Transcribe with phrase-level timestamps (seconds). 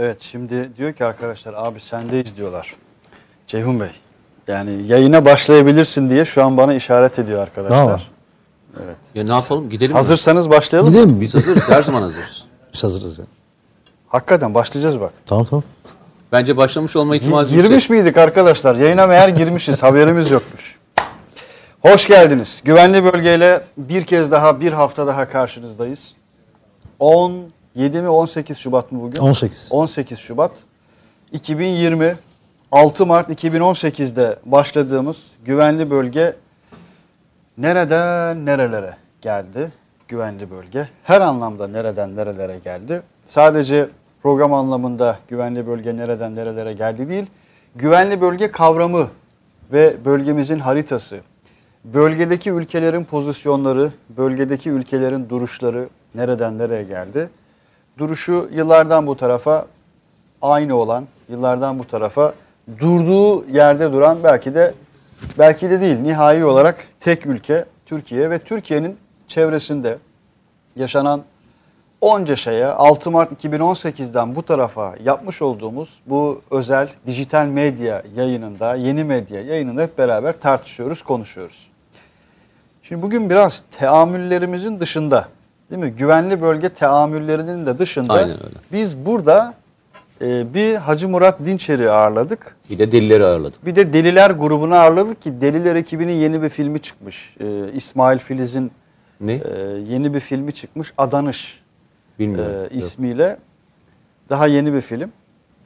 [0.00, 2.76] Evet şimdi diyor ki arkadaşlar abi sendeyiz diyorlar.
[3.46, 3.90] Ceyhun Bey
[4.48, 7.84] yani yayına başlayabilirsin diye şu an bana işaret ediyor arkadaşlar.
[7.86, 8.10] Ne var?
[9.14, 9.96] Ya ne yapalım gidelim mi?
[9.96, 10.96] Hazırsanız başlayalım mı?
[10.96, 11.20] Gidelim mi?
[11.20, 12.44] Biz hazırız her zaman hazırız.
[12.74, 13.24] Biz hazırız ya.
[14.08, 15.12] Hakikaten başlayacağız bak.
[15.26, 15.62] Tamam tamam.
[16.32, 17.90] Bence başlamış olma ihtimali Girmiş yüksek.
[17.90, 18.74] miydik arkadaşlar?
[18.74, 19.82] Yayına meğer girmişiz.
[19.82, 20.76] Haberimiz yokmuş.
[21.80, 22.62] Hoş geldiniz.
[22.64, 26.12] Güvenli bölgeyle bir kez daha bir hafta daha karşınızdayız.
[27.76, 29.20] 17 mi 18 Şubat mı bugün?
[29.20, 29.68] 18.
[29.70, 30.52] 18 Şubat
[31.32, 32.16] 2020
[32.72, 36.36] 6 Mart 2018'de başladığımız güvenli bölge
[37.58, 39.72] nereden nerelere geldi?
[40.08, 43.02] Güvenli bölge her anlamda nereden nerelere geldi?
[43.26, 43.88] Sadece
[44.22, 47.26] program anlamında güvenli bölge nereden nerelere geldi değil.
[47.74, 49.08] Güvenli bölge kavramı
[49.72, 51.20] ve bölgemizin haritası,
[51.84, 57.28] bölgedeki ülkelerin pozisyonları, bölgedeki ülkelerin duruşları nereden nereye geldi?
[57.98, 59.66] Duruşu yıllardan bu tarafa
[60.42, 62.34] aynı olan, yıllardan bu tarafa
[62.78, 64.74] durduğu yerde duran belki de
[65.38, 68.96] belki de değil nihai olarak tek ülke Türkiye ve Türkiye'nin
[69.28, 69.98] çevresinde
[70.76, 71.22] yaşanan
[72.00, 79.04] onca şeye 6 Mart 2018'den bu tarafa yapmış olduğumuz bu özel dijital medya yayınında, yeni
[79.04, 81.68] medya yayınında hep beraber tartışıyoruz, konuşuyoruz.
[82.82, 85.28] Şimdi bugün biraz teamüllerimizin dışında,
[85.70, 85.90] değil mi?
[85.90, 88.56] Güvenli bölge teamüllerinin de dışında Aynen öyle.
[88.72, 89.54] biz burada
[90.20, 92.56] e, bir Hacı Murat Dinçer'i ağırladık.
[92.70, 93.66] Bir de delileri ağırladık.
[93.66, 97.36] Bir de Deliler grubunu ağırladık ki Deliler ekibinin yeni bir filmi çıkmış.
[97.40, 98.70] E, İsmail Filiz'in
[99.20, 99.32] Ne?
[99.32, 99.40] e,
[99.88, 100.92] yeni bir filmi çıkmış.
[100.98, 101.60] Adanış
[102.18, 102.52] Bilmiyorum.
[102.58, 102.84] e, Yok.
[102.84, 103.36] ismiyle.
[104.30, 105.12] Daha yeni bir film.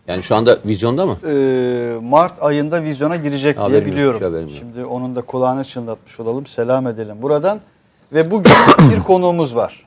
[0.09, 1.17] Yani şu anda vizyonda mı?
[1.29, 4.21] E, Mart ayında vizyona girecek Haberim diye biliyorum.
[4.41, 4.51] yok.
[4.59, 6.47] Şimdi onun da kulağını çınlatmış olalım.
[6.47, 7.61] Selam edelim buradan.
[8.13, 8.53] Ve bugün
[8.97, 9.87] bir konuğumuz var.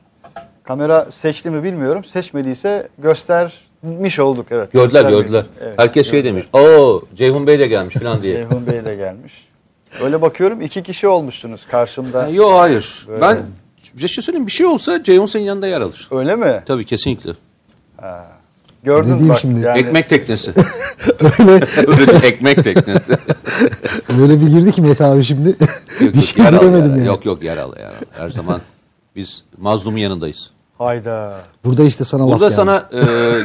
[0.68, 2.04] Kamera seçti mi bilmiyorum.
[2.04, 4.46] Seçmediyse göstermiş olduk.
[4.52, 4.72] Evet.
[4.72, 5.26] Gördüler göstermeyelim.
[5.26, 5.46] gördüler.
[5.64, 6.34] Evet, Herkes şey gördüler.
[6.34, 6.48] demiş.
[6.54, 8.34] Oo Ceyhun Bey de gelmiş falan diye.
[8.34, 9.48] Ceyhun Bey de gelmiş.
[10.04, 12.28] Öyle bakıyorum iki kişi olmuşsunuz karşımda.
[12.28, 13.08] Yok hayır.
[13.22, 13.38] Ben
[13.94, 16.08] bir şey söyleyeyim bir şey olsa Ceyhun senin yanında yer alır.
[16.12, 16.64] Öyle mi?
[16.66, 17.32] Tabii kesinlikle.
[18.84, 19.40] Gördün Ne mü diyeyim bak.
[19.40, 19.60] şimdi?
[19.60, 20.52] Yani Ekmek teknesi.
[21.88, 23.14] Öyle ekmek teknesi.
[24.22, 25.50] Öyle bir girdi ki Mete abi şimdi.
[25.50, 25.60] Yok,
[26.02, 27.08] bir yok, şey bilemedim yani.
[27.08, 27.94] Yok yok yer al yer al.
[28.12, 28.62] Her zaman
[29.16, 30.52] biz mazlumun yanındayız.
[30.78, 31.36] Hayda.
[31.66, 32.56] Burada işte sana laf Burada geldi.
[32.56, 33.00] sana e,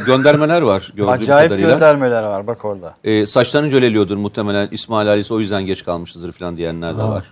[0.05, 1.69] göndermeler var gördüğüm Acayip kadarıyla.
[1.71, 2.95] göndermeler var bak orada.
[3.03, 4.67] E, saçlarını jöleliyordur muhtemelen.
[4.71, 7.25] İsmail Halis o yüzden geç kalmışızdır falan diyenler de var.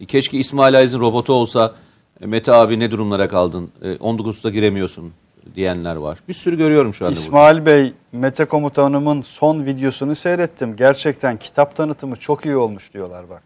[0.00, 1.74] E, keşke İsmail Halis'in robotu olsa
[2.20, 3.70] e, Mete abi ne durumlara kaldın?
[3.82, 5.12] E, 19'da giremiyorsun
[5.54, 6.18] diyenler var.
[6.28, 7.26] Bir sürü görüyorum şu anda burada.
[7.26, 10.76] İsmail Bey, Mete Komutanımın son videosunu seyrettim.
[10.76, 13.42] Gerçekten kitap tanıtımı çok iyi olmuş diyorlar bak.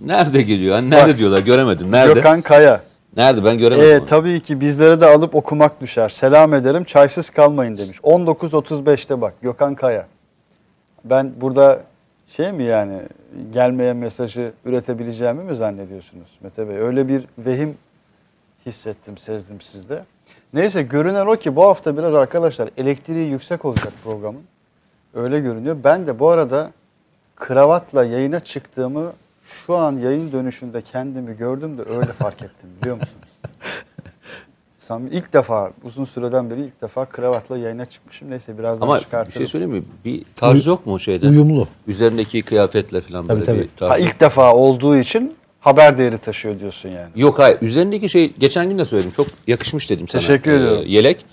[0.00, 0.74] Nerede geliyor?
[0.74, 1.18] Hani nerede Bak.
[1.18, 1.38] diyorlar?
[1.38, 1.92] Göremedim.
[1.92, 2.14] Nerede?
[2.14, 2.80] Gökhan Kaya.
[3.16, 3.44] Nerede?
[3.44, 3.90] Ben göremedim.
[3.90, 4.06] Ee, onu.
[4.06, 6.08] tabii ki bizlere de alıp okumak düşer.
[6.08, 7.98] Selam ederim çaysız kalmayın demiş.
[7.98, 10.06] 19.35'te bak Gökhan Kaya.
[11.04, 11.82] Ben burada
[12.28, 13.02] şey mi yani
[13.52, 16.76] gelmeyen mesajı üretebileceğimi mi zannediyorsunuz Mete Bey?
[16.76, 17.74] Öyle bir vehim
[18.66, 20.04] hissettim, sezdim sizde.
[20.54, 24.42] Neyse görünen o ki bu hafta biraz arkadaşlar elektriği yüksek olacak programın.
[25.14, 25.76] Öyle görünüyor.
[25.84, 26.70] Ben de bu arada
[27.36, 29.12] kravatla yayına çıktığımı
[29.66, 33.24] şu an yayın dönüşünde kendimi gördüm de öyle fark ettim biliyor musunuz?
[34.78, 38.30] Samimi ilk defa uzun süreden beri ilk defa kravatla yayına çıkmışım.
[38.30, 39.36] Neyse birazdan Ama bir çıkartırım.
[39.38, 39.82] şey söyleyeyim mi?
[40.04, 41.28] Bir tarz yok mu o şeyde?
[41.28, 41.68] Uyumlu.
[41.86, 43.76] Üzerindeki kıyafetle falan böyle Tabii, bir tabii.
[43.76, 43.90] tarz.
[43.90, 47.08] ha, ilk defa olduğu için haber değeri taşıyor diyorsun yani.
[47.16, 47.58] Yok hayır.
[47.62, 49.10] Üzerindeki şey geçen gün de söyledim.
[49.10, 50.20] Çok yakışmış dedim sana.
[50.20, 50.84] Teşekkür Ee, ediyorum.
[50.86, 51.24] yelek.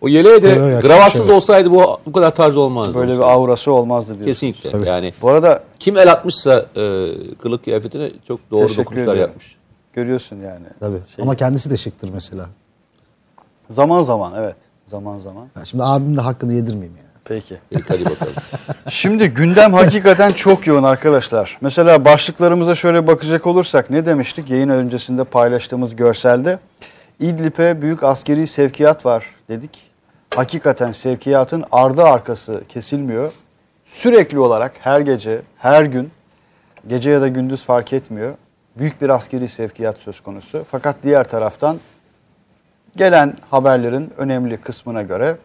[0.00, 1.32] O yeleğe de Yok, yok, gravatsız evet.
[1.32, 2.98] olsaydı bu bu kadar tarz olmazdı.
[2.98, 4.24] Böyle bir aurası olmazdı diyorsun.
[4.26, 4.70] Kesinlikle.
[4.70, 4.88] Tabii.
[4.88, 7.06] Yani Bu arada kim el atmışsa e,
[7.42, 9.20] kılık kıyafetine çok doğru Teşekkür dokunuşlar ediyorum.
[9.20, 9.56] yapmış.
[9.92, 10.66] görüyorsun yani.
[10.80, 10.98] Tabii.
[11.16, 12.46] Şey- Ama kendisi de şıktır mesela.
[13.70, 14.56] Zaman zaman evet.
[14.86, 15.46] Zaman zaman.
[15.58, 17.08] Ya şimdi abim de hakkını yedirmeyeyim yani.
[17.24, 17.56] Peki.
[17.70, 18.32] Peki hadi bakalım.
[18.90, 21.58] Şimdi gündem hakikaten çok yoğun arkadaşlar.
[21.60, 26.58] Mesela başlıklarımıza şöyle bakacak olursak ne demiştik yayın öncesinde paylaştığımız görselde?
[27.24, 29.90] İdlib'e büyük askeri sevkiyat var dedik.
[30.34, 33.32] Hakikaten sevkiyatın ardı arkası kesilmiyor.
[33.84, 36.10] Sürekli olarak her gece, her gün,
[36.88, 38.34] gece ya da gündüz fark etmiyor.
[38.76, 40.64] Büyük bir askeri sevkiyat söz konusu.
[40.70, 41.80] Fakat diğer taraftan
[42.96, 45.36] gelen haberlerin önemli kısmına göre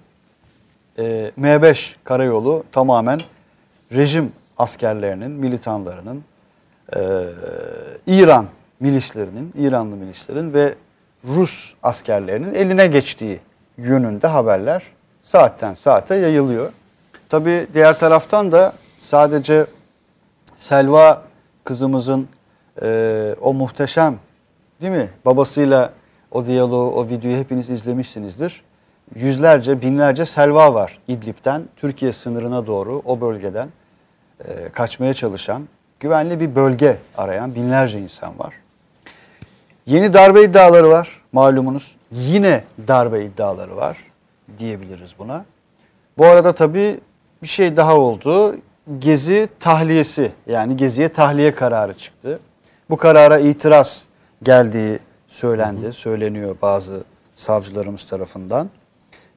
[0.97, 3.19] e, M5 karayolu tamamen
[3.91, 6.23] rejim askerlerinin, militanlarının,
[6.95, 6.99] e,
[8.07, 8.45] İran
[8.79, 10.73] milislerinin, İranlı milislerin ve
[11.27, 13.39] Rus askerlerinin eline geçtiği
[13.77, 14.83] yönünde haberler
[15.23, 16.71] saatten saate yayılıyor.
[17.29, 19.65] Tabi diğer taraftan da sadece
[20.55, 21.23] Selva
[21.63, 22.27] kızımızın
[22.81, 24.19] e, o muhteşem
[24.81, 25.93] değil mi babasıyla
[26.31, 28.61] o diyaloğu, o videoyu hepiniz izlemişsinizdir.
[29.15, 33.69] yüzlerce, binlerce selva var İdlib'den Türkiye sınırına doğru o bölgeden
[34.47, 35.67] e, kaçmaya çalışan,
[35.99, 38.53] güvenli bir bölge arayan binlerce insan var.
[39.89, 41.95] Yeni darbe iddiaları var malumunuz.
[42.11, 43.97] Yine darbe iddiaları var
[44.59, 45.45] diyebiliriz buna.
[46.17, 46.99] Bu arada tabii
[47.43, 48.55] bir şey daha oldu.
[48.99, 52.39] Gezi tahliyesi yani Gezi'ye tahliye kararı çıktı.
[52.89, 54.03] Bu karara itiraz
[54.43, 57.03] geldiği söylendi, söyleniyor bazı
[57.35, 58.69] savcılarımız tarafından.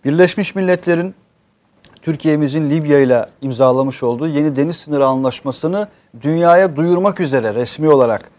[0.05, 1.14] Birleşmiş Milletler'in
[2.02, 5.88] Türkiye'mizin Libya ile imzalamış olduğu yeni deniz sınırı anlaşmasını
[6.20, 8.31] dünyaya duyurmak üzere resmi olarak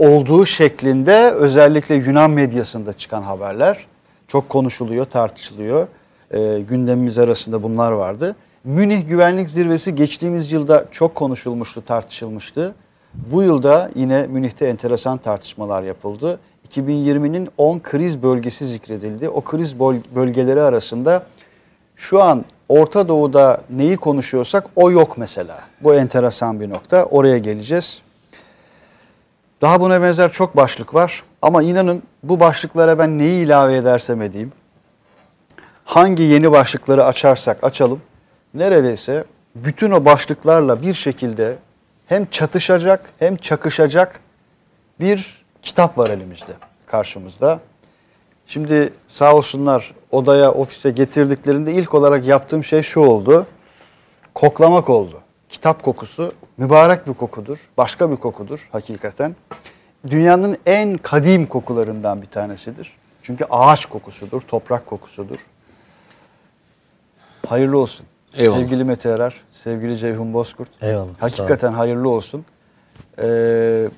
[0.00, 3.86] olduğu şeklinde özellikle Yunan medyasında çıkan haberler
[4.28, 5.86] çok konuşuluyor, tartışılıyor.
[6.30, 8.36] E, gündemimiz arasında bunlar vardı.
[8.64, 12.74] Münih Güvenlik Zirvesi geçtiğimiz yılda çok konuşulmuştu, tartışılmıştı.
[13.14, 16.40] Bu yılda yine Münih'te enteresan tartışmalar yapıldı.
[16.68, 19.28] 2020'nin 10 kriz bölgesi zikredildi.
[19.28, 19.78] O kriz
[20.14, 21.22] bölgeleri arasında
[21.96, 25.58] şu an Orta Doğu'da neyi konuşuyorsak o yok mesela.
[25.80, 27.04] Bu enteresan bir nokta.
[27.04, 28.02] Oraya geleceğiz.
[29.60, 31.22] Daha buna benzer çok başlık var.
[31.42, 34.52] Ama inanın bu başlıklara ben neyi ilave edersem edeyim,
[35.84, 38.00] hangi yeni başlıkları açarsak açalım,
[38.54, 39.24] neredeyse
[39.54, 41.56] bütün o başlıklarla bir şekilde
[42.06, 44.20] hem çatışacak hem çakışacak
[45.00, 46.52] bir kitap var elimizde,
[46.86, 47.60] karşımızda.
[48.46, 53.46] Şimdi sağ olsunlar odaya, ofise getirdiklerinde ilk olarak yaptığım şey şu oldu.
[54.34, 55.20] Koklamak oldu.
[55.48, 57.58] Kitap kokusu mübarek bir kokudur.
[57.76, 59.36] Başka bir kokudur hakikaten.
[60.10, 62.92] Dünyanın en kadim kokularından bir tanesidir.
[63.22, 65.38] Çünkü ağaç kokusudur, toprak kokusudur.
[67.46, 68.06] Hayırlı olsun.
[68.34, 68.58] Eyvallah.
[68.58, 70.68] Sevgili Mete Erer, sevgili Ceyhun Bozkurt.
[70.82, 72.44] Eyvallah, Hakikaten hayırlı olsun.
[73.22, 73.88] Ee,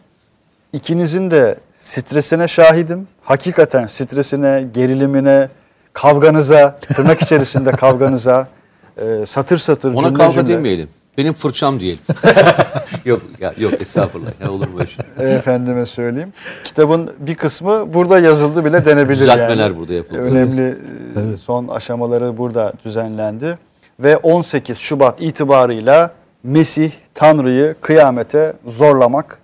[0.73, 3.09] ikinizin de stresine şahidim.
[3.23, 5.49] Hakikaten stresine, gerilimine,
[5.93, 8.49] kavganıza, tırnak içerisinde kavganıza,
[8.97, 10.49] e, satır satır Ona cümle kavga cümle.
[10.49, 10.89] demeyelim.
[11.19, 12.01] Benim fırçam diyelim.
[13.05, 14.31] yok ya, yok estağfurullah.
[14.41, 15.35] Ya olur mu öyle şey?
[15.37, 16.33] Efendime söyleyeyim.
[16.65, 19.77] Kitabın bir kısmı burada yazıldı bile denebilir Düzeltmeler yani.
[19.77, 20.19] burada yapıldı.
[20.19, 20.79] Önemli
[21.17, 23.59] e, son aşamaları burada düzenlendi.
[24.01, 26.11] Ve 18 Şubat itibarıyla
[26.43, 29.39] Mesih Tanrı'yı kıyamete zorlamak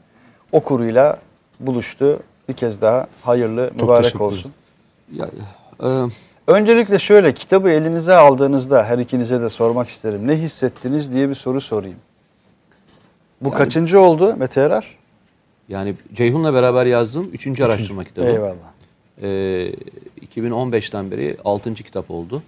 [0.53, 1.19] okuruyla
[1.61, 2.21] buluştu.
[2.49, 4.53] Bir kez daha hayırlı, mübarek olsun.
[5.13, 5.27] Ya,
[5.83, 5.89] e,
[6.53, 10.27] Öncelikle şöyle kitabı elinize aldığınızda her ikinize de sormak isterim.
[10.27, 11.99] Ne hissettiniz diye bir soru sorayım.
[13.41, 14.97] Bu kaçıncı oldu Mete Erer?
[15.69, 18.27] yani Ceyhun'la beraber yazdığım üçüncü araştırma kitabı.
[18.27, 18.55] Eyvallah.
[19.23, 19.73] Ee,
[20.37, 21.75] 2015'ten beri 6.
[21.75, 22.43] kitap oldu.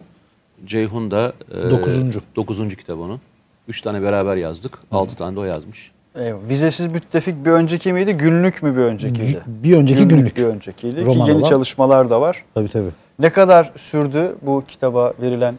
[0.66, 1.32] Ceyhun da
[1.66, 2.20] e, Dokuzuncu.
[2.36, 2.76] 9.
[2.76, 3.20] kitap onun.
[3.68, 4.78] 3 tane beraber yazdık.
[4.92, 5.90] 6 tane de o yazmış.
[6.16, 6.48] Eyvallah.
[6.48, 8.12] Vizesiz müttefik bir önceki miydi?
[8.12, 9.40] Günlük mü bir öncekiydi?
[9.46, 10.36] Bir önceki günlük.
[10.36, 11.04] bir öncekiydi.
[11.06, 11.48] Roman Ki yeni olan.
[11.48, 12.44] çalışmalar da var.
[12.54, 12.90] Tabii tabii.
[13.20, 15.54] Ne kadar sürdü bu kitaba verilen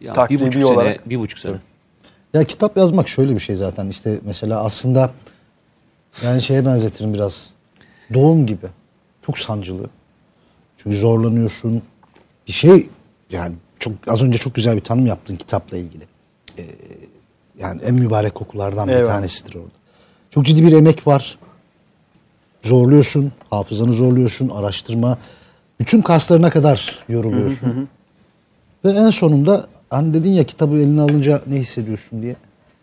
[0.00, 1.08] Ya, bir Takribi buçuk sene, olarak.
[1.10, 1.56] bir buçuk sene.
[2.34, 3.86] Ya kitap yazmak şöyle bir şey zaten.
[3.88, 5.10] İşte mesela aslında
[6.24, 7.46] yani şeye benzetirim biraz.
[8.14, 8.66] Doğum gibi.
[9.26, 9.86] Çok sancılı.
[10.76, 11.82] Çünkü zorlanıyorsun.
[12.46, 12.88] Bir şey
[13.30, 16.04] yani çok az önce çok güzel bir tanım yaptın kitapla ilgili.
[16.58, 16.64] Ee,
[17.58, 19.14] yani en mübarek kokulardan bir Eyvallah.
[19.14, 19.68] tanesidir orada.
[20.30, 21.38] Çok ciddi bir emek var.
[22.62, 23.32] Zorluyorsun.
[23.50, 24.48] Hafızanı zorluyorsun.
[24.48, 25.18] Araştırma
[25.80, 27.88] bütün kaslarına kadar yoruluyorsun
[28.84, 32.36] ve en sonunda hani dedin ya kitabı eline alınca ne hissediyorsun diye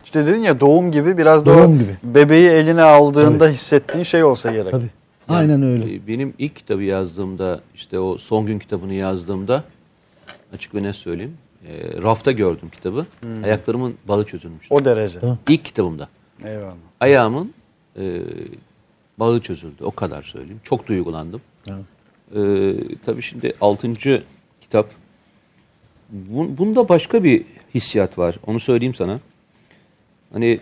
[0.05, 1.97] işte dedin ya doğum gibi biraz da Doğum gibi.
[2.03, 4.71] bebeği eline aldığında hissettiğin şey olsa gerek.
[4.71, 4.89] Tabii.
[5.29, 5.95] Aynen öyle.
[5.95, 9.63] Ee, Benim ilk kitabı yazdığımda, işte o son gün kitabını yazdığımda
[10.53, 11.37] açık ve net söyleyeyim.
[11.67, 13.05] e, rafta gördüm kitabı.
[13.43, 14.73] Ayaklarımın bağı çözülmüştü.
[14.73, 15.19] O derece.
[15.49, 16.07] İlk kitabımda.
[16.45, 16.73] Eyvallah.
[16.99, 17.53] Ayağımın
[17.99, 18.21] e,
[19.19, 19.83] bağı çözüldü.
[19.83, 20.61] O kadar söyleyeyim.
[20.63, 21.41] Çok duygulandım.
[22.35, 22.73] E,
[23.05, 24.23] tabii şimdi altıncı
[24.61, 24.91] kitap.
[26.33, 27.45] Bun- bunda başka bir
[27.75, 28.35] hissiyat var.
[28.47, 29.19] Onu söyleyeyim sana.
[30.33, 30.59] Hani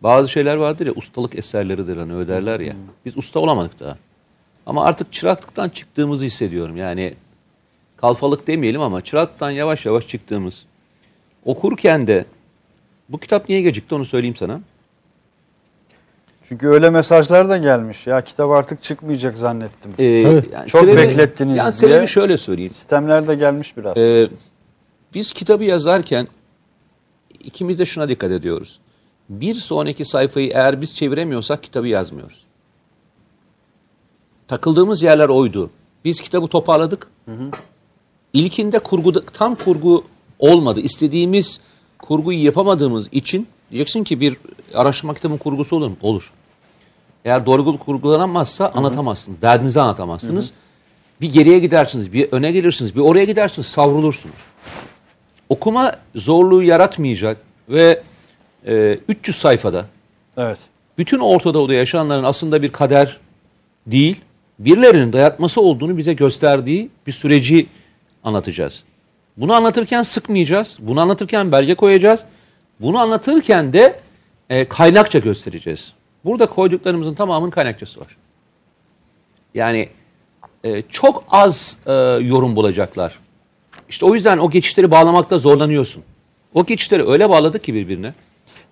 [0.00, 2.74] bazı şeyler vardır ya ustalık eserleridir hani öyle derler ya.
[3.04, 3.96] Biz usta olamadık daha.
[4.66, 6.76] Ama artık çıraklıktan çıktığımızı hissediyorum.
[6.76, 7.14] Yani
[7.96, 10.64] kalfalık demeyelim ama çıraklıktan yavaş yavaş çıktığımız.
[11.44, 12.24] Okurken de
[13.08, 14.60] bu kitap niye gecikti onu söyleyeyim sana.
[16.48, 18.06] Çünkü öyle mesajlar da gelmiş.
[18.06, 19.90] Ya kitap artık çıkmayacak zannettim.
[19.98, 20.68] Ee, Tabii.
[20.68, 21.72] Çok beklettiniz Yani diye.
[21.72, 22.72] sebebi şöyle söyleyeyim.
[22.72, 23.96] Sistemler de gelmiş biraz.
[23.96, 24.28] Ee,
[25.14, 26.28] biz kitabı yazarken
[27.40, 28.78] ikimiz de şuna dikkat ediyoruz.
[29.28, 32.44] Bir sonraki sayfayı eğer biz çeviremiyorsak kitabı yazmıyoruz.
[34.48, 35.70] Takıldığımız yerler oydu.
[36.04, 37.06] Biz kitabı toparladık.
[38.32, 40.04] İlkinde kurguda, tam kurgu
[40.38, 40.80] olmadı.
[40.80, 41.60] İstediğimiz
[41.98, 44.36] kurguyu yapamadığımız için diyeceksin ki bir
[44.74, 45.96] araştırma kitabının kurgusu olur mu?
[46.02, 46.32] Olur.
[47.24, 49.36] Eğer doğru kurgulanamazsa anlatamazsın.
[49.42, 50.52] Derdinizi anlatamazsınız.
[51.20, 54.36] bir geriye gidersiniz, bir öne gelirsiniz, bir oraya gidersiniz, savrulursunuz.
[55.48, 57.36] Okuma zorluğu yaratmayacak
[57.68, 58.02] ve
[58.66, 59.86] e, 300 sayfada
[60.36, 60.58] Evet.
[60.98, 63.16] bütün Orta Doğu'da yaşayanların aslında bir kader
[63.86, 64.20] değil,
[64.58, 67.66] birilerinin dayatması olduğunu bize gösterdiği bir süreci
[68.24, 68.84] anlatacağız.
[69.36, 72.20] Bunu anlatırken sıkmayacağız, bunu anlatırken belge koyacağız,
[72.80, 74.00] bunu anlatırken de
[74.50, 75.92] e, kaynakça göstereceğiz.
[76.24, 78.16] Burada koyduklarımızın tamamının kaynakçası var.
[79.54, 79.88] Yani
[80.64, 83.18] e, çok az e, yorum bulacaklar.
[83.88, 86.02] İşte o yüzden o geçişleri bağlamakta zorlanıyorsun.
[86.54, 88.14] O geçişleri öyle bağladık ki birbirine.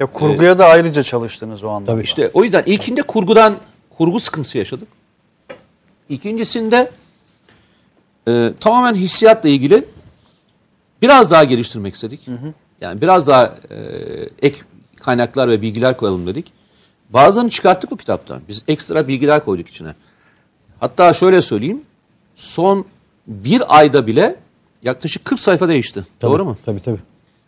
[0.00, 1.92] Ya kurguya da ayrıca çalıştınız o anda.
[1.92, 2.02] Tabii.
[2.02, 3.56] İşte o yüzden ilkinde kurgudan
[3.90, 4.88] kurgu sıkıntısı yaşadık.
[6.08, 6.90] İkincisinde
[8.28, 9.84] e, tamamen hissiyatla ilgili
[11.02, 12.28] biraz daha geliştirmek istedik.
[12.80, 13.76] Yani biraz daha e,
[14.42, 14.60] ek
[15.00, 16.52] kaynaklar ve bilgiler koyalım dedik.
[17.10, 18.40] Bazılarını çıkarttık bu kitaptan.
[18.48, 19.94] Biz ekstra bilgiler koyduk içine.
[20.80, 21.82] Hatta şöyle söyleyeyim.
[22.34, 22.86] Son
[23.26, 24.36] bir ayda bile
[24.82, 26.04] yaklaşık 40 sayfa değişti.
[26.20, 26.56] Tabii, Doğru mu?
[26.64, 27.00] Tabii tabii.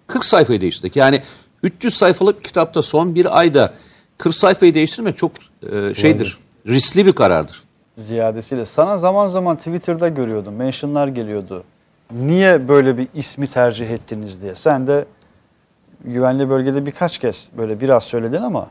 [0.06, 0.96] 40 sayfayı değiştirdik.
[0.96, 1.22] Yani
[1.62, 3.74] 300 sayfalık bir kitapta son bir ayda
[4.18, 5.32] 40 sayfayı değiştirmek çok
[5.72, 6.38] e, şeydir.
[6.66, 7.62] Riskli bir karardır.
[7.98, 8.64] Ziyadesiyle.
[8.64, 10.54] Sana zaman zaman Twitter'da görüyordum.
[10.54, 11.64] Mentionlar geliyordu.
[12.12, 14.54] Niye böyle bir ismi tercih ettiniz diye.
[14.54, 15.04] Sen de
[16.06, 18.66] güvenli bölgede birkaç kez böyle biraz söyledin ama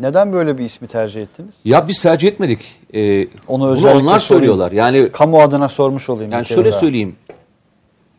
[0.00, 1.54] neden böyle bir ismi tercih ettiniz?
[1.64, 2.76] Ya biz tercih etmedik.
[2.94, 4.20] Ee, Onu bunu özellikle onlar sorayım.
[4.20, 4.72] söylüyorlar.
[4.72, 6.32] Yani Kamu adına sormuş olayım.
[6.32, 6.78] yani şöyle daha.
[6.80, 7.16] söyleyeyim.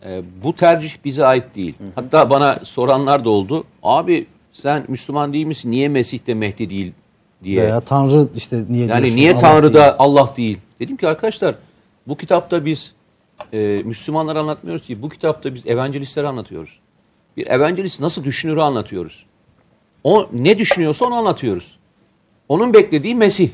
[0.05, 1.75] Ee, bu tercih bize ait değil.
[1.95, 3.63] Hatta bana soranlar da oldu.
[3.84, 5.72] Abi sen Müslüman değil misin?
[5.72, 6.93] Niye Mesih de Mehdi değil
[7.43, 7.62] diye.
[7.63, 9.86] Veya Tanrı işte niye Yani niye Allah Tanrı değil.
[9.86, 10.57] da Allah değil?
[10.79, 11.55] Dedim ki arkadaşlar
[12.07, 12.93] bu kitapta biz
[13.53, 16.79] e, Müslümanları anlatmıyoruz ki bu kitapta biz evangelistleri anlatıyoruz.
[17.38, 19.25] Bir evangelist nasıl düşünürü anlatıyoruz.
[20.04, 21.77] O ne düşünüyorsa onu anlatıyoruz.
[22.50, 23.50] Onun beklediği Mesih.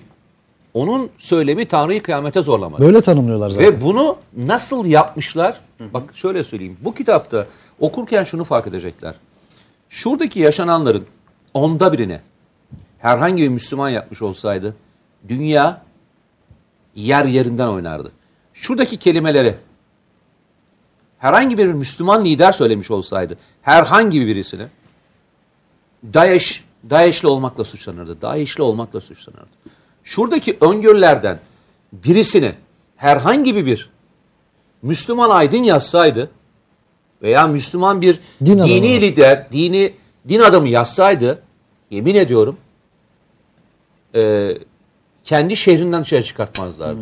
[0.74, 2.80] Onun söylemi Tanrı'yı kıyamete zorlamak.
[2.80, 3.68] Böyle tanımlıyorlar zaten.
[3.68, 5.60] Ve bunu nasıl yapmışlar?
[5.80, 6.78] Bak şöyle söyleyeyim.
[6.82, 7.48] Bu kitapta
[7.80, 9.16] okurken şunu fark edecekler.
[9.90, 11.06] Şuradaki yaşananların
[11.54, 12.22] onda birine
[13.00, 14.76] herhangi bir Müslüman yapmış olsaydı
[15.30, 15.82] dünya
[16.96, 18.12] yer yerinden oynardı.
[18.54, 19.56] Şuradaki kelimeleri
[21.22, 24.68] herhangi bir Müslüman lider söylemiş olsaydı herhangi birisine
[26.14, 28.22] DAEŞ, DAEŞ'li olmakla suçlanırdı.
[28.22, 29.50] DAEŞ'li olmakla suçlanırdı.
[30.04, 31.40] Şuradaki öngörülerden
[31.94, 32.54] birisini
[32.96, 33.90] herhangi bir
[34.82, 36.30] Müslüman aydın yazsaydı
[37.22, 38.68] veya Müslüman bir Din adamı.
[38.70, 39.94] dini lider, dini
[40.30, 41.44] din adamı yazsaydı
[41.90, 42.58] yemin ediyorum
[44.16, 44.52] e,
[45.24, 47.02] kendi şehrinden dışarı çıkartmazlardı.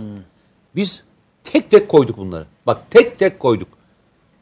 [0.76, 1.04] Biz
[1.44, 2.46] tek tek koyduk bunları.
[2.66, 3.79] Bak tek tek koyduk.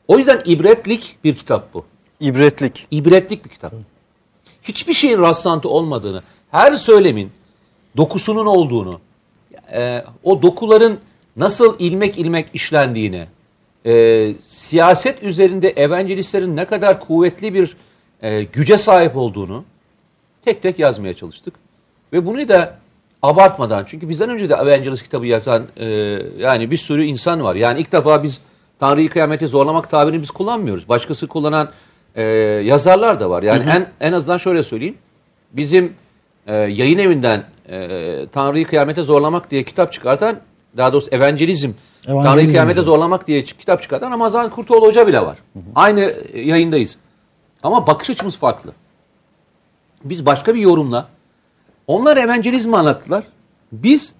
[0.07, 1.85] O yüzden ibretlik bir kitap bu.
[2.19, 2.87] İbretlik.
[2.91, 3.73] İbretlik bir kitap.
[4.63, 7.31] Hiçbir şeyin rastlantı olmadığını, her söylemin
[7.97, 8.99] dokusunun olduğunu,
[9.73, 10.99] e, o dokuların
[11.37, 13.25] nasıl ilmek ilmek işlendiğini,
[13.85, 17.77] e, siyaset üzerinde evangelistlerin ne kadar kuvvetli bir
[18.21, 19.63] e, güce sahip olduğunu
[20.45, 21.53] tek tek yazmaya çalıştık.
[22.13, 22.77] Ve bunu da
[23.21, 25.85] abartmadan çünkü bizden önce de Evangelist kitabı yazan e,
[26.39, 27.55] yani bir sürü insan var.
[27.55, 28.41] Yani ilk defa biz
[28.79, 30.89] Tanrı'yı kıyamete zorlamak tabirini biz kullanmıyoruz.
[30.89, 31.71] Başkası kullanan
[32.15, 32.23] e,
[32.65, 33.43] yazarlar da var.
[33.43, 34.97] Yani en en azından şöyle söyleyeyim.
[35.53, 35.93] Bizim
[36.47, 40.39] e, yayın evinden e, Tanrı'yı kıyamete zorlamak diye kitap çıkartan
[40.77, 41.71] daha doğrusu evangelizm,
[42.05, 42.91] Tanrı'yı Evangelizm kıyamete üzerine.
[42.91, 45.37] zorlamak diye kitap çıkartan Ramazan Kurtoğlu Hoca bile var.
[45.75, 46.01] Aynı
[46.33, 46.97] e, yayındayız.
[47.63, 48.71] Ama bakış açımız farklı.
[50.03, 51.07] Biz başka bir yorumla
[51.87, 53.23] onlar evangelizmi anlattılar.
[53.71, 54.13] Biz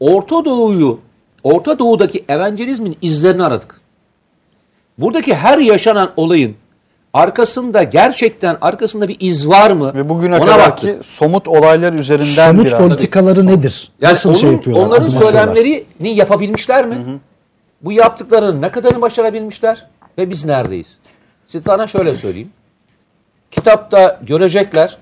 [0.00, 1.00] Orta Doğu'yu,
[1.42, 3.80] Orta Doğu'daki evangelizmin izlerini aradık.
[4.98, 6.56] Buradaki her yaşanan olayın
[7.12, 9.94] arkasında gerçekten arkasında bir iz var mı?
[9.94, 11.04] Ve bugüne Ona kadarki baktık.
[11.06, 12.78] somut olaylar üzerinden Somut biraz.
[12.78, 13.92] politikaları nedir?
[14.00, 14.86] Yani Nasıl onun, şey yapıyorlar?
[14.86, 15.84] onların söylemlerini
[16.14, 17.20] yapabilmişler mi?
[17.82, 19.86] Bu yaptıklarının ne kadarını başarabilmişler?
[20.18, 20.98] Ve biz neredeyiz?
[21.46, 22.50] Size sana şöyle söyleyeyim.
[23.50, 24.98] Kitapta görecekler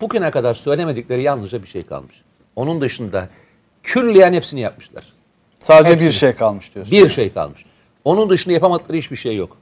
[0.00, 2.14] bugüne kadar söylemedikleri yalnızca bir şey kalmış.
[2.56, 3.28] Onun dışında
[3.82, 5.04] külliyen hepsini yapmışlar.
[5.62, 6.08] Sadece Hepsini.
[6.08, 6.92] bir şey kalmış diyorsun.
[6.92, 7.64] Bir şey kalmış.
[8.04, 9.56] Onun dışında yapamadıkları hiçbir şey yok.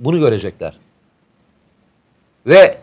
[0.00, 0.78] Bunu görecekler.
[2.46, 2.78] Ve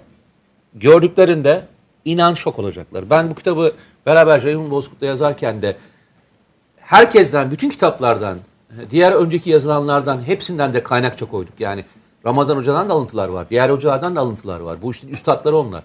[0.74, 1.65] gördüklerinde
[2.05, 3.10] inan şok olacaklar.
[3.10, 3.74] Ben bu kitabı
[4.05, 5.77] beraber Ceyhun Bozkurt'la yazarken de
[6.77, 8.38] herkesten, bütün kitaplardan,
[8.89, 11.60] diğer önceki yazılanlardan hepsinden de kaynakça koyduk.
[11.60, 11.86] Yani
[12.25, 13.50] Ramazan Hoca'dan da alıntılar var.
[13.50, 14.82] Diğer hocalardan da alıntılar var.
[14.82, 15.84] Bu işin üstadları onlar.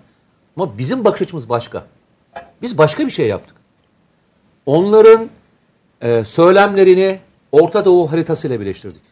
[0.57, 1.87] Ama bizim bakış açımız başka.
[2.63, 3.57] Biz başka bir şey yaptık.
[4.67, 5.29] Onların
[6.01, 7.21] e, söylemlerini
[7.53, 9.03] Orta Doğu haritasıyla birleştirdik.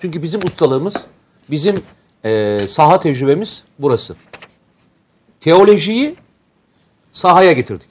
[0.00, 0.94] Çünkü bizim ustalığımız,
[1.50, 1.76] bizim
[2.24, 4.16] e, saha tecrübemiz burası.
[5.40, 6.16] Teolojiyi
[7.12, 7.88] sahaya getirdik.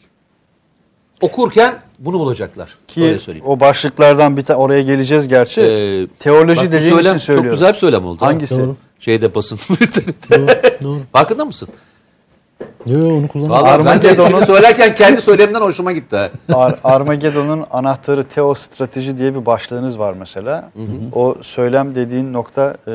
[1.22, 2.78] Okurken bunu bulacaklar.
[2.88, 3.48] Ki Öyle söyleyeyim.
[3.48, 5.62] o başlıklardan bir tane oraya geleceğiz gerçi.
[5.62, 7.52] Ee, Teoloji Bak dediğin söylem için çok söylüyorum.
[7.52, 8.22] güzel bir söylem oldu.
[8.22, 8.28] ha.
[8.28, 8.58] Hangisi?
[8.60, 8.76] Doğru.
[9.00, 10.80] Şeyde basın bülteninde.
[10.84, 11.00] Doğru.
[11.12, 11.70] Farkında mısın?
[12.86, 16.15] Yo, yo, onu ben de Armageddon'un- söylerken kendi söylemimden hoşuma gitti.
[16.15, 16.30] ha.
[16.54, 20.70] Ar- Armageddon'un anahtarı teostrateji diye bir başlığınız var mesela.
[21.13, 22.92] O söylem dediğin nokta e,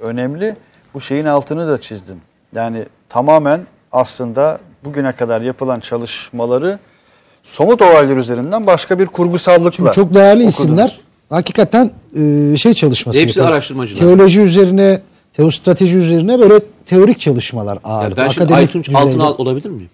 [0.00, 0.56] önemli.
[0.94, 2.16] Bu şeyin altını da çizdim.
[2.54, 3.60] Yani tamamen
[3.92, 6.78] aslında bugüne kadar yapılan çalışmaları
[7.44, 10.54] somut olaylar üzerinden başka bir kurgusallıkla Şimdi çok değerli okudunuz.
[10.58, 11.90] isimler hakikaten
[12.52, 13.54] e, şey çalışması Hepsi yapıyor.
[13.56, 13.98] araştırmacılar.
[14.00, 15.00] Teoloji üzerine,
[15.42, 18.16] teostrateji üzerine böyle teorik çalışmalar Ya ağırlıklı.
[18.16, 19.02] ben şimdi akademik Aytunç düzeyde.
[19.08, 19.90] Altınal olabilir miyim?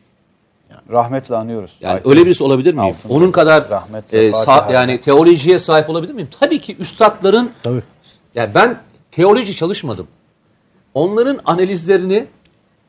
[0.93, 1.71] Rahmetle anıyoruz.
[1.81, 2.11] Yani Ayten.
[2.11, 2.85] öyle birisi olabilir miyim?
[2.85, 4.73] Altın Onun kadar rahmetle e, sa- Fatiha.
[4.81, 6.29] yani teolojiye sahip olabilir miyim?
[6.41, 7.83] Tabii ki üstadların Tabii.
[8.35, 8.79] yani ben
[9.13, 10.07] teoloji çalışmadım.
[10.95, 12.27] Onların analizlerini,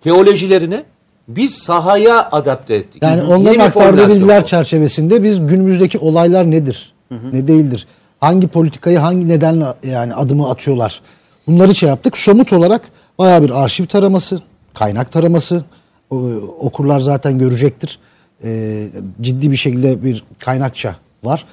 [0.01, 0.83] teolojilerini
[1.27, 3.03] biz sahaya adapte ettik.
[3.03, 7.88] Yani Yeni onların aktardığı bilgiler çerçevesinde biz günümüzdeki olaylar nedir, ne değildir,
[8.19, 11.01] hangi politikayı hangi nedenle yani adımı atıyorlar.
[11.47, 12.17] Bunları şey yaptık.
[12.17, 12.81] Somut olarak
[13.19, 14.39] bayağı bir arşiv taraması,
[14.73, 15.63] kaynak taraması
[16.09, 16.17] o-
[16.59, 17.99] okurlar zaten görecektir.
[18.43, 18.87] Ee,
[19.21, 21.45] ciddi bir şekilde bir kaynakça var.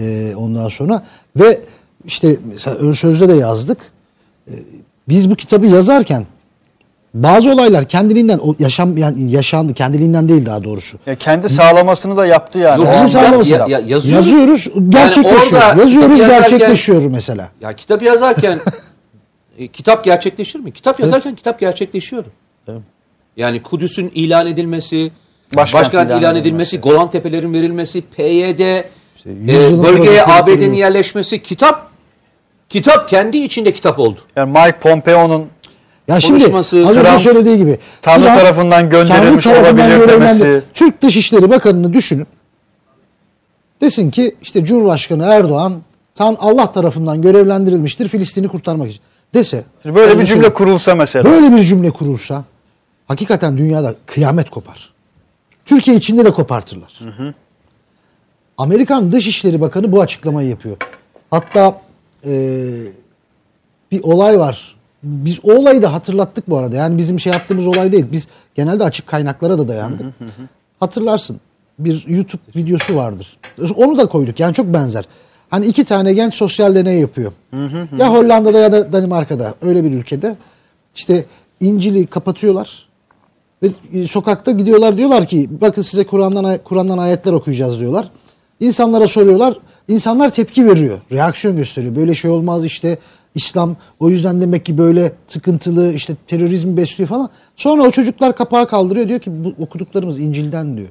[0.00, 1.02] Ee, ondan sonra
[1.36, 1.60] ve
[2.04, 3.78] işte mesela ön sözde de yazdık.
[4.48, 4.52] Ee,
[5.08, 6.26] biz bu kitabı yazarken
[7.14, 10.98] bazı olaylar kendiliğinden yaşam yani yaşandı kendiliğinden değil daha doğrusu.
[11.06, 12.84] Ya kendi sağlamasını da yaptı yani.
[12.84, 13.52] Yok, Bizi sağlamasın.
[13.54, 14.26] ya- ya- yazıyoruz.
[14.26, 15.62] yazıyoruz, gerçekleşiyor.
[15.62, 17.48] orada yazıyoruz, yazarken- gerçekleşiyor mesela.
[17.60, 18.58] Ya kitap yazarken
[19.60, 20.72] e, kitap gerçekleşir mi?
[20.72, 22.24] Kitap yazarken kitap gerçekleşiyor.
[23.36, 25.12] Yani Kudüs'ün ilan edilmesi,
[25.56, 26.76] Başkent başkent, ilan ilan, edilmesi.
[26.76, 28.84] edilmesi, Golan Tepelerin verilmesi, PYD, e,
[29.26, 31.90] yüzyılın bölgeye ABD'nin yerleşmesi, kitap
[32.68, 34.20] kitap kendi içinde kitap oldu.
[34.36, 35.46] Yani Mike Pompeo'nun
[36.08, 37.78] Ya şimdi az önce Trump, söylediği gibi.
[38.02, 40.62] Tanrı Trump, tarafından gönderilmiş Tanrı tarafından olabilir demesi.
[40.74, 42.26] Türk Dışişleri Bakanı'nı düşünün.
[43.80, 45.82] Desin ki işte Cumhurbaşkanı Erdoğan
[46.14, 49.02] tan Allah tarafından görevlendirilmiştir Filistin'i kurtarmak için.
[49.34, 49.64] Dese.
[49.82, 51.24] Şimdi böyle bir cümle kurulsa mesela.
[51.24, 52.44] Böyle bir cümle kurulsa
[53.08, 54.90] hakikaten dünyada kıyamet kopar.
[55.64, 56.98] Türkiye içinde de kopartırlar.
[58.58, 60.76] Amerikan Dışişleri Bakanı bu açıklamayı yapıyor.
[61.30, 61.80] Hatta
[62.24, 62.32] e,
[63.92, 64.76] bir olay var.
[65.02, 66.76] Biz o olayı da hatırlattık bu arada.
[66.76, 68.06] Yani bizim şey yaptığımız olay değil.
[68.12, 70.06] Biz genelde açık kaynaklara da dayandık.
[70.80, 71.40] Hatırlarsın.
[71.78, 73.38] Bir YouTube videosu vardır.
[73.76, 74.40] Onu da koyduk.
[74.40, 75.04] Yani çok benzer.
[75.50, 77.32] Hani iki tane genç sosyal deney yapıyor.
[77.98, 80.36] Ya Hollanda'da ya da Danimarka'da öyle bir ülkede.
[80.94, 81.24] İşte
[81.60, 82.88] İncil'i kapatıyorlar.
[83.62, 88.10] Ve e, sokakta gidiyorlar diyorlar ki bakın size Kur'an'dan Kur'an'dan ayetler okuyacağız diyorlar.
[88.60, 89.56] İnsanlara soruyorlar.
[89.88, 90.98] İnsanlar tepki veriyor.
[91.12, 91.96] Reaksiyon gösteriyor.
[91.96, 92.98] Böyle şey olmaz işte
[93.34, 97.30] İslam o yüzden demek ki böyle sıkıntılı işte terörizmi besliyor falan.
[97.56, 100.88] Sonra o çocuklar kapağı kaldırıyor diyor ki bu okuduklarımız İncil'den diyor.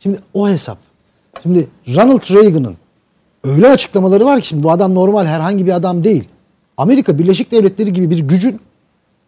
[0.00, 0.78] Şimdi o hesap.
[1.42, 2.76] Şimdi Ronald Reagan'ın
[3.44, 6.24] öyle açıklamaları var ki şimdi bu adam normal herhangi bir adam değil.
[6.76, 8.60] Amerika Birleşik Devletleri gibi bir gücün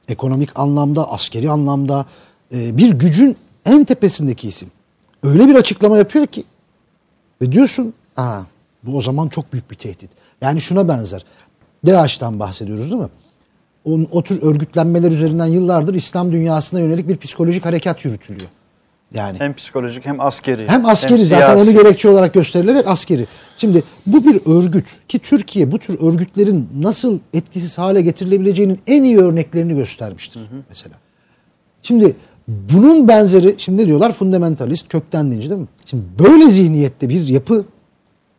[0.08, 2.06] ekonomik anlamda, askeri anlamda
[2.54, 4.70] e, bir gücün en tepesindeki isim.
[5.22, 6.44] Öyle bir açıklama yapıyor ki
[7.42, 8.40] ve diyorsun Aa,
[8.82, 10.10] bu o zaman çok büyük bir tehdit.
[10.40, 11.24] Yani şuna benzer.
[11.86, 13.08] DAEŞ'ten bahsediyoruz değil mi?
[13.84, 18.48] O, o tür örgütlenmeler üzerinden yıllardır İslam dünyasına yönelik bir psikolojik harekat yürütülüyor.
[19.14, 20.68] Yani Hem psikolojik hem askeri.
[20.68, 21.62] hem askeri zaten siyasi.
[21.70, 23.26] onu gerekçe olarak gösterilerek askeri.
[23.58, 29.18] Şimdi bu bir örgüt ki Türkiye bu tür örgütlerin nasıl etkisiz hale getirilebileceğinin en iyi
[29.18, 30.94] örneklerini göstermiştir mesela.
[31.82, 32.16] Şimdi
[32.48, 35.66] bunun benzeri şimdi ne diyorlar fundamentalist kökten dinci değil mi?
[35.86, 37.64] Şimdi böyle zihniyette bir yapı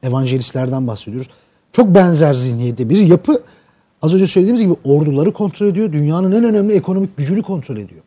[0.03, 1.27] evangelistlerden bahsediyoruz.
[1.71, 3.41] Çok benzer zihniyette bir yapı
[4.01, 5.91] az önce söylediğimiz gibi orduları kontrol ediyor.
[5.93, 8.01] Dünyanın en önemli ekonomik gücünü kontrol ediyor.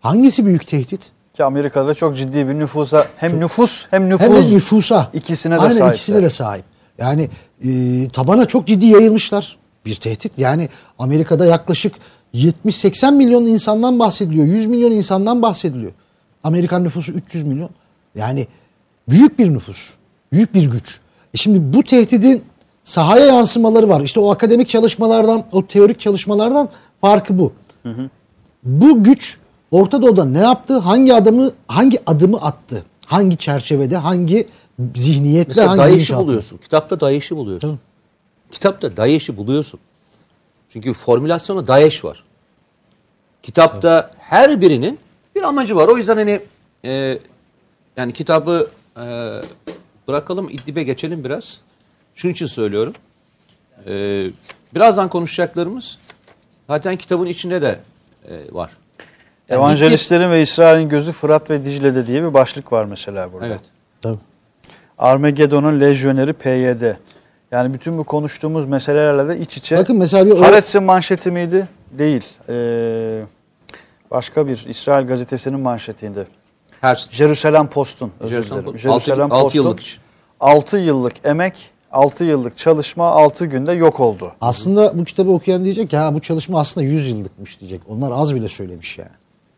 [0.00, 1.12] Hangisi büyük tehdit?
[1.34, 4.26] Ki Amerika'da çok ciddi bir nüfusa hem nüfus hem nüfuz.
[4.26, 5.10] Hem de nüfusa.
[5.14, 5.92] ikisine de Aynen sahipler.
[5.92, 6.64] ikisine de sahip.
[6.98, 7.28] Yani
[7.64, 7.68] e,
[8.08, 9.56] tabana çok ciddi yayılmışlar.
[9.86, 10.38] Bir tehdit.
[10.38, 10.68] Yani
[10.98, 11.94] Amerika'da yaklaşık
[12.34, 14.46] 70-80 milyon insandan bahsediliyor.
[14.46, 15.92] 100 milyon insandan bahsediliyor.
[16.44, 17.70] Amerikan nüfusu 300 milyon.
[18.14, 18.46] Yani
[19.08, 19.94] büyük bir nüfus.
[20.32, 21.00] Büyük bir güç.
[21.34, 22.44] E şimdi bu tehdidin
[22.84, 24.00] sahaya yansımaları var.
[24.00, 26.68] İşte o akademik çalışmalardan, o teorik çalışmalardan
[27.00, 27.52] farkı bu.
[28.64, 29.38] Bu güç
[29.70, 30.78] Orta Doğu'da ne yaptı?
[30.78, 32.84] Hangi adımı hangi adımı attı?
[33.06, 34.48] Hangi çerçevede, hangi
[34.94, 36.24] zihniyetle, Mesela hangi inşaatla?
[36.24, 36.56] buluyorsun.
[36.58, 37.68] Kitapta DAEŞ'i buluyorsun.
[37.68, 37.78] Tabii.
[38.52, 39.80] Kitapta DAEŞ'i buluyorsun.
[40.68, 42.24] Çünkü formülasyonda DAEŞ var.
[43.42, 44.98] Kitapta her birinin
[45.34, 45.88] bir amacı var.
[45.88, 46.40] O yüzden hani
[46.84, 47.18] e,
[47.96, 49.00] yani kitabı e,
[50.08, 51.60] bırakalım İdlib'e geçelim biraz.
[52.14, 52.92] Şunun için söylüyorum.
[53.86, 54.26] E,
[54.74, 55.98] birazdan konuşacaklarımız
[56.68, 57.80] zaten kitabın içinde de
[58.28, 58.70] e, var.
[59.48, 63.46] Yani Evangelistlerin ve İsrail'in gözü Fırat ve Dicle'de diye bir başlık var mesela burada.
[63.46, 63.60] Evet.
[64.02, 64.18] Tabii.
[64.98, 66.94] Armageddon'un lejyoneri PYD.
[67.52, 69.76] Yani bütün bu konuştuğumuz meselelerle de iç içe.
[69.78, 71.68] Bakın mesela bir Haaretz'in manşeti miydi?
[71.98, 72.24] Değil.
[72.48, 73.22] Ee,
[74.10, 76.26] başka bir İsrail gazetesinin manşetiydi.
[76.80, 78.12] Her Jerusalem Post'un.
[78.20, 78.72] Özür Jerusalem dilerim.
[78.78, 79.98] Post- Jerusalem altı- altı Post'un yıllık iş.
[80.40, 84.32] 6 yıllık emek, 6 yıllık çalışma 6 günde yok oldu.
[84.40, 87.80] Aslında bu kitabı okuyan diyecek ki ha bu çalışma aslında 100 yıllıkmış diyecek.
[87.88, 89.10] Onlar az bile söylemiş yani.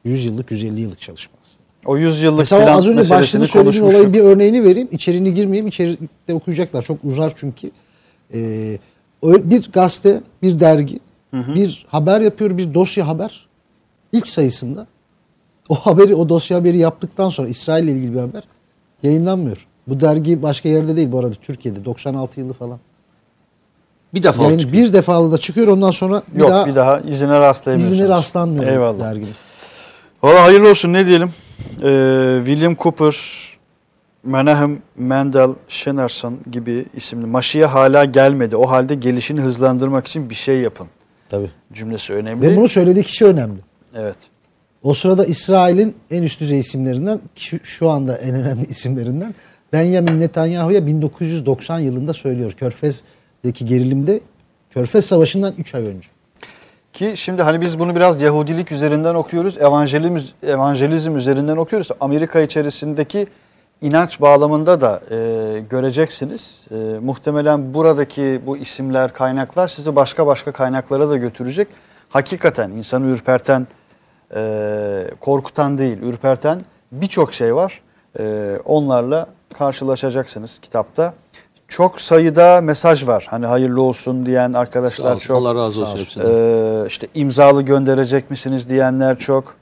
[0.06, 1.92] 100 yıllık 150 yıllık çalışma aslında.
[1.92, 4.88] O 100 yıllık Mesela az önce başlığını söylediğin olayın bir örneğini vereyim.
[4.92, 5.66] İçeriğini girmeyeyim.
[5.66, 6.82] İçeride okuyacaklar.
[6.82, 7.70] Çok uzar çünkü.
[8.34, 8.78] Ee,
[9.24, 11.00] bir gazete, bir dergi,
[11.32, 13.46] bir haber yapıyor, bir dosya haber.
[14.12, 14.86] İlk sayısında
[15.68, 18.42] o haberi, o dosya haberi yaptıktan sonra İsrail ile ilgili bir haber
[19.02, 19.66] yayınlanmıyor.
[19.88, 22.78] Bu dergi başka yerde değil bu arada Türkiye'de 96 yılı falan.
[24.14, 24.84] bir defa Yani çıkıyor.
[24.84, 28.00] bir defalı da çıkıyor ondan sonra bir Yok daha, bir daha izine rastlayamıyorsunuz.
[28.00, 28.98] izine rastlanmıyor Eyvallah.
[28.98, 29.34] derginin.
[30.26, 31.30] Valla hayırlı olsun ne diyelim.
[31.82, 33.16] Ee, William Cooper,
[34.22, 37.26] Menahem Mendel Shenerson gibi isimli.
[37.26, 38.56] Maşiye hala gelmedi.
[38.56, 40.86] O halde gelişini hızlandırmak için bir şey yapın.
[41.28, 41.50] Tabii.
[41.72, 42.48] Cümlesi önemli.
[42.48, 43.58] Ve bunu söylediği kişi önemli.
[43.94, 44.16] Evet.
[44.82, 49.34] O sırada İsrail'in en üst düzey isimlerinden, şu, şu anda en önemli isimlerinden
[49.72, 52.52] Benjamin Netanyahu'ya 1990 yılında söylüyor.
[52.52, 54.20] Körfez'deki gerilimde,
[54.70, 56.08] Körfez Savaşı'ndan 3 ay önce.
[56.96, 61.88] Ki şimdi hani biz bunu biraz Yahudilik üzerinden okuyoruz, evangelizm, evangelizm üzerinden okuyoruz.
[62.00, 63.26] Amerika içerisindeki
[63.82, 65.16] inanç bağlamında da e,
[65.70, 66.58] göreceksiniz.
[66.70, 71.68] E, muhtemelen buradaki bu isimler, kaynaklar sizi başka başka kaynaklara da götürecek.
[72.08, 73.66] Hakikaten insanı ürperten,
[74.34, 76.60] e, korkutan değil, ürperten
[76.92, 77.80] birçok şey var.
[78.18, 81.14] E, onlarla karşılaşacaksınız kitapta.
[81.68, 83.26] Çok sayıda mesaj var.
[83.30, 85.36] Hani hayırlı olsun diyen arkadaşlar olsun, çok.
[85.36, 86.26] Allah razı olsun hepsinden.
[86.28, 89.54] Ee, işte imzalı gönderecek misiniz diyenler çok.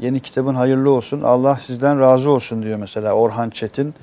[0.00, 1.20] Yeni kitabın hayırlı olsun.
[1.22, 3.94] Allah sizden razı olsun diyor mesela Orhan Çetin.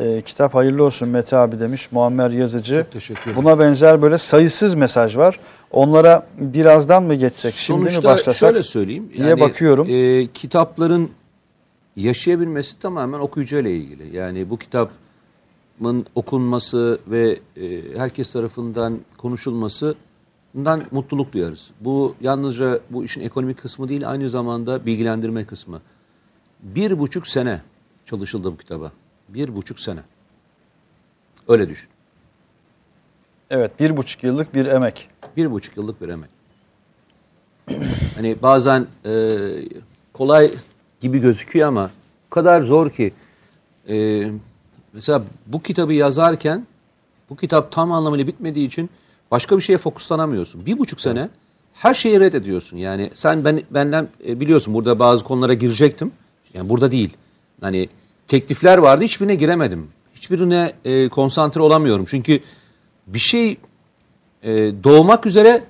[0.00, 1.92] Ee, kitap hayırlı olsun Mete abi demiş.
[1.92, 2.76] Muammer Yazıcı.
[2.82, 3.36] Çok teşekkür ederim.
[3.44, 5.38] Buna benzer böyle sayısız mesaj var.
[5.70, 7.54] Onlara birazdan mı geçsek?
[7.54, 8.36] Şimdi mi Sonuçta başlasak?
[8.36, 9.10] şöyle söyleyeyim.
[9.16, 9.86] diye bakıyorum.
[9.90, 11.10] e, kitapların
[11.96, 14.16] yaşayabilmesi tamamen okuyucuyla ilgili.
[14.16, 14.56] Yani bu
[15.78, 21.70] kitabın okunması ve e, herkes tarafından konuşulmasından mutluluk duyarız.
[21.80, 25.80] Bu yalnızca bu işin ekonomik kısmı değil, aynı zamanda bilgilendirme kısmı.
[26.62, 27.62] Bir buçuk sene
[28.06, 28.92] çalışıldı bu kitaba.
[29.28, 30.00] Bir buçuk sene.
[31.48, 31.88] Öyle düşün.
[33.50, 35.08] Evet bir buçuk yıllık bir emek.
[35.36, 36.30] Bir buçuk yıllık bir emek.
[38.14, 39.36] hani bazen e,
[40.12, 40.50] kolay
[41.00, 41.90] gibi gözüküyor ama
[42.30, 43.12] o kadar zor ki.
[43.88, 44.24] E,
[44.92, 46.66] mesela bu kitabı yazarken
[47.30, 48.90] bu kitap tam anlamıyla bitmediği için
[49.30, 50.66] başka bir şeye fokuslanamıyorsun.
[50.66, 51.28] Bir buçuk sene
[51.72, 52.76] her şeyi reddediyorsun.
[52.76, 56.12] Yani sen ben benden e, biliyorsun burada bazı konulara girecektim.
[56.54, 57.16] Yani burada değil.
[57.60, 57.88] Hani
[58.28, 59.88] teklifler vardı hiçbirine giremedim.
[60.14, 62.04] Hiçbirine e, konsantre olamıyorum.
[62.08, 62.40] Çünkü
[63.06, 63.56] bir şey
[64.42, 64.52] e,
[64.84, 65.64] doğmak üzere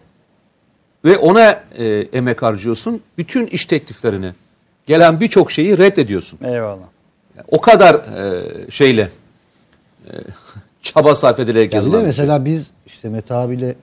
[1.04, 3.00] ve ona e, emek harcıyorsun.
[3.18, 4.32] Bütün iş tekliflerini,
[4.86, 6.38] gelen birçok şeyi reddediyorsun.
[6.44, 6.91] Eyvallah.
[7.42, 9.10] Yani o kadar e, şeyle
[10.06, 10.10] e,
[10.82, 11.94] çaba sarf edilerek Ya bir de yazılan.
[11.94, 12.06] bir şey.
[12.06, 13.74] mesela biz işte Mete abiyle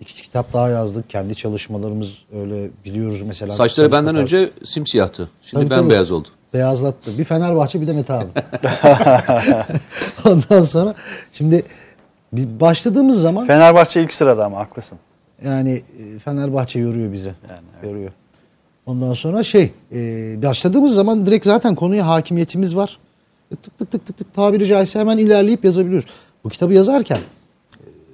[0.00, 1.10] iki kitap daha yazdık.
[1.10, 2.08] Kendi çalışmalarımız
[2.40, 3.54] öyle biliyoruz mesela.
[3.54, 4.18] Saçları benden tarzı.
[4.22, 5.28] önce simsiyahtı.
[5.42, 5.80] Şimdi Tabii, tabii.
[5.82, 6.28] bembeyaz oldu.
[6.54, 7.18] Beyazlattı.
[7.18, 8.26] Bir Fenerbahçe bir de Mete abi.
[10.24, 10.94] Ondan sonra
[11.32, 11.62] şimdi
[12.32, 14.98] biz başladığımız zaman Fenerbahçe ilk sırada ama haklısın.
[15.44, 17.32] yani e, Fenerbahçe yoruyor bizi.
[17.48, 18.10] Yani, Yoruyor.
[18.86, 19.98] Ondan sonra şey e,
[20.42, 22.98] başladığımız zaman direkt zaten konuya hakimiyetimiz var.
[23.52, 26.08] E, Tık tık tık tık tık tabiri caizse hemen ilerleyip yazabiliyoruz.
[26.44, 27.18] Bu kitabı yazarken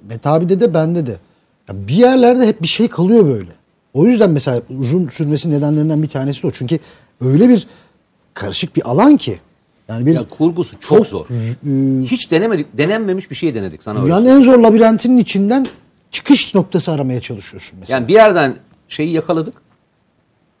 [0.09, 1.15] Mete abide de bende de
[1.69, 3.49] ya bir yerlerde hep bir şey kalıyor böyle.
[3.93, 6.51] O yüzden mesela uzun sürmesi nedenlerinden bir tanesi de o.
[6.51, 6.79] Çünkü
[7.21, 7.67] öyle bir
[8.33, 9.39] karışık bir alan ki.
[9.87, 11.25] Yani bir Ya kurgusu çok, zor.
[11.25, 15.65] e, Hiç denemedik, denenmemiş bir şey denedik sana dünyanın en zor labirentinin içinden
[16.11, 17.97] çıkış noktası aramaya çalışıyorsun mesela.
[17.99, 18.55] Yani bir yerden
[18.87, 19.53] şeyi yakaladık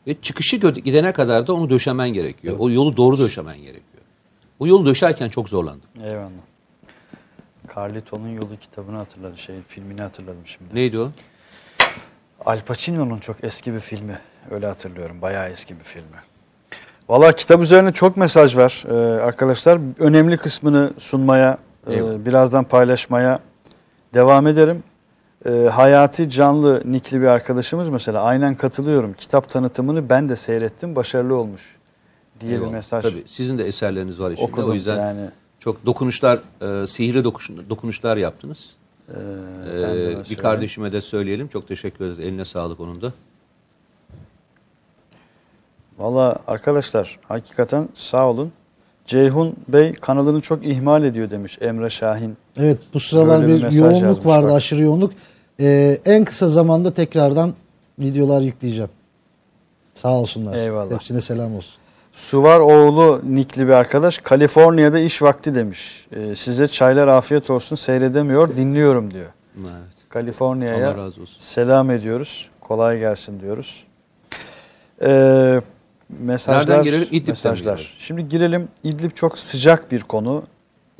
[0.07, 2.55] ve çıkışı gidene kadar da onu döşemen gerekiyor.
[2.59, 4.03] O yolu doğru döşemen gerekiyor.
[4.59, 5.89] O yolu döşerken çok zorlandım.
[6.03, 6.29] Eyvallah.
[7.75, 9.37] Carlito'nun Yolu kitabını hatırladım.
[9.37, 10.75] Şey, filmini hatırladım şimdi.
[10.75, 11.11] Neydi o?
[12.45, 14.19] Al Pacino'nun çok eski bir filmi.
[14.51, 15.21] Öyle hatırlıyorum.
[15.21, 16.17] Bayağı eski bir filmi.
[17.09, 19.79] Valla kitap üzerine çok mesaj var ee, arkadaşlar.
[19.99, 21.57] Önemli kısmını sunmaya,
[21.91, 23.39] e, birazdan paylaşmaya
[24.13, 24.83] devam ederim.
[25.45, 29.13] Ee, Hayati Canlı nikli bir arkadaşımız mesela aynen katılıyorum.
[29.13, 30.95] Kitap tanıtımını ben de seyrettim.
[30.95, 31.75] Başarılı olmuş
[32.41, 32.69] diye Eyvallah.
[32.69, 34.47] bir mesaj Tabii sizin de eserleriniz var içinde.
[34.51, 34.69] okudum.
[34.69, 36.39] O yüzden yani, çok dokunuşlar,
[36.83, 38.75] e, sihirli dokuş- dokunuşlar yaptınız.
[39.09, 40.41] e, Ee, efendime bir söyleyeyim.
[40.41, 41.47] kardeşime de söyleyelim.
[41.47, 42.19] Çok teşekkür ederiz.
[42.19, 43.13] Eline sağlık onun da.
[45.99, 48.51] Valla arkadaşlar hakikaten sağ olun.
[49.05, 52.37] Ceyhun Bey kanalını çok ihmal ediyor demiş Emre Şahin.
[52.57, 54.55] Evet bu sıralar Böyle bir bir, yoğunluk vardı bak.
[54.55, 55.13] aşırı yoğunluk.
[55.59, 57.53] Ee, en kısa zamanda tekrardan
[57.99, 58.89] videolar yükleyeceğim.
[59.93, 60.55] Sağ olsunlar.
[60.57, 60.91] Eyvallah.
[60.91, 61.73] Hepsine selam olsun.
[62.13, 66.07] Suvar oğlu nikli bir arkadaş Kaliforniya'da iş vakti demiş.
[66.15, 69.29] Ee, size çaylar afiyet olsun seyredemiyor dinliyorum diyor.
[69.61, 69.71] Evet.
[70.09, 70.95] Kaliforniya'ya
[71.37, 72.49] selam ediyoruz.
[72.61, 73.83] Kolay gelsin diyoruz.
[75.01, 75.61] Ee,
[76.19, 77.07] mesajlar, Nereden girelim?
[77.11, 77.77] İdlib'den mesajlar.
[77.77, 77.91] girelim?
[77.97, 78.67] Şimdi girelim.
[78.83, 80.43] İdlib çok sıcak bir konu.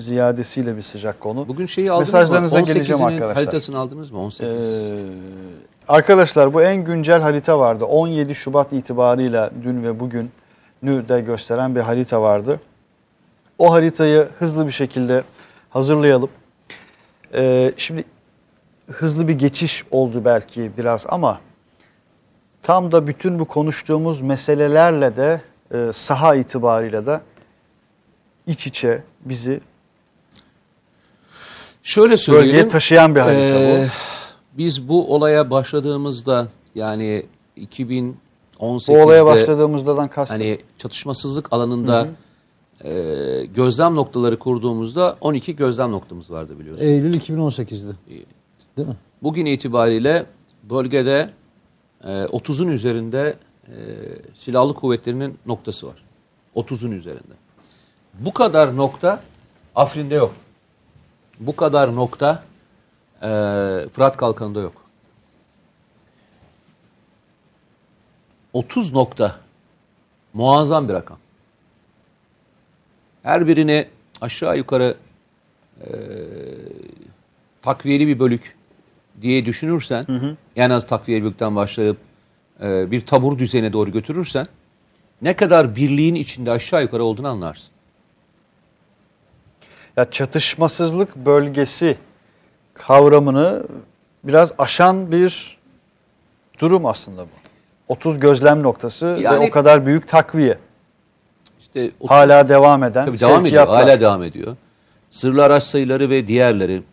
[0.02, 1.48] Ziyadesiyle bir sıcak konu.
[1.48, 2.66] Bugün şeyi aldınız Mesajlarınıza mı?
[2.66, 3.36] geleceğim 18'inin arkadaşlar.
[3.36, 4.20] haritasını aldınız mı?
[4.20, 4.48] 18.
[4.48, 4.94] Ee,
[5.88, 7.86] arkadaşlar bu en güncel harita vardı.
[7.86, 10.30] 17 Şubat itibarıyla dün ve bugünü
[10.84, 12.60] de gösteren bir harita vardı.
[13.60, 15.24] O haritayı hızlı bir şekilde
[15.70, 16.30] hazırlayalım.
[17.34, 18.04] Ee, şimdi
[18.92, 21.40] hızlı bir geçiş oldu belki biraz ama
[22.64, 25.42] tam da bütün bu konuştuğumuz meselelerle de
[25.74, 27.22] e, saha itibarıyla da
[28.48, 29.60] iç içe bizi
[31.84, 32.50] Şöyle söyleyelim.
[32.50, 34.58] bölgeye taşıyan bir harita Ee, bu.
[34.58, 37.26] Biz bu olaya başladığımızda yani
[37.58, 38.14] 2018'de
[38.94, 40.38] Bu olaya başladığımızdan kastım.
[40.38, 42.08] hani çatışmasızlık alanında
[42.84, 42.92] e,
[43.56, 46.92] gözlem noktaları kurduğumuzda 12 gözlem noktamız vardı biliyorsunuz.
[46.92, 47.96] Eylül 2018'di.
[48.78, 48.96] Değil mi?
[49.24, 50.26] Bugün itibariyle
[50.70, 51.30] bölgede
[52.04, 53.36] e, 30'un üzerinde
[53.68, 53.74] e,
[54.36, 56.04] silahlı kuvvetlerinin noktası var.
[56.56, 57.34] 30'un üzerinde.
[58.20, 59.20] Bu kadar nokta
[59.76, 60.34] Afrin'de yok.
[61.42, 62.44] Bu kadar nokta
[63.22, 63.28] e,
[63.94, 64.82] Fırat Kalkanı'nda yok.
[68.54, 69.40] 30 nokta
[70.34, 71.18] muazzam bir rakam.
[73.24, 73.88] Her birini
[74.22, 74.96] aşağı yukarı
[75.82, 75.90] e,
[77.62, 78.58] takviyeli bir bölük
[79.22, 80.04] diye düşünürsen,
[80.56, 81.98] en az takviyeli bölükten başlayıp
[82.62, 84.46] e, bir tabur düzeyine doğru götürürsen,
[85.22, 87.72] ne kadar birliğin içinde aşağı yukarı olduğunu anlarsın.
[89.98, 91.98] Ya çatışmasızlık bölgesi
[92.74, 93.64] kavramını
[94.24, 95.58] biraz aşan bir
[96.60, 97.30] durum aslında bu.
[97.88, 100.58] 30 gözlem noktası Yani- ve o kadar büyük takviye.
[101.60, 103.68] İşte o- Hala devam eden Tabii devam ediyor.
[103.68, 104.56] Hala devam ediyor.
[105.10, 106.84] Sırlı araç sayıları ve diğerleri.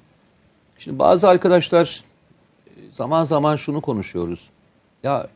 [0.79, 2.05] Şimdi bazı arkadaşlar
[2.93, 4.51] zaman zaman şunu konuşuyoruz.
[5.03, 5.27] Ya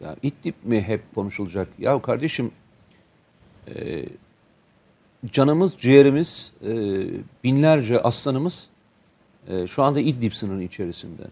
[0.00, 1.68] ya İdlib mi hep konuşulacak?
[1.78, 2.50] Ya kardeşim
[3.68, 4.04] e,
[5.32, 6.72] canımız, ciğerimiz, e,
[7.44, 8.66] binlerce aslanımız
[9.48, 11.22] e, şu anda İdlib sınırının içerisinde.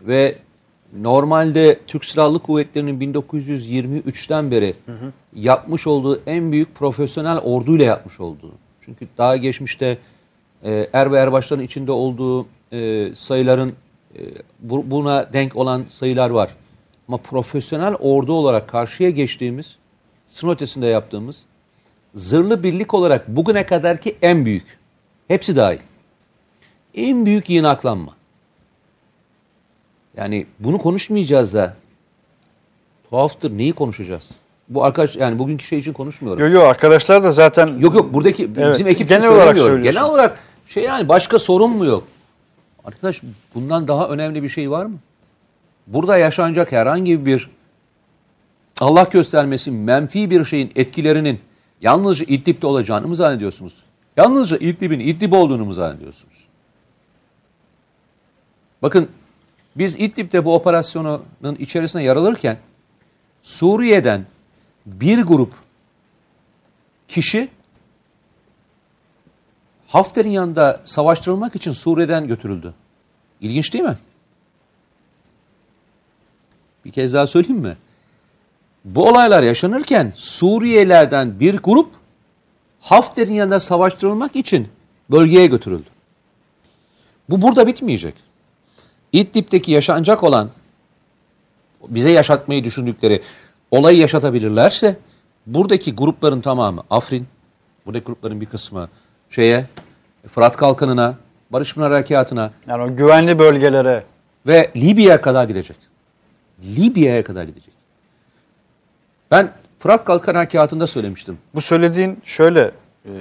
[0.00, 0.34] Ve
[1.00, 4.74] normalde Türk Silahlı Kuvvetleri'nin 1923'ten beri
[5.34, 8.52] yapmış olduğu en büyük profesyonel orduyla yapmış olduğu.
[8.80, 9.98] Çünkü daha geçmişte
[10.64, 13.72] e, er ve erbaşların içinde olduğu e, sayıların
[14.14, 14.20] e,
[14.60, 16.50] bu- buna denk olan sayılar var.
[17.08, 19.76] Ama profesyonel ordu olarak karşıya geçtiğimiz,
[20.28, 21.42] sınır ötesinde yaptığımız
[22.14, 24.78] zırhlı birlik olarak bugüne kadarki en büyük.
[25.28, 25.78] Hepsi dahil.
[26.94, 28.12] En büyük yığınaklanma.
[30.16, 31.76] Yani bunu konuşmayacağız da
[33.10, 34.30] tuhaftır neyi konuşacağız?
[34.68, 36.42] Bu arkadaş yani bugünkü şey için konuşmuyorum.
[36.42, 39.56] Yo yo arkadaşlar da zaten Yok yok buradaki Evet, bizim ekip genel olarak.
[39.56, 42.04] Genel olarak şey yani başka sorun mu yok?
[42.84, 43.22] Arkadaş
[43.54, 44.96] bundan daha önemli bir şey var mı?
[45.86, 47.50] Burada yaşanacak herhangi bir
[48.80, 51.38] Allah göstermesin menfi bir şeyin etkilerinin
[51.80, 53.74] yalnızca İdlib'de olacağını mı zannediyorsunuz?
[54.16, 56.44] Yalnızca İdlib'in İdlib olduğunu mu zannediyorsunuz?
[58.82, 59.08] Bakın
[59.76, 62.58] biz İdlib'de bu operasyonun içerisine yer alırken
[63.42, 64.26] Suriye'den
[64.86, 65.52] bir grup
[67.08, 67.48] kişi
[69.86, 72.74] Hafter'in yanında savaştırılmak için Suriye'den götürüldü.
[73.40, 73.98] İlginç değil mi?
[76.84, 77.76] Bir kez daha söyleyeyim mi?
[78.84, 81.90] Bu olaylar yaşanırken Suriyelilerden bir grup
[82.80, 84.68] Hafter'in yanında savaştırılmak için
[85.10, 85.88] bölgeye götürüldü.
[87.28, 88.14] Bu burada bitmeyecek.
[89.12, 90.50] İdlib'deki yaşanacak olan
[91.88, 93.22] bize yaşatmayı düşündükleri
[93.70, 94.96] olayı yaşatabilirlerse
[95.46, 97.26] buradaki grupların tamamı Afrin,
[97.86, 98.88] buradaki grupların bir kısmı
[99.30, 99.66] şeye
[100.26, 101.14] Fırat Kalkanı'na,
[101.50, 104.04] Barış Pınar Harekatı'na yani o güvenli bölgelere
[104.46, 105.76] ve Libya'ya kadar gidecek.
[106.62, 107.73] Libya'ya kadar gidecek.
[109.30, 111.38] Ben Fırat Kalkan Harekatı'nda söylemiştim.
[111.54, 112.70] bu söylediğin şöyle
[113.04, 113.12] e,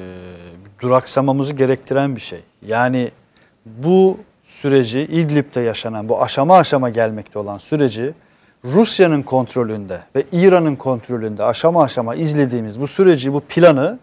[0.82, 2.39] duraksamamızı gerektiren bir şey.
[2.68, 3.12] Yani
[3.66, 8.13] bu süreci İdlib'de yaşanan bu aşama aşama gelmekte olan süreci
[8.66, 14.00] Rusya'nın kontrolünde ve İran'ın kontrolünde aşama aşama izlediğimiz bu süreci, bu planı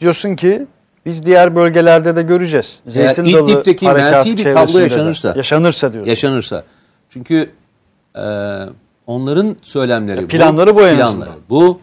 [0.00, 0.66] diyorsun ki
[1.06, 2.80] biz diğer bölgelerde de göreceğiz.
[2.86, 6.10] Zeytin Dalı İdlib'deki menfi bir tablo yaşanırsa- yaşanırsa diyorsun.
[6.10, 6.64] Yaşanırsa.
[7.10, 7.50] Çünkü
[8.16, 8.22] e,
[9.06, 11.40] onların söylemleri, Ya planları bu en planları, azından.
[11.50, 11.80] bu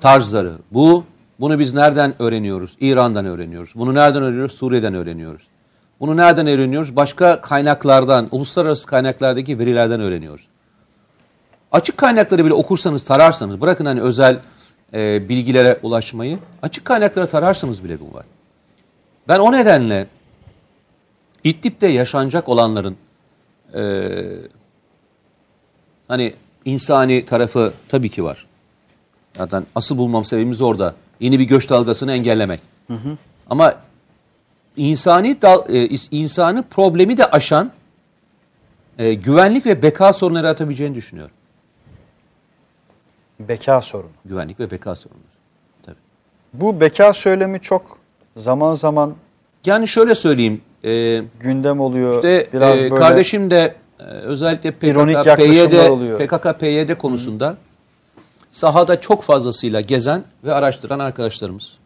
[0.00, 1.04] tarzları, bu
[1.40, 2.76] Bunu biz nereden öğreniyoruz?
[2.80, 3.72] İran'dan öğreniyoruz.
[3.74, 4.52] Bunu nereden öğreniyoruz?
[4.52, 5.42] Suriye'den öğreniyoruz.
[6.00, 6.96] Bunu nereden öğreniyoruz?
[6.96, 10.46] Başka kaynaklardan, uluslararası kaynaklardaki verilerden öğreniyoruz.
[11.72, 14.38] Açık kaynakları bile okursanız, tararsanız, bırakın hani özel
[14.94, 18.24] e, bilgilere ulaşmayı, açık kaynaklara tararsanız bile bu var.
[19.28, 20.06] Ben o nedenle
[21.44, 22.96] İdlib'de yaşanacak olanların
[23.74, 23.82] e,
[26.08, 26.34] hani
[26.70, 28.46] insani tarafı tabii ki var.
[29.36, 30.94] Zaten asıl bulmam sebebimiz orada.
[31.20, 32.60] Yeni bir göç dalgasını engellemek.
[33.50, 33.74] Ama
[34.76, 37.70] insani dal, e, insani problemi de aşan
[38.98, 41.34] e, güvenlik ve beka sorunları yaratabileceğini düşünüyorum.
[43.40, 44.10] Beka sorunu.
[44.24, 45.24] Güvenlik ve beka sorunları.
[45.82, 45.96] Tabii.
[46.54, 47.98] Bu beka söylemi çok
[48.36, 49.14] zaman zaman
[49.66, 50.60] Yani şöyle söyleyeyim.
[50.84, 52.14] E, gündem oluyor.
[52.14, 53.74] işte Biraz e, böyle kardeşim de
[54.06, 55.72] özellikle PKK, PYD.
[56.18, 57.56] PKK, PYD konusunda
[58.50, 61.78] sahada çok fazlasıyla gezen ve araştıran arkadaşlarımız.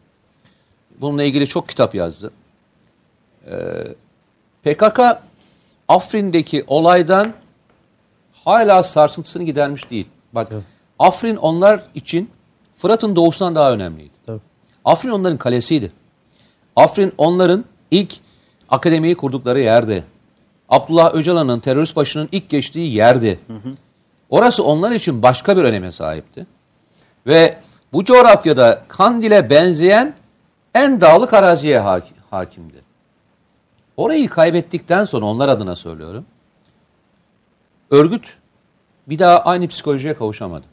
[1.01, 2.31] Bununla ilgili çok kitap yazdı.
[3.47, 3.53] Ee,
[4.63, 4.99] PKK
[5.87, 7.33] Afrin'deki olaydan
[8.33, 10.07] hala sarsıntısını gidermiş değil.
[10.33, 10.51] Bak
[10.99, 12.29] Afrin onlar için
[12.77, 14.13] Fırat'ın doğusundan daha önemliydi.
[14.25, 14.39] Tabii.
[14.85, 15.91] Afrin onların kalesiydi.
[16.75, 18.13] Afrin onların ilk
[18.69, 20.03] akademiyi kurdukları yerdi.
[20.69, 23.39] Abdullah Öcalan'ın terörist başının ilk geçtiği yerdi.
[24.29, 26.47] Orası onlar için başka bir öneme sahipti.
[27.27, 27.59] Ve
[27.93, 30.13] bu coğrafyada Kandil'e benzeyen
[30.73, 32.81] en dağlık araziye hak- hakimdi.
[33.97, 36.25] Orayı kaybettikten sonra onlar adına söylüyorum.
[37.91, 38.33] Örgüt
[39.07, 40.63] bir daha aynı psikolojiye kavuşamadı.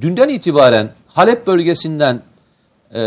[0.00, 2.22] Dünden itibaren Halep bölgesinden
[2.94, 3.00] e,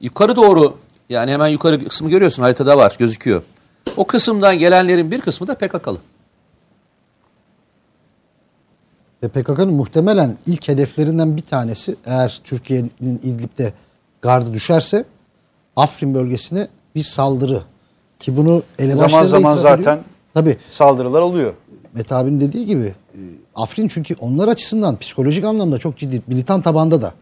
[0.00, 0.78] yukarı doğru
[1.08, 3.42] yani hemen yukarı kısmı görüyorsun haritada var gözüküyor.
[3.96, 5.98] O kısımdan gelenlerin bir kısmı da PKK'lı.
[9.22, 13.72] Ve PKK'nın muhtemelen ilk hedeflerinden bir tanesi eğer Türkiye'nin İdlib'de
[14.22, 15.04] gardı düşerse
[15.76, 17.62] Afrin bölgesine bir saldırı.
[18.20, 19.76] Ki bunu elebaşları Zaman zaman ediyor.
[19.76, 21.54] zaten Tabii saldırılar oluyor.
[21.94, 23.20] Mete abinin dediği gibi e,
[23.54, 27.12] Afrin çünkü onlar açısından psikolojik anlamda çok ciddi militan tabanda da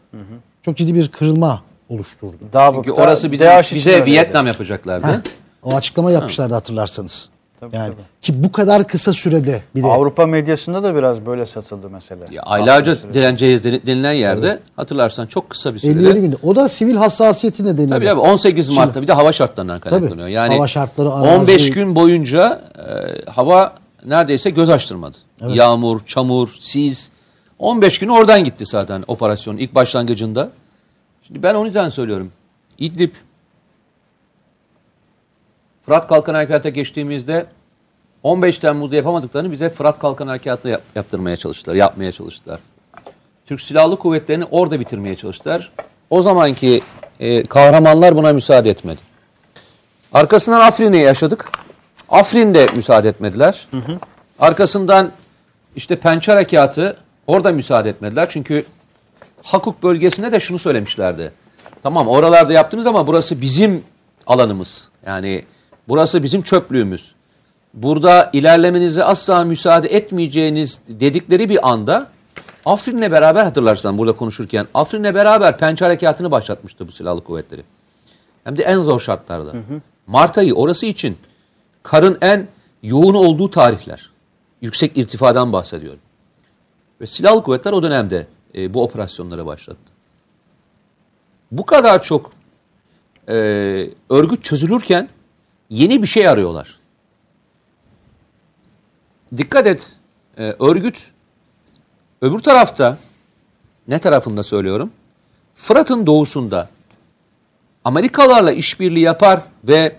[0.62, 2.36] çok ciddi bir kırılma oluşturdu.
[2.52, 4.06] Daha Çünkü orası bize öyleydi.
[4.06, 5.06] Vietnam yapacaklardı.
[5.06, 5.20] Heh,
[5.62, 7.28] o açıklama yapmışlardı hatırlarsanız.
[7.72, 12.24] yani ki bu kadar kısa sürede bir de Avrupa medyasında da biraz böyle satıldı mesela.
[12.30, 15.98] Ya aylarca direneceğiz deni- denilen yerde hatırlarsan çok kısa bir sürede.
[16.00, 16.36] 57 günde.
[16.42, 17.94] O da sivil hassasiyeti nedeniyle.
[17.94, 20.28] Tabii tabii 18 Mart'ta bir de hava şartlarından kaynaklanıyor.
[20.28, 23.74] Yani hava şartları, arazi- 15 gün boyunca e, hava
[24.06, 25.16] neredeyse göz açtırmadı.
[25.48, 27.10] Yağmur, çamur, sis.
[27.58, 30.50] 15 gün oradan gitti zaten operasyonun ilk başlangıcında.
[31.26, 32.32] Şimdi ben o yüzden söylüyorum.
[32.78, 33.10] İdlib
[35.90, 37.46] Fırat Kalkan Harekatı'na geçtiğimizde
[38.22, 42.60] 15 Temmuz'da yapamadıklarını bize Fırat Kalkan Harekatı'na yap- yaptırmaya çalıştılar, yapmaya çalıştılar.
[43.46, 45.72] Türk Silahlı Kuvvetleri'ni orada bitirmeye çalıştılar.
[46.10, 46.82] O zamanki
[47.20, 48.98] e, kahramanlar buna müsaade etmedi.
[50.12, 51.50] Arkasından Afrin'i yaşadık.
[52.08, 53.68] Afrin'de müsaade etmediler.
[54.38, 55.10] Arkasından
[55.76, 58.26] işte Pençe Harekatı orada müsaade etmediler.
[58.30, 58.66] Çünkü
[59.42, 61.32] Hakuk bölgesinde de şunu söylemişlerdi.
[61.82, 63.84] Tamam oralarda yaptınız ama burası bizim
[64.26, 64.88] alanımız.
[65.06, 65.44] Yani
[65.88, 67.14] burası bizim çöplüğümüz.
[67.74, 72.06] Burada ilerlemenize asla müsaade etmeyeceğiniz dedikleri bir anda
[72.64, 77.62] Afrin'le beraber hatırlarsan burada konuşurken Afrin'le beraber Pençe Harekatı'nı başlatmıştı bu silahlı kuvvetleri.
[78.44, 79.52] Hem de en zor şartlarda.
[80.06, 81.18] Mart ayı orası için
[81.82, 82.48] karın en
[82.82, 84.10] yoğun olduğu tarihler.
[84.60, 86.00] Yüksek irtifadan bahsediyorum.
[87.00, 89.92] Ve silahlı kuvvetler o dönemde e, bu operasyonlara başlattı.
[91.52, 92.32] Bu kadar çok
[93.28, 93.34] e,
[94.10, 95.08] örgüt çözülürken
[95.70, 96.78] yeni bir şey arıyorlar.
[99.36, 99.92] Dikkat et,
[100.38, 101.10] e, örgüt
[102.22, 102.98] öbür tarafta,
[103.88, 104.92] ne tarafında söylüyorum?
[105.54, 106.68] Fırat'ın doğusunda
[107.84, 109.96] Amerikalarla işbirliği yapar ve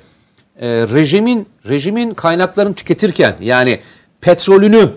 [0.59, 3.81] e, rejimin rejimin kaynaklarını tüketirken yani
[4.21, 4.89] petrolünü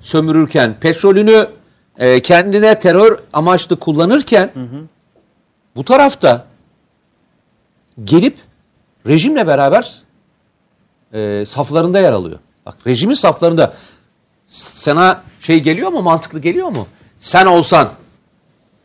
[0.00, 1.48] sömürürken, petrolünü
[1.98, 4.50] e, kendine terör amaçlı kullanırken
[5.76, 6.46] bu tarafta
[8.04, 8.36] gelip
[9.06, 9.94] rejimle beraber
[11.12, 12.38] e, saflarında yer alıyor.
[12.66, 13.74] Bak rejimin saflarında
[14.46, 16.86] sana şey geliyor mu mantıklı geliyor mu?
[17.20, 17.88] Sen olsan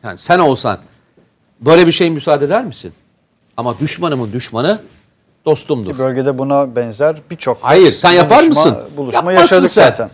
[0.04, 0.78] yani sen olsan
[1.62, 2.94] böyle bir şey müsaade eder misin?
[3.58, 4.80] Ama düşmanımın düşmanı
[5.46, 5.98] dostumdur.
[5.98, 8.78] Bölgede buna benzer birçok Hayır, sen yapar mısın?
[8.98, 9.84] Buluşma Yapmazsın yaşadık sen.
[9.84, 10.10] zaten.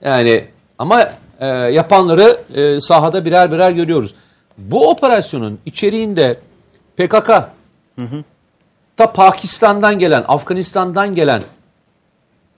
[0.00, 0.44] Yani
[0.78, 1.08] ama
[1.40, 4.14] e, yapanları e, sahada birer birer görüyoruz.
[4.58, 6.38] Bu operasyonun içeriğinde
[6.96, 7.30] PKK,
[8.96, 11.42] ta Pakistan'dan gelen, Afganistan'dan gelen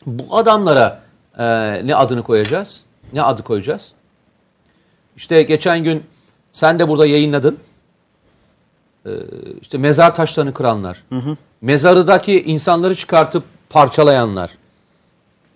[0.07, 1.01] bu adamlara
[1.39, 1.45] e,
[1.87, 2.80] ne adını koyacağız?
[3.12, 3.93] Ne adı koyacağız?
[5.16, 6.05] İşte geçen gün
[6.53, 7.59] sen de burada yayınladın.
[9.07, 9.11] e,
[9.61, 11.03] işte mezar taşlarını kıranlar,
[11.61, 14.51] mezarıdaki insanları çıkartıp parçalayanlar.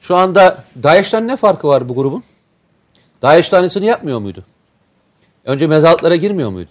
[0.01, 2.23] Şu anda DAEŞ'ten ne farkı var bu grubun?
[3.23, 4.45] DAEŞ tanesini yapmıyor muydu?
[5.45, 6.71] Önce mezarlıklara girmiyor muydu?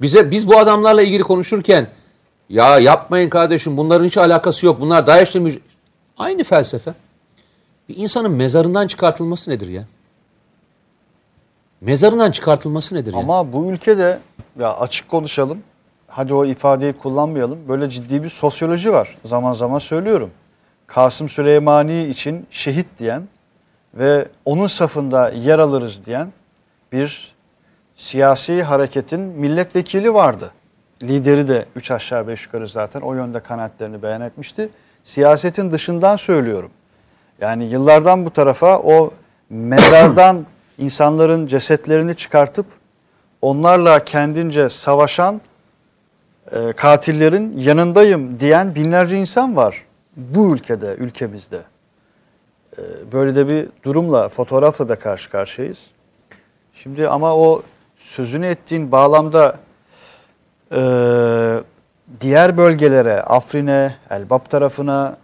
[0.00, 1.88] Bize biz bu adamlarla ilgili konuşurken
[2.48, 4.80] ya yapmayın kardeşim bunların hiç alakası yok.
[4.80, 5.60] Bunlar DAEŞ'le müc-
[6.18, 6.94] aynı felsefe.
[7.88, 9.84] Bir insanın mezarından çıkartılması nedir ya?
[11.80, 13.18] Mezarından çıkartılması nedir ya?
[13.18, 14.18] Ama bu ülkede
[14.58, 15.58] ya açık konuşalım.
[16.08, 17.68] Hadi o ifadeyi kullanmayalım.
[17.68, 19.16] Böyle ciddi bir sosyoloji var.
[19.24, 20.30] Zaman zaman söylüyorum.
[20.86, 23.28] Kasım Süleymani için şehit diyen
[23.94, 26.32] ve onun safında yer alırız diyen
[26.92, 27.33] bir
[27.96, 30.50] siyasi hareketin milletvekili vardı.
[31.02, 34.68] Lideri de 3 aşağı 5 yukarı zaten o yönde kanaatlerini beyan etmişti.
[35.04, 36.70] Siyasetin dışından söylüyorum.
[37.40, 39.10] Yani yıllardan bu tarafa o
[39.50, 40.46] mezardan
[40.78, 42.66] insanların cesetlerini çıkartıp
[43.42, 45.40] onlarla kendince savaşan
[46.52, 49.84] e, katillerin yanındayım diyen binlerce insan var
[50.16, 51.62] bu ülkede, ülkemizde.
[52.78, 52.82] E,
[53.12, 55.86] böyle de bir durumla, fotoğrafla da karşı karşıyayız.
[56.74, 57.62] Şimdi ama o
[58.16, 59.56] sözünü ettiğin bağlamda
[60.72, 60.80] e,
[62.20, 65.16] diğer bölgelere, Afrin'e, Elbap tarafına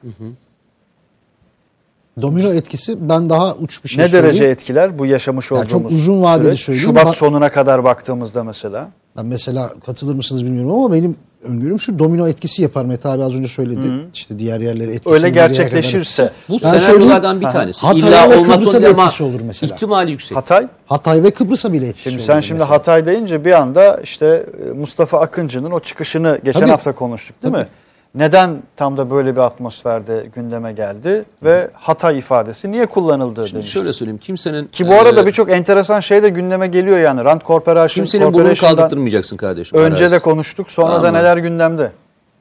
[2.23, 4.27] Domino etkisi ben daha uç bir şey ne söyleyeyim.
[4.27, 6.61] derece etkiler bu yaşamış Ya olduğumuz çok uzun vadeli süreç?
[6.61, 6.89] söyleyeyim.
[6.89, 8.89] Şubat sonuna kadar baktığımızda mesela.
[9.17, 12.85] Ben mesela katılır mısınız bilmiyorum ama benim öngörüm şu domino etkisi yapar.
[12.85, 13.87] Mete abi az önce söyledi.
[14.15, 15.15] İşte diğer yerlere etkisi.
[15.15, 16.31] Öyle gerçekleşirse.
[16.49, 17.87] Bu Ben senaryolardan bir tanesi.
[17.87, 19.75] Hatay'a İlla ve olmak Kıbrıs'a zorunda da etkisi olur mesela.
[19.75, 20.37] ihtimali yüksek.
[20.37, 22.27] Hatay Hatay ve Kıbrıs'a bile etkisi Şimdi olur.
[22.27, 22.71] sen şimdi mesela.
[22.71, 26.71] Hatay deyince bir anda işte e, Mustafa Akıncı'nın o çıkışını geçen Tabii.
[26.71, 27.67] hafta konuştuk değil mi?
[28.15, 33.73] Neden tam da böyle bir atmosferde gündeme geldi ve Hatay ifadesi niye kullanıldı Şimdi demiş.
[33.73, 37.25] şöyle söyleyeyim kimsenin Ki bu arada e, birçok enteresan şey de gündeme geliyor yani.
[37.25, 39.79] Rand Corporation, kimsenin burnunu kaldırtmayacaksın kardeşim.
[39.79, 41.15] önce de konuştuk sonra da Tamam.
[41.15, 41.93] neler gündemde.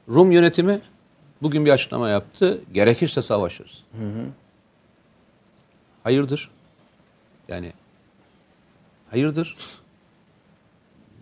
[0.08, 0.78] Rum yönetimi
[1.42, 2.58] bugün bir açıklama yaptı.
[2.72, 3.82] Gerekirse savaşırız.
[6.04, 6.50] Hayırdır?
[7.48, 7.72] Yani
[9.10, 9.56] hayırdır?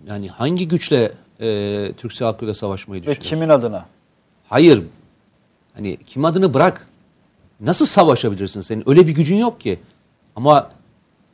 [0.07, 3.31] Yani hangi güçle e, Türk Silahlı Kuvvetleri savaşmayı Ve düşünüyorsun?
[3.31, 3.87] kimin adına?
[4.49, 4.83] Hayır.
[5.77, 6.87] Hani kim adını bırak.
[7.61, 8.85] Nasıl savaşabilirsin senin?
[8.91, 9.79] Öyle bir gücün yok ki.
[10.37, 10.71] Ama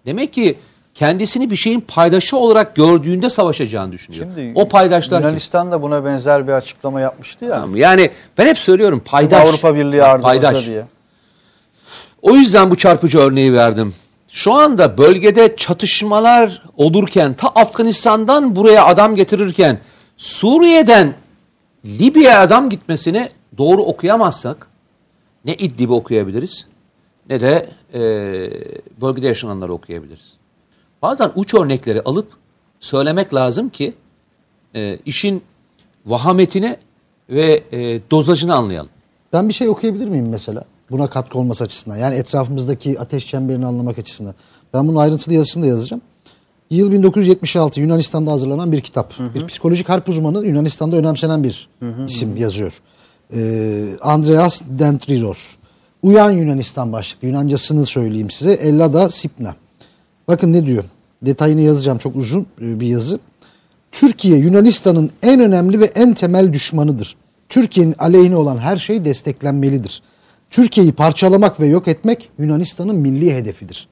[0.06, 0.58] demek ki
[0.94, 4.26] kendisini bir şeyin paydaşı olarak gördüğünde savaşacağını düşünüyor.
[4.34, 5.28] Şimdi o paydaşlar kim?
[5.28, 7.50] Yunanistan da buna benzer bir açıklama yapmıştı ya.
[7.50, 9.48] Tamam, Yani ben hep söylüyorum paydaş.
[9.48, 10.66] Avrupa Birliği paydaş.
[10.66, 10.84] diye.
[12.22, 13.94] O yüzden bu çarpıcı örneği verdim.
[14.28, 19.78] Şu anda bölgede çatışmalar olurken ta Afganistan'dan buraya adam getirirken
[20.16, 21.14] Suriye'den
[21.84, 23.28] Libya'ya adam gitmesini
[23.58, 24.66] doğru okuyamazsak
[25.44, 26.66] ne İdlib'i okuyabiliriz
[27.28, 28.00] ne de e,
[29.00, 30.34] bölgede yaşananları okuyabiliriz.
[31.02, 32.28] Bazen uç örnekleri alıp
[32.80, 33.94] söylemek lazım ki
[34.74, 35.42] e, işin
[36.06, 36.76] vahametini
[37.30, 38.90] ve e, dozajını anlayalım.
[39.32, 40.64] Ben bir şey okuyabilir miyim mesela?
[40.90, 41.96] Buna katkı olması açısından.
[41.96, 44.34] Yani etrafımızdaki ateş çemberini anlamak açısından.
[44.74, 46.02] Ben bunun ayrıntılı yazısını da yazacağım.
[46.70, 49.14] Yıl 1976 Yunanistan'da hazırlanan bir kitap.
[49.34, 51.68] Bir psikolojik harp uzmanı Yunanistan'da önemsenen bir
[52.08, 52.80] isim yazıyor.
[53.34, 55.56] Ee, Andreas Dendrizos.
[56.02, 57.28] Uyan Yunanistan başlıklı.
[57.28, 58.52] Yunancasını söyleyeyim size.
[58.52, 59.54] Ellada Sipna.
[60.28, 60.84] Bakın ne diyor.
[61.22, 61.98] Detayını yazacağım.
[61.98, 63.18] Çok uzun e, bir yazı.
[63.92, 67.16] Türkiye Yunanistan'ın en önemli ve en temel düşmanıdır.
[67.48, 70.02] Türkiye'nin aleyhine olan her şey desteklenmelidir.
[70.50, 73.88] Türkiye'yi parçalamak ve yok etmek Yunanistan'ın milli hedefidir.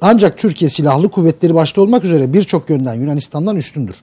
[0.00, 3.96] Ancak Türkiye silahlı kuvvetleri başta olmak üzere birçok yönden Yunanistan'dan üstündür.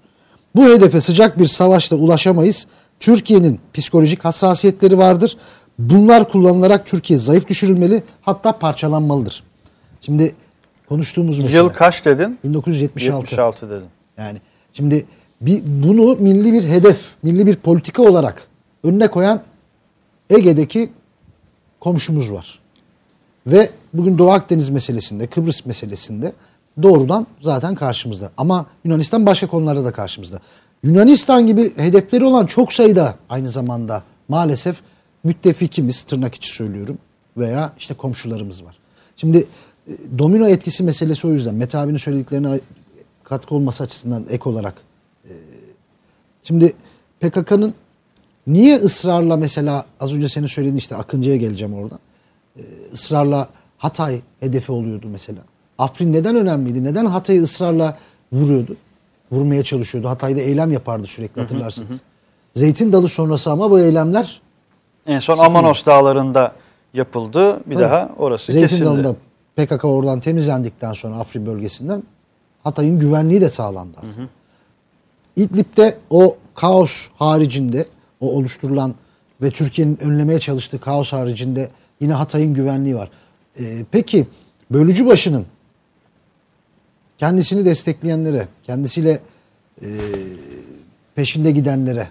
[0.55, 2.67] Bu hedefe sıcak bir savaşla ulaşamayız.
[2.99, 5.37] Türkiye'nin psikolojik hassasiyetleri vardır.
[5.79, 9.43] Bunlar kullanılarak Türkiye zayıf düşürülmeli hatta parçalanmalıdır.
[10.01, 10.35] Şimdi
[10.89, 11.57] konuştuğumuz mesele.
[11.57, 12.39] Yıl kaç dedin?
[12.43, 13.25] 1976.
[13.35, 13.87] 76 dedin.
[14.17, 14.41] Yani
[14.73, 15.05] şimdi
[15.41, 18.47] bir, bunu milli bir hedef, milli bir politika olarak
[18.83, 19.41] önüne koyan
[20.29, 20.89] Ege'deki
[21.79, 22.59] komşumuz var.
[23.47, 26.33] Ve bugün Doğu Akdeniz meselesinde, Kıbrıs meselesinde
[26.83, 28.31] doğrudan zaten karşımızda.
[28.38, 30.39] Ama Yunanistan başka konularda da karşımızda.
[30.83, 34.81] Yunanistan gibi hedefleri olan çok sayıda aynı zamanda maalesef
[35.23, 36.97] müttefikimiz tırnak içi söylüyorum
[37.38, 38.77] veya işte komşularımız var.
[39.17, 39.38] Şimdi
[39.88, 41.55] e, domino etkisi meselesi o yüzden.
[41.55, 42.59] Mete abinin söylediklerine
[43.23, 44.75] katkı olması açısından ek olarak.
[45.25, 45.33] e,
[46.43, 46.73] Şimdi
[47.19, 47.73] PKK'nın
[48.47, 51.99] niye ısrarla mesela az önce senin söylediğin işte Akıncı'ya geleceğim oradan.
[52.57, 52.61] Ee,
[52.93, 55.39] ısrarla Hatay hedefi oluyordu mesela.
[55.78, 56.84] Afrin neden önemliydi?
[56.84, 57.97] Neden Hatay'ı ısrarla
[58.32, 58.75] vuruyordu?
[59.32, 60.09] Vurmaya çalışıyordu.
[60.09, 61.91] Hatay'da eylem yapardı sürekli hatırlarsınız.
[62.55, 64.41] Zeytin Dalı sonrası ama bu eylemler
[65.05, 66.51] En son Amanos dağlarında
[66.93, 67.59] yapıldı.
[67.65, 67.84] Bir Tabii.
[67.84, 68.86] daha orası Zeytin kesildi.
[68.86, 69.15] Dalı'nda
[69.55, 72.03] PKK oradan temizlendikten sonra Afrin bölgesinden
[72.63, 74.28] Hatay'ın güvenliği de sağlandı aslında.
[75.36, 77.86] İdlib'de o kaos haricinde
[78.19, 78.95] o oluşturulan
[79.41, 81.69] ve Türkiye'nin önlemeye çalıştığı kaos haricinde
[81.99, 83.09] yine Hatay'ın güvenliği var.
[83.60, 84.28] Ee, peki
[84.72, 85.45] bölücü başının
[87.18, 89.20] kendisini destekleyenlere, kendisiyle
[89.82, 89.88] e,
[91.16, 92.08] peşinde gidenlere,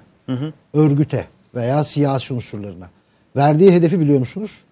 [0.75, 2.91] örgüte veya siyasi unsurlarına
[3.37, 4.65] verdiği hedefi biliyor musunuz?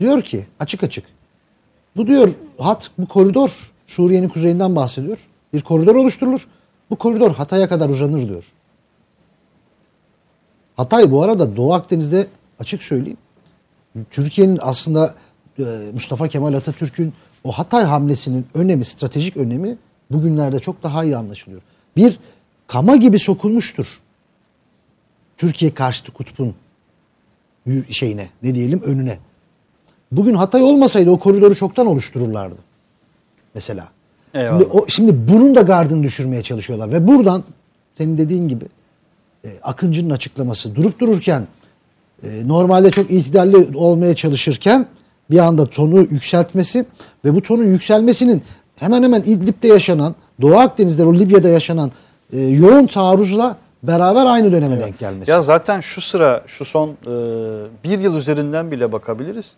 [0.00, 1.04] Diyor ki açık açık.
[1.96, 5.28] Bu diyor hat, bu koridor Suriye'nin kuzeyinden bahsediyor.
[5.52, 6.48] Bir koridor oluşturulur.
[6.90, 8.52] Bu koridor Hatay'a kadar uzanır diyor.
[10.76, 12.26] Hatay bu arada Doğu Akdeniz'de
[12.60, 13.18] açık söyleyeyim.
[14.10, 15.10] Türkiye'nin aslında e,
[15.92, 17.12] Mustafa Kemal Atatürk'ün
[17.44, 19.76] o Hatay hamlesinin önemi, stratejik önemi
[20.10, 21.62] bugünlerde çok daha iyi anlaşılıyor.
[21.96, 22.18] Bir
[22.66, 24.00] kama gibi sokulmuştur.
[25.36, 26.54] Türkiye karşıtı kutbun
[27.90, 29.18] şeyine ne diyelim önüne.
[30.12, 32.58] Bugün Hatay olmasaydı o koridoru çoktan oluştururlardı.
[33.54, 33.88] Mesela.
[34.34, 34.60] Eyvallah.
[34.60, 36.92] Şimdi, o, şimdi bunun da gardını düşürmeye çalışıyorlar.
[36.92, 37.44] Ve buradan
[37.94, 38.64] senin dediğin gibi
[39.44, 41.46] e, Akıncı'nın açıklaması durup dururken
[42.22, 44.86] e, normalde çok itidalli olmaya çalışırken
[45.30, 46.84] bir anda tonu yükseltmesi
[47.24, 48.42] ve bu tonun yükselmesinin
[48.76, 51.90] hemen hemen İdlib'de yaşanan, Doğu Akdeniz'de, o Libya'da yaşanan
[52.32, 55.30] e, yoğun taarruzla beraber aynı döneme denk gelmesi.
[55.30, 56.94] Ya zaten şu sıra, şu son e,
[57.84, 59.52] bir yıl üzerinden bile bakabiliriz.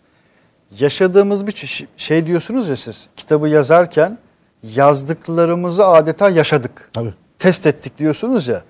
[0.79, 4.17] Yaşadığımız bir şey diyorsunuz ya siz, kitabı yazarken
[4.63, 6.89] yazdıklarımızı adeta yaşadık.
[6.93, 7.13] Tabii.
[7.39, 8.63] Test ettik diyorsunuz ya.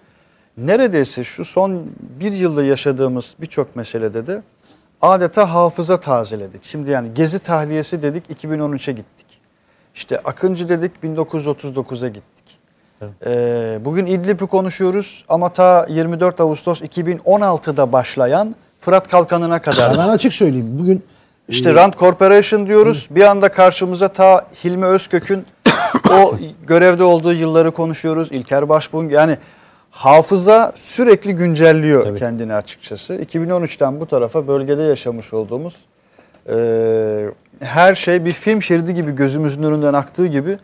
[0.58, 1.84] Neredeyse şu son
[2.20, 4.42] bir yılda yaşadığımız birçok meselede de
[5.02, 6.66] adeta hafıza tazeledik.
[6.66, 9.26] Şimdi yani Gezi tahliyesi dedik 2013'e gittik.
[9.96, 12.38] İşte Akıncı dedik 1939'a gittik.
[13.26, 19.98] Ee, bugün İdlib'i konuşuyoruz ama ta 24 Ağustos 2016'da başlayan Fırat Kalkanı'na kadar.
[19.98, 20.80] Ben açık söyleyeyim.
[20.80, 21.04] Bugün
[21.48, 23.08] İşte Rand Corporation diyoruz.
[23.12, 25.46] Bir anda karşımıza ta Hilmi Özkök'ün
[26.12, 26.36] o
[26.68, 28.28] görevde olduğu yılları konuşuyoruz.
[28.32, 29.38] İlker Başbuğ'un yani
[29.98, 32.20] hafıza sürekli güncelliyor Tabii.
[32.20, 33.16] kendini açıkçası.
[33.16, 35.76] 2013'ten bu tarafa bölgede yaşamış olduğumuz
[36.50, 37.30] e,
[37.60, 40.58] her şey bir film şeridi gibi gözümüzün önünden aktığı gibi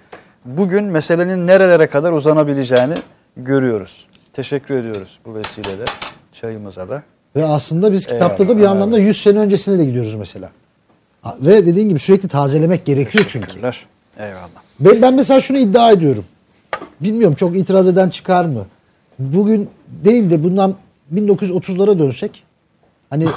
[0.45, 2.93] bugün meselenin nerelere kadar uzanabileceğini
[3.37, 4.07] görüyoruz.
[4.33, 5.85] Teşekkür ediyoruz bu vesileyle
[6.33, 7.03] çayımıza da.
[7.35, 10.49] Ve aslında biz kitapta da bir anlamda 100 sene öncesine de gidiyoruz mesela.
[11.39, 13.61] Ve dediğin gibi sürekli tazelemek gerekiyor çünkü.
[14.19, 14.47] Eyvallah.
[14.79, 16.25] Ben, ben mesela şunu iddia ediyorum.
[17.01, 18.65] Bilmiyorum çok itiraz eden çıkar mı?
[19.19, 19.69] Bugün
[20.05, 20.75] değil de bundan
[21.15, 22.43] 1930'lara dönsek
[23.09, 23.29] hani e,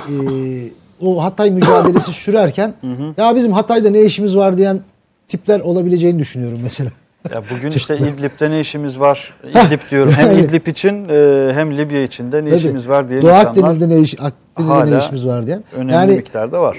[1.00, 2.74] o Hatay mücadelesi sürerken
[3.16, 4.80] ya bizim Hatay'da ne işimiz var diyen
[5.28, 6.90] tipler olabileceğini düşünüyorum mesela.
[7.34, 9.34] Ya bugün işte İdlib'de ne işimiz var?
[9.50, 10.12] İdlib diyorum.
[10.16, 12.58] Hem İdlib için e, hem Libya için de ne Tabii.
[12.58, 15.64] işimiz var diye Doğu Akdeniz'de ne, iş, Akdeniz'de ne işimiz var diyen.
[15.76, 16.78] önemli Yani miktarda var.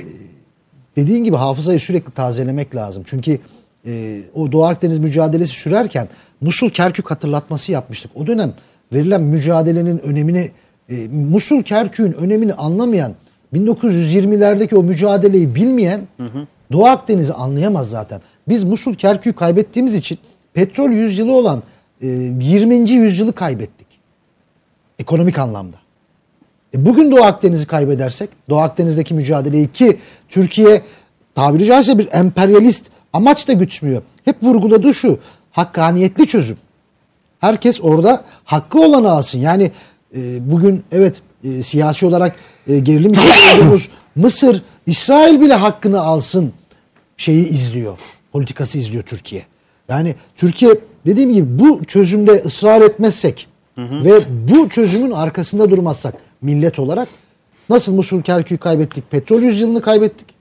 [0.96, 3.04] dediğin gibi hafızayı sürekli tazelemek lazım.
[3.06, 3.40] Çünkü
[3.88, 6.08] e, o Doğu Akdeniz mücadelesi sürerken
[6.42, 8.12] Musul Kerkük hatırlatması yapmıştık.
[8.16, 8.54] O dönem
[8.94, 10.52] verilen mücadelenin önemini,
[10.90, 13.14] e, Musul Kerkük'ün önemini anlamayan,
[13.54, 16.02] 1920'lerdeki o mücadeleyi bilmeyen
[16.72, 18.22] Doğu Akdeniz'i anlayamaz zaten.
[18.48, 20.18] Biz Musul Kerkük'ü kaybettiğimiz için
[20.54, 21.64] petrol yüzyılı olan
[22.02, 22.92] e, 20.
[22.92, 23.88] yüzyılı kaybettik.
[25.00, 25.78] Ekonomik anlamda.
[26.74, 29.98] E bugün Doğu Akdeniz'i kaybedersek, Doğu Akdeniz'deki mücadeleyi ki
[30.30, 30.82] Türkiye
[31.36, 34.02] tabiri caizse bir emperyalist amaç da gütmüyor.
[34.26, 35.20] Hep vurguladığı şu,
[35.52, 36.58] hakkaniyetli çözüm.
[37.40, 39.40] Herkes orada hakkı olanı alsın.
[39.40, 39.72] Yani
[40.16, 42.36] e, bugün evet e, siyasi olarak
[42.68, 43.12] e, gerilim
[43.56, 46.54] olduğumuz Mısır, İsrail bile hakkını alsın
[47.18, 47.98] şeyi izliyor.
[48.32, 49.46] Politikası izliyor Türkiye.
[49.90, 50.72] Yani Türkiye
[51.06, 54.20] dediğim gibi bu çözümde ısrar etmezsek ve
[54.54, 57.08] bu çözümün arkasında durmazsak millet olarak
[57.70, 60.37] nasıl Musul Kerkük'ü kaybettik, petrol yüzyılını kaybettik.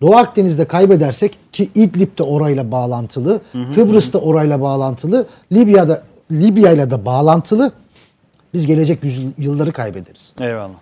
[0.00, 3.40] Doğu Akdeniz'de kaybedersek ki İdlib de orayla bağlantılı,
[3.74, 7.72] Kıbrıs da orayla bağlantılı, Libya'da Libya'yla da bağlantılı.
[8.54, 10.32] Biz gelecek yüzyılları kaybederiz.
[10.40, 10.78] Eyvallah.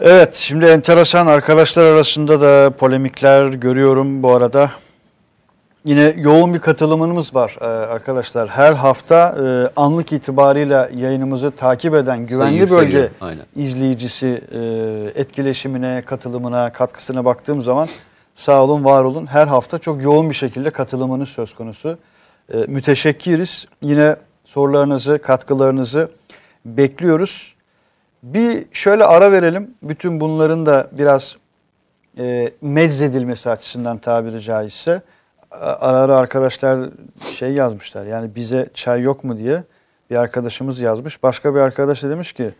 [0.00, 4.70] Evet, şimdi enteresan arkadaşlar arasında da polemikler görüyorum bu arada.
[5.86, 8.48] Yine yoğun bir katılımımız var e, arkadaşlar.
[8.48, 13.44] Her hafta e, anlık itibarıyla yayınımızı takip eden güvenli yükseliyor, bölge aynen.
[13.56, 14.60] izleyicisi e,
[15.20, 17.88] etkileşimine, katılımına, katkısına baktığım zaman
[18.34, 19.26] sağ olun, var olun.
[19.26, 21.98] Her hafta çok yoğun bir şekilde katılımınız söz konusu.
[22.66, 23.66] Müteşekkiriz.
[23.82, 26.10] Yine sorularınızı, katkılarınızı
[26.64, 27.54] bekliyoruz.
[28.22, 29.70] Bir şöyle ara verelim.
[29.82, 31.36] Bütün bunların da biraz
[32.18, 35.02] e, meczedilmesi açısından tabiri caizse.
[35.50, 36.90] Ara ara arkadaşlar
[37.20, 38.06] şey yazmışlar.
[38.06, 39.64] Yani bize çay yok mu diye
[40.10, 41.22] bir arkadaşımız yazmış.
[41.22, 42.50] Başka bir arkadaş da demiş ki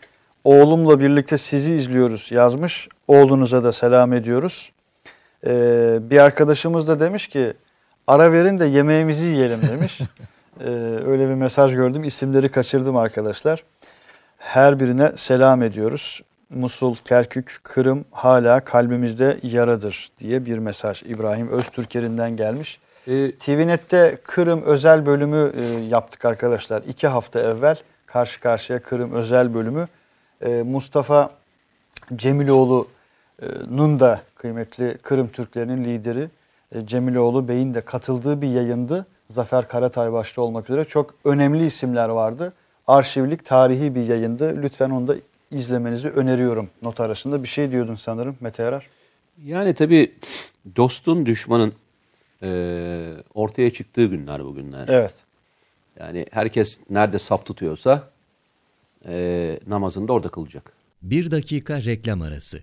[0.44, 2.88] oğlumla birlikte sizi izliyoruz yazmış.
[3.08, 4.72] Oğlunuza da selam ediyoruz.
[5.46, 7.52] Ee, bir arkadaşımız da demiş ki
[8.06, 10.00] ara verin de yemeğimizi yiyelim demiş.
[10.60, 10.68] Ee,
[11.06, 12.04] öyle bir mesaj gördüm.
[12.04, 13.64] İsimleri kaçırdım arkadaşlar.
[14.38, 16.22] Her birine selam ediyoruz.
[16.50, 22.80] Musul, Kerkük, Kırım hala kalbimizde yaradır diye bir mesaj İbrahim Öztürker'inden gelmiş.
[23.08, 26.82] Ee, TVNet'te Kırım özel bölümü e, yaptık arkadaşlar.
[26.82, 27.76] İki hafta evvel
[28.06, 29.88] karşı karşıya Kırım özel bölümü.
[30.40, 31.30] E, Mustafa
[32.16, 36.28] Cemiloğlu'nun da kıymetli Kırım Türklerinin lideri
[36.72, 39.06] e, Cemiloğlu Bey'in de katıldığı bir yayındı.
[39.30, 42.52] Zafer Karatay başta olmak üzere çok önemli isimler vardı.
[42.86, 44.62] Arşivlik, tarihi bir yayındı.
[44.62, 45.14] Lütfen onu da
[45.50, 47.42] izlemenizi öneriyorum not arasında.
[47.42, 48.86] Bir şey diyordun sanırım Mete Yarar.
[49.44, 50.14] Yani tabii
[50.76, 51.72] dostun düşmanın
[52.42, 54.88] e, ortaya çıktığı günler bugünler.
[54.88, 55.14] Evet.
[56.00, 58.10] Yani herkes nerede saf tutuyorsa
[59.08, 60.72] e, namazını da orada kılacak.
[61.02, 62.62] Bir dakika reklam arası.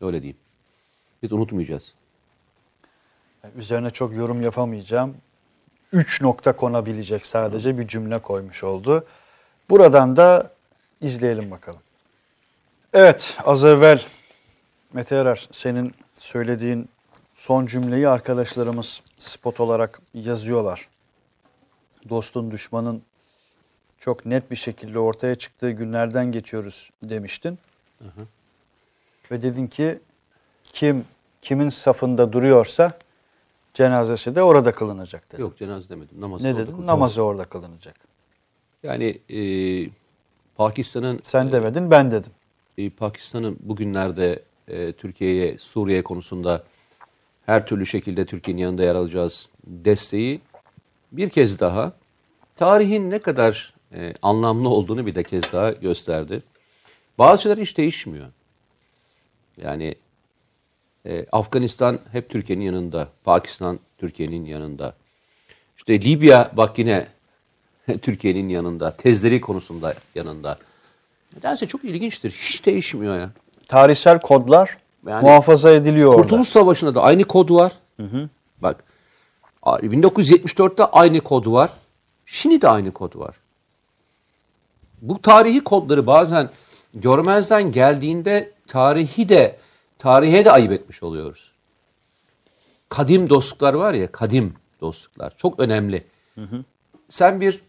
[0.00, 0.38] Öyle diyeyim.
[1.22, 1.94] Biz unutmayacağız.
[3.56, 5.16] Üzerine çok yorum yapamayacağım.
[5.92, 9.06] Üç nokta konabilecek sadece bir cümle koymuş oldu.
[9.70, 10.50] Buradan da
[11.00, 11.80] izleyelim bakalım.
[12.92, 14.04] Evet az evvel
[14.92, 16.88] Mete Yarar senin söylediğin
[17.34, 20.88] son cümleyi arkadaşlarımız spot olarak yazıyorlar.
[22.08, 23.02] Dostun düşmanın
[23.98, 27.58] çok net bir şekilde ortaya çıktığı günlerden geçiyoruz demiştin.
[29.30, 29.98] Ve dedin ki
[30.72, 31.04] kim
[31.42, 32.98] kimin safında duruyorsa
[33.74, 35.42] cenazesi de orada kılınacak dedin.
[35.42, 36.20] Yok cenaze demedim.
[36.20, 36.86] Namazı ne dedin?
[36.86, 37.94] Namazı orada kılınacak.
[38.82, 39.40] Yani e,
[40.56, 42.32] Pakistan'ın Sen demedin ben dedim.
[42.78, 46.64] e, Pakistan'ın bugünlerde e, Türkiye'ye, Suriye konusunda
[47.46, 50.40] her türlü şekilde Türkiye'nin yanında yer alacağız desteği
[51.12, 51.92] bir kez daha
[52.56, 56.42] tarihin ne kadar e, anlamlı olduğunu bir de kez daha gösterdi.
[57.18, 58.26] Bazı şeyler hiç değişmiyor.
[59.56, 59.94] Yani
[61.06, 64.94] e, Afganistan hep Türkiye'nin yanında, Pakistan Türkiye'nin yanında.
[65.76, 67.06] İşte Libya bak yine
[68.02, 70.58] Türkiye'nin yanında, tezleri konusunda yanında.
[71.36, 72.30] Nedense çok ilginçtir.
[72.30, 73.30] Hiç değişmiyor ya.
[73.68, 74.76] Tarihsel kodlar
[75.06, 76.22] Yani- muhafaza ediliyor orada.
[76.22, 77.72] Kurtuluş Savaşı'nda da aynı kod var.
[78.62, 78.84] Bak
[79.62, 81.70] 1974'te aynı kod var.
[82.26, 83.36] Şimdi de aynı kod var.
[85.02, 86.50] Bu tarihi kodları bazen
[86.94, 89.56] görmezden geldiğinde tarihi de
[89.98, 91.52] tarihe de ayıp etmiş oluyoruz.
[92.88, 96.06] Kadim dostluklar var ya, kadim dostluklar çok önemli.
[97.08, 97.60] Sen bir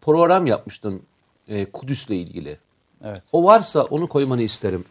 [0.00, 1.02] program yapmıştın
[1.48, 2.58] e, Kudüs'le ilgili.
[3.04, 3.22] Evet.
[3.32, 4.84] O varsa onu koymanı isterim.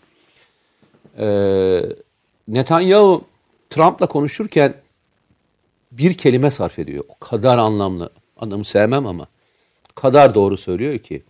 [1.17, 1.81] Ee,
[2.47, 3.25] Netanyahu
[3.69, 4.73] Trump'la konuşurken
[5.91, 7.05] bir kelime sarf ediyor.
[7.09, 8.09] O kadar anlamlı.
[8.37, 9.27] Adamı sevmem ama.
[9.91, 11.23] O kadar doğru söylüyor ki.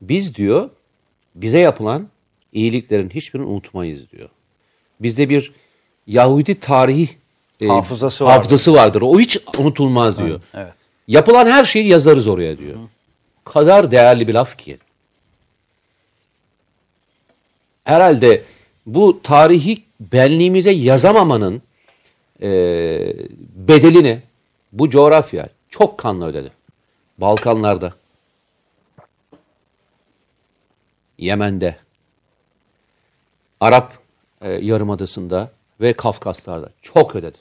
[0.00, 0.70] Biz diyor,
[1.34, 2.08] bize yapılan
[2.54, 4.28] iyiliklerin hiçbirini unutmayız diyor.
[5.00, 5.52] Bizde bir
[6.06, 7.08] Yahudi tarihi
[7.60, 8.36] e, Hafızası vardır.
[8.36, 9.02] hafızası vardır.
[9.02, 10.40] O hiç unutulmaz diyor.
[10.54, 10.74] Evet.
[11.08, 12.76] Yapılan her şeyi yazarız oraya diyor.
[13.40, 14.78] O kadar değerli bir laf ki.
[17.84, 18.42] Herhalde
[18.86, 21.62] bu tarihi benliğimize yazamamanın
[22.42, 22.48] e,
[23.56, 24.20] bedelini
[24.72, 26.50] bu coğrafya çok kanla ödedi.
[27.18, 27.94] Balkanlarda,
[31.18, 31.76] Yemen'de,
[33.64, 33.92] Arap
[34.40, 35.50] e, Yarımadası'nda
[35.80, 37.38] ve Kafkaslar'da çok ödedi.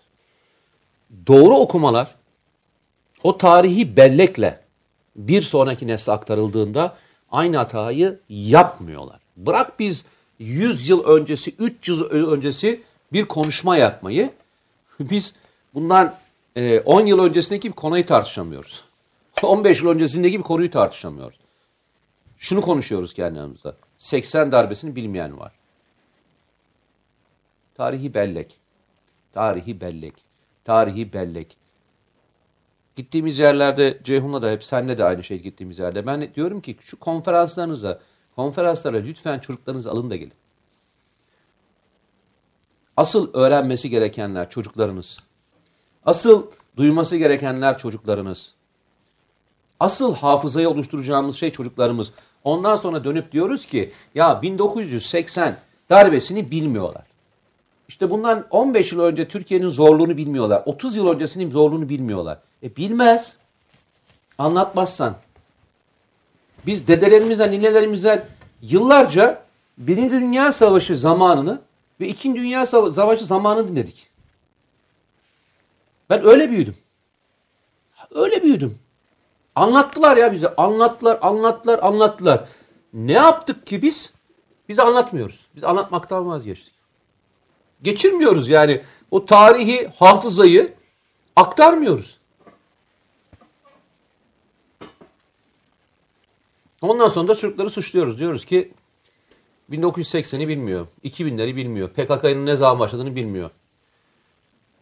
[1.27, 2.15] Doğru okumalar
[3.23, 4.59] o tarihi bellekle
[5.15, 6.97] bir sonraki nesle aktarıldığında
[7.31, 9.19] aynı hatayı yapmıyorlar.
[9.37, 10.03] Bırak biz
[10.39, 12.81] 100 yıl öncesi, 300 yıl öncesi
[13.13, 14.29] bir konuşma yapmayı,
[14.99, 15.33] biz
[15.73, 16.15] bundan
[16.55, 18.83] e, 10 yıl öncesindeki bir konuyu tartışamıyoruz.
[19.43, 21.39] 15 yıl öncesindeki bir konuyu tartışamıyoruz.
[22.37, 23.75] Şunu konuşuyoruz kendi aramızda.
[23.97, 25.62] 80 darbesini bilmeyen var.
[27.75, 28.59] Tarihi bellek.
[29.31, 30.13] Tarihi bellek.
[30.65, 31.57] Tarihi bellek.
[32.95, 36.05] Gittiğimiz yerlerde Ceyhun'la da hep senle de aynı şey gittiğimiz yerde.
[36.05, 37.99] Ben diyorum ki şu konferanslarınıza,
[38.35, 40.33] konferanslara lütfen çocuklarınızı alın da gelin.
[42.97, 45.17] Asıl öğrenmesi gerekenler çocuklarınız.
[46.05, 46.47] Asıl
[46.77, 48.53] duyması gerekenler çocuklarınız.
[49.79, 52.11] Asıl hafızayı oluşturacağımız şey çocuklarımız.
[52.43, 55.57] Ondan sonra dönüp diyoruz ki ya 1980
[55.89, 57.12] darbesini bilmiyorlar.
[57.93, 60.63] İşte bundan 15 yıl önce Türkiye'nin zorluğunu bilmiyorlar.
[60.65, 62.37] 30 yıl öncesinin zorluğunu bilmiyorlar.
[62.63, 63.35] E bilmez.
[64.37, 65.15] Anlatmazsan.
[66.65, 68.25] Biz dedelerimizden, ninelerimizden
[68.61, 69.43] yıllarca
[69.77, 71.61] Birinci Dünya Savaşı zamanını
[71.99, 74.07] ve İkinci Dünya Sava- Savaşı zamanını dinledik.
[76.09, 76.75] Ben öyle büyüdüm.
[78.15, 78.79] Öyle büyüdüm.
[79.55, 80.55] Anlattılar ya bize.
[80.55, 82.47] Anlattılar, anlattılar, anlattılar.
[82.93, 84.13] Ne yaptık ki biz?
[84.69, 85.47] Biz anlatmıyoruz.
[85.55, 86.82] Biz anlatmaktan vazgeçtik.
[87.83, 88.81] Geçirmiyoruz yani.
[89.11, 90.73] O tarihi hafızayı
[91.35, 92.19] aktarmıyoruz.
[96.81, 98.19] Ondan sonra da çocukları suçluyoruz.
[98.19, 98.71] Diyoruz ki
[99.71, 100.87] 1980'i bilmiyor.
[101.03, 101.89] 2000'leri bilmiyor.
[101.89, 103.49] PKK'nın ne zaman başladığını bilmiyor.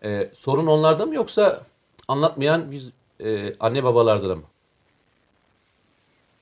[0.04, 1.66] Ee, sorun onlarda mı yoksa
[2.08, 4.44] anlatmayan biz e, anne babalarda da mı?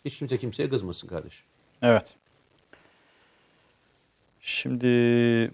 [0.06, 1.46] Hiç kimse kimseye kızmasın kardeşim.
[1.82, 2.16] Evet.
[4.42, 5.52] Şimdi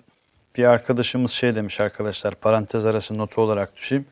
[0.57, 4.05] bir arkadaşımız şey demiş arkadaşlar parantez arası notu olarak düşeyim.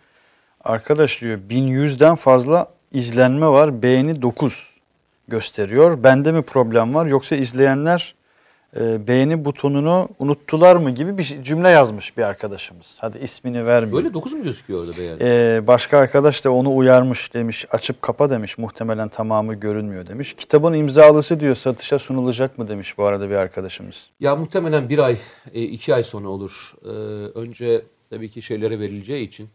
[0.64, 4.74] Arkadaş diyor 1100'den fazla izlenme var beğeni 9
[5.28, 6.04] gösteriyor.
[6.04, 8.16] Bende mi problem var yoksa izleyenler
[8.80, 12.96] e, beğeni butonunu unuttular mı gibi bir cümle yazmış bir arkadaşımız.
[12.98, 13.98] Hadi ismini vermiyor.
[13.98, 15.18] Böyle 9 mu gözüküyor orada beğeni?
[15.22, 17.66] Ee, başka arkadaş da onu uyarmış demiş.
[17.72, 18.58] Açıp kapa demiş.
[18.58, 20.34] Muhtemelen tamamı görünmüyor demiş.
[20.34, 23.96] Kitabın imzalısı diyor satışa sunulacak mı demiş bu arada bir arkadaşımız.
[24.20, 25.18] Ya muhtemelen bir ay,
[25.54, 26.74] e, iki ay sonra olur.
[26.86, 26.90] Ee,
[27.40, 29.50] önce tabii ki şeylere verileceği için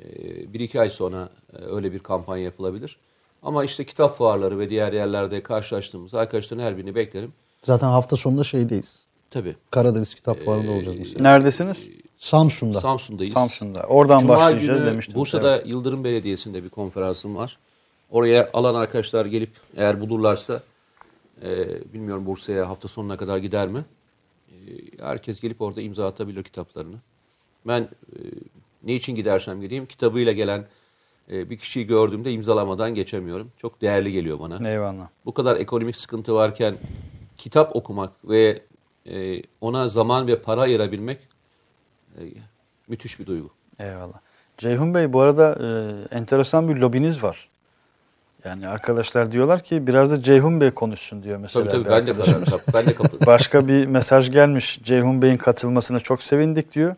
[0.00, 0.06] e,
[0.52, 2.98] bir iki ay sonra e, öyle bir kampanya yapılabilir.
[3.42, 7.32] Ama işte kitap fuarları ve diğer yerlerde karşılaştığımız arkadaşların her birini beklerim.
[7.64, 9.04] Zaten hafta sonunda şeydeyiz.
[9.30, 9.56] Tabii.
[9.70, 11.22] Karadeniz Kitap Fuarı'nda olacağız mesela.
[11.22, 11.78] Neredesiniz?
[12.18, 12.80] Samsun'da.
[12.80, 13.34] Samsun'dayız.
[13.34, 13.82] Samsun'da.
[13.82, 15.14] Oradan Cuma başlayacağız günü demiştim.
[15.14, 17.58] Bursa'da Yıldırım Belediyesi'nde bir konferansım var.
[18.10, 20.62] Oraya alan arkadaşlar gelip eğer bulurlarsa
[21.42, 23.84] e, bilmiyorum Bursa'ya hafta sonuna kadar gider mi?
[24.48, 24.54] E,
[25.00, 26.96] herkes gelip orada imza atabilir kitaplarını.
[27.66, 27.88] Ben e,
[28.82, 30.64] ne için gidersem gideyim kitabıyla gelen
[31.32, 33.50] e, bir kişiyi gördüğümde imzalamadan geçemiyorum.
[33.56, 34.70] Çok değerli geliyor bana.
[34.70, 35.08] Eyvallah.
[35.24, 36.76] Bu kadar ekonomik sıkıntı varken
[37.38, 38.62] kitap okumak ve
[39.06, 41.18] e, ona zaman ve para ayırabilmek
[42.18, 42.22] e,
[42.88, 43.50] müthiş bir duygu.
[43.78, 44.18] Eyvallah.
[44.58, 47.48] Ceyhun Bey bu arada e, enteresan bir lobiniz var.
[48.44, 51.70] Yani arkadaşlar diyorlar ki biraz da Ceyhun Bey konuşsun diyor mesela.
[51.70, 52.60] Tabii tabii ben de katıldım.
[52.74, 53.26] Ben de katıldım.
[53.26, 54.80] Başka bir mesaj gelmiş.
[54.82, 56.96] Ceyhun Bey'in katılmasına çok sevindik diyor.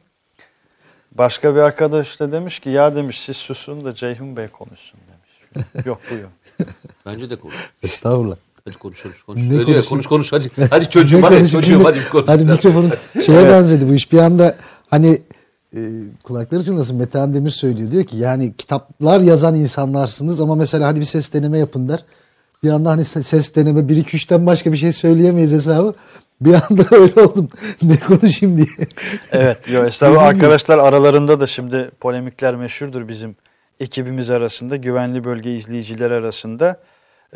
[1.12, 5.86] Başka bir arkadaş da demiş ki ya demiş siz susun da Ceyhun Bey konuşsun demiş.
[5.86, 6.30] Yok buyurun.
[7.06, 7.70] Bence de konuş.
[7.82, 8.36] Estağfurullah.
[8.66, 9.16] Hadi konuşalım.
[9.26, 9.40] Konuş.
[9.42, 10.50] Ne Öyle ya, konuş konuş hadi.
[10.70, 12.28] Hadi çocuğum hadi çocuğum hadi bir konuş.
[12.28, 12.92] Hadi mikrofonun
[13.26, 14.12] şeye benzedi bu iş.
[14.12, 14.56] Bir anda
[14.90, 15.22] hani
[15.76, 15.80] e,
[16.22, 17.90] kulakları çınlasın Metehan Demir söylüyor.
[17.90, 22.04] Diyor ki yani kitaplar yazan insanlarsınız ama mesela hadi bir ses deneme yapın der.
[22.62, 25.94] Bir anda hani se- ses deneme 1 2 3'ten başka bir şey söyleyemeyiz hesabı.
[26.40, 27.48] Bir anda öyle oldum.
[27.82, 28.66] Ne konuşayım diye.
[29.32, 33.36] Evet, yo estağfurullah arkadaşlar aralarında da şimdi polemikler meşhurdur bizim
[33.80, 36.80] ekibimiz arasında, güvenli bölge izleyiciler arasında.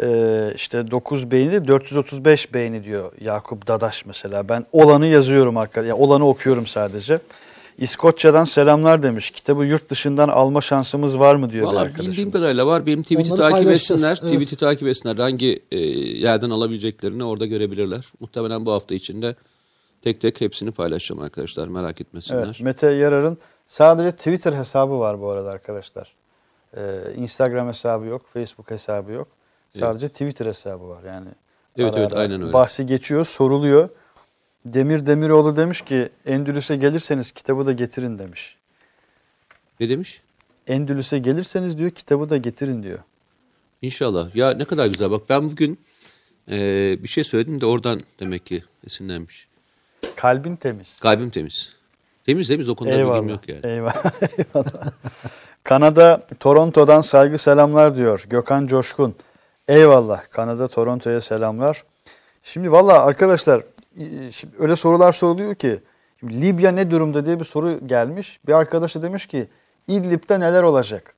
[0.03, 4.49] Ee, işte 9 beğeni, 435 beğeni diyor Yakup Dadaş mesela.
[4.49, 7.21] Ben olanı yazıyorum arkadaşlar, yani olanı okuyorum sadece.
[7.79, 9.31] İskoçya'dan selamlar demiş.
[9.31, 12.11] Kitabı yurt dışından alma şansımız var mı diyor bir Valla arkadaşımız.
[12.11, 12.87] bildiğim kadarıyla var.
[12.87, 14.19] Benim tweet'i takip etsinler.
[14.23, 14.33] evet.
[14.33, 15.17] Tweet'i takip etsinler.
[15.17, 18.13] Hangi e, yerden alabileceklerini orada görebilirler.
[18.21, 19.35] Muhtemelen bu hafta içinde
[20.03, 21.69] tek tek hepsini paylaşacağım arkadaşlar.
[21.69, 22.45] Merak etmesinler.
[22.45, 26.13] Evet, Mete Yarar'ın sadece Twitter hesabı var bu arada arkadaşlar.
[26.77, 26.81] Ee,
[27.17, 29.29] Instagram hesabı yok, Facebook hesabı yok.
[29.79, 31.29] Sadece Twitter hesabı var yani.
[31.79, 32.53] Evet, Ara evet, ara aynen öyle.
[32.53, 33.89] Bahsi geçiyor, soruluyor.
[34.65, 38.57] Demir Demiroğlu demiş ki Endülüs'e gelirseniz kitabı da getirin demiş.
[39.81, 40.23] Ne demiş?
[40.67, 42.99] Endülüs'e gelirseniz diyor kitabı da getirin diyor.
[43.83, 44.37] İnşallah.
[44.37, 45.11] Ya ne kadar güzel.
[45.11, 45.79] Bak ben bugün
[46.51, 46.59] e,
[47.03, 49.49] bir şey söyledim de oradan demek ki esinlenmiş.
[50.17, 50.99] Kalbin temiz.
[51.01, 51.73] Kalbim temiz.
[52.27, 53.29] Temiz temiz o konuda bilgim Eyvallah.
[53.29, 53.61] yok yani.
[53.67, 54.13] Eyvallah.
[54.39, 54.93] Eyvallah.
[55.65, 59.15] Kanada Toronto'dan saygı selamlar diyor Gökhan Coşkun.
[59.71, 60.23] Eyvallah.
[60.31, 61.85] Kanada Toronto'ya selamlar.
[62.43, 63.63] Şimdi valla arkadaşlar
[63.99, 65.81] e, şimdi öyle sorular soruluyor ki
[66.21, 68.41] şimdi Libya ne durumda diye bir soru gelmiş.
[68.47, 69.49] Bir arkadaş da demiş ki
[69.89, 71.15] İdlib'de neler olacak?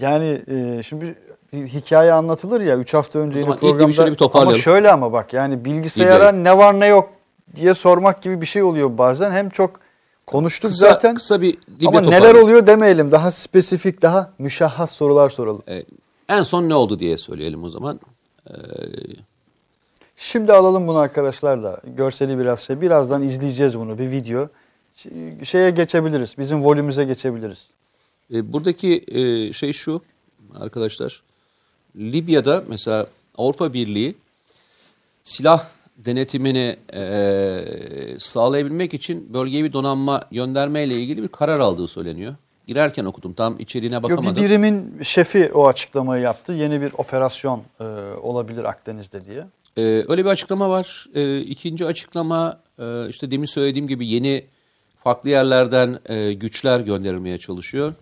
[0.00, 1.14] Yani e, şimdi
[1.52, 4.60] bir, hikaye anlatılır ya 3 hafta önce programda şöyle bir ama toparlayalım.
[4.62, 6.44] şöyle ama bak yani bilgisayara İdlib.
[6.44, 7.08] ne var ne yok
[7.56, 9.30] diye sormak gibi bir şey oluyor bazen.
[9.30, 9.80] Hem çok
[10.26, 11.14] Konuştuk Kısa, zaten.
[11.14, 12.28] kısa bir Libya Ama toparlayalım.
[12.28, 13.12] neler oluyor demeyelim.
[13.12, 15.62] Daha spesifik, daha müşahhas sorular soralım.
[15.68, 15.82] E,
[16.28, 18.00] en son ne oldu diye söyleyelim o zaman.
[18.50, 18.54] E,
[20.20, 21.80] Şimdi alalım bunu arkadaşlar da.
[21.96, 22.80] Görseli biraz şey.
[22.80, 23.98] Birazdan izleyeceğiz bunu.
[23.98, 24.48] Bir video.
[25.44, 26.38] Şeye geçebiliriz.
[26.38, 27.66] Bizim volümüze geçebiliriz.
[28.32, 30.00] E, buradaki e, şey şu
[30.60, 31.22] arkadaşlar.
[31.96, 33.06] Libya'da mesela
[33.38, 34.14] Avrupa Birliği
[35.22, 35.66] silah
[35.96, 37.64] denetimini e,
[38.18, 42.34] sağlayabilmek için bölgeye bir donanma göndermeyle ilgili bir karar aldığı söyleniyor.
[42.68, 43.32] Girerken okudum.
[43.32, 44.36] Tam içeriğine Yok, bakamadım.
[44.36, 46.52] bir birimin şefi o açıklamayı yaptı.
[46.52, 47.84] Yeni bir operasyon e,
[48.22, 49.44] olabilir Akdeniz'de diye.
[49.76, 51.06] Ee, öyle bir açıklama var.
[51.14, 54.44] Ee, ikinci açıklama e, işte demin söylediğim gibi yeni
[55.04, 57.94] farklı yerlerden e, güçler gönderilmeye çalışıyor.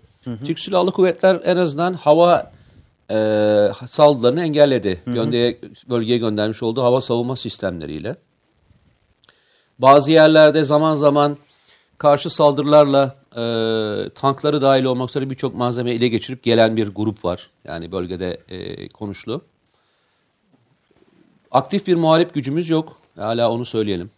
[0.45, 2.53] Türk Silahlı Kuvvetler en azından hava
[3.11, 3.17] e,
[3.89, 5.03] saldırılarını engelledi.
[5.07, 5.59] Göndeye,
[5.89, 8.17] bölgeye göndermiş olduğu hava savunma sistemleriyle.
[9.79, 11.37] Bazı yerlerde zaman zaman
[11.99, 13.43] karşı saldırılarla e,
[14.11, 17.51] tankları dahil olmak üzere birçok malzeme ele geçirip gelen bir grup var.
[17.65, 19.43] Yani bölgede e, konuşlu.
[21.51, 22.97] Aktif bir muharip gücümüz yok.
[23.17, 24.11] Hala onu söyleyelim.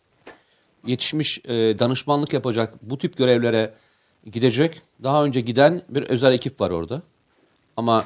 [0.87, 3.75] Yetişmiş e, danışmanlık yapacak bu tip görevlere
[4.33, 4.81] gidecek.
[5.03, 7.03] Daha önce giden bir özel ekip var orada.
[7.77, 8.05] Ama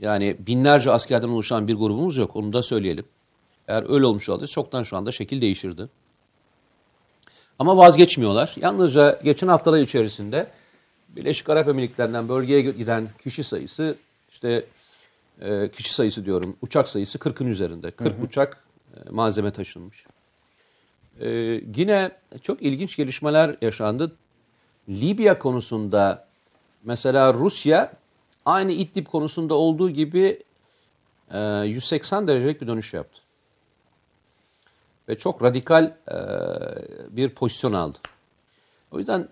[0.00, 2.36] yani binlerce askerden oluşan bir grubumuz yok.
[2.36, 3.04] Onu da söyleyelim.
[3.68, 5.88] Eğer öyle olmuş olsaydı çoktan şu anda şekil değişirdi.
[7.58, 8.54] Ama vazgeçmiyorlar.
[8.60, 10.46] Yalnızca geçen haftalar içerisinde
[11.08, 13.96] Birleşik Arap Emirlikleri'nden bölgeye giden kişi sayısı
[14.30, 14.64] işte
[15.40, 17.90] e, kişi sayısı diyorum uçak sayısı 40'ın üzerinde.
[17.90, 20.06] 40 uçak e, malzeme taşınmış.
[21.20, 21.28] E,
[21.76, 22.10] yine
[22.42, 24.12] çok ilginç gelişmeler yaşandı.
[24.88, 26.26] Libya konusunda
[26.84, 27.92] mesela Rusya
[28.44, 30.42] aynı İdlib konusunda olduğu gibi
[31.30, 33.25] e, 180 derecelik bir dönüş yaptı.
[35.08, 36.16] Ve çok radikal e,
[37.16, 37.98] bir pozisyon aldı.
[38.90, 39.28] O yüzden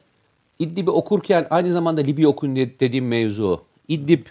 [0.58, 3.62] İdlib'i okurken aynı zamanda Libya okuyun de- dediğim mevzu.
[3.88, 4.26] İdlib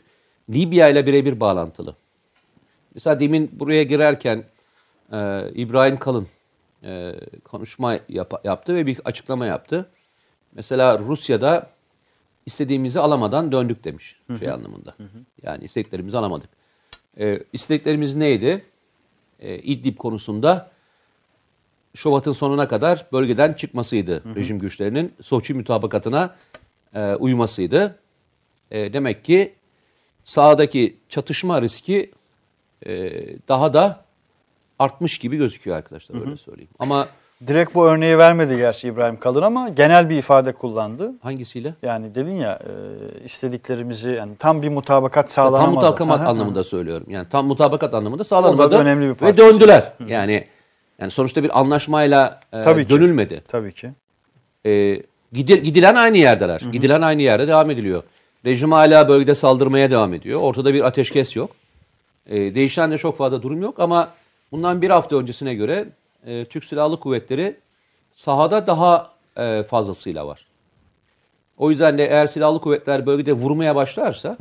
[0.50, 1.96] Libya ile birebir bağlantılı.
[2.96, 4.44] Mesela demin buraya girerken
[5.14, 6.28] e, İbrahim Kalın
[6.84, 9.90] e, konuşma yap- yaptı ve bir açıklama yaptı.
[10.56, 11.70] Mesela Rusya'da
[12.46, 14.96] istediğimizi alamadan döndük demiş şey anlamında.
[15.44, 16.50] Yani istediklerimizi alamadık.
[17.20, 18.64] E, istediklerimiz neydi?
[19.40, 20.72] E, İdlib konusunda
[21.96, 25.14] Şubat'ın sonuna kadar bölgeden çıkmasıydı rejim güçlerinin.
[25.22, 26.36] Soçi mütabakatına
[26.94, 28.00] e, uymasıydı.
[28.72, 29.54] E, demek ki
[30.24, 32.12] sahadaki çatışma riski
[32.86, 33.12] e,
[33.48, 34.04] daha da
[34.80, 36.72] artmış gibi gözüküyor arkadaşlar öyle söyleyeyim.
[36.80, 37.08] Ama
[37.48, 41.12] Direkt bu örneği vermedi gerçi İbrahim Kalın ama genel bir ifade kullandı.
[41.22, 41.74] hangisiyle?
[41.84, 45.66] Yani dedin ya e, istediklerimizi yani tam bir mutabakat sağlanamadı.
[45.66, 47.08] Tam mutabakat Aha, anlamında söylüyorum.
[47.10, 48.64] Yani tam mutabakat anlamında sağlanmadı.
[48.64, 49.38] O da önemli bir ve parçası.
[49.38, 49.94] döndüler.
[50.08, 50.48] Yani
[51.00, 52.90] yani sonuçta bir anlaşmayla e, Tabii ki.
[52.90, 53.44] dönülmedi.
[53.48, 53.92] Tabii ki.
[54.66, 54.72] E,
[55.34, 56.62] gidil- gidilen aynı yerdeler.
[56.72, 58.04] Gidilen aynı yerde devam ediliyor.
[58.46, 60.40] Rejim hala bölgede saldırmaya devam ediyor.
[60.42, 61.52] Ortada bir ateşkes yok.
[62.30, 64.10] E, değişen de çok fazla durum yok ama
[64.52, 65.86] bundan bir hafta öncesine göre
[66.26, 67.56] e, Türk Silahlı Kuvvetleri
[68.16, 70.46] sahada daha e, fazlasıyla var.
[71.58, 74.38] O yüzden de eğer silahlı kuvvetler bölgede vurmaya başlarsa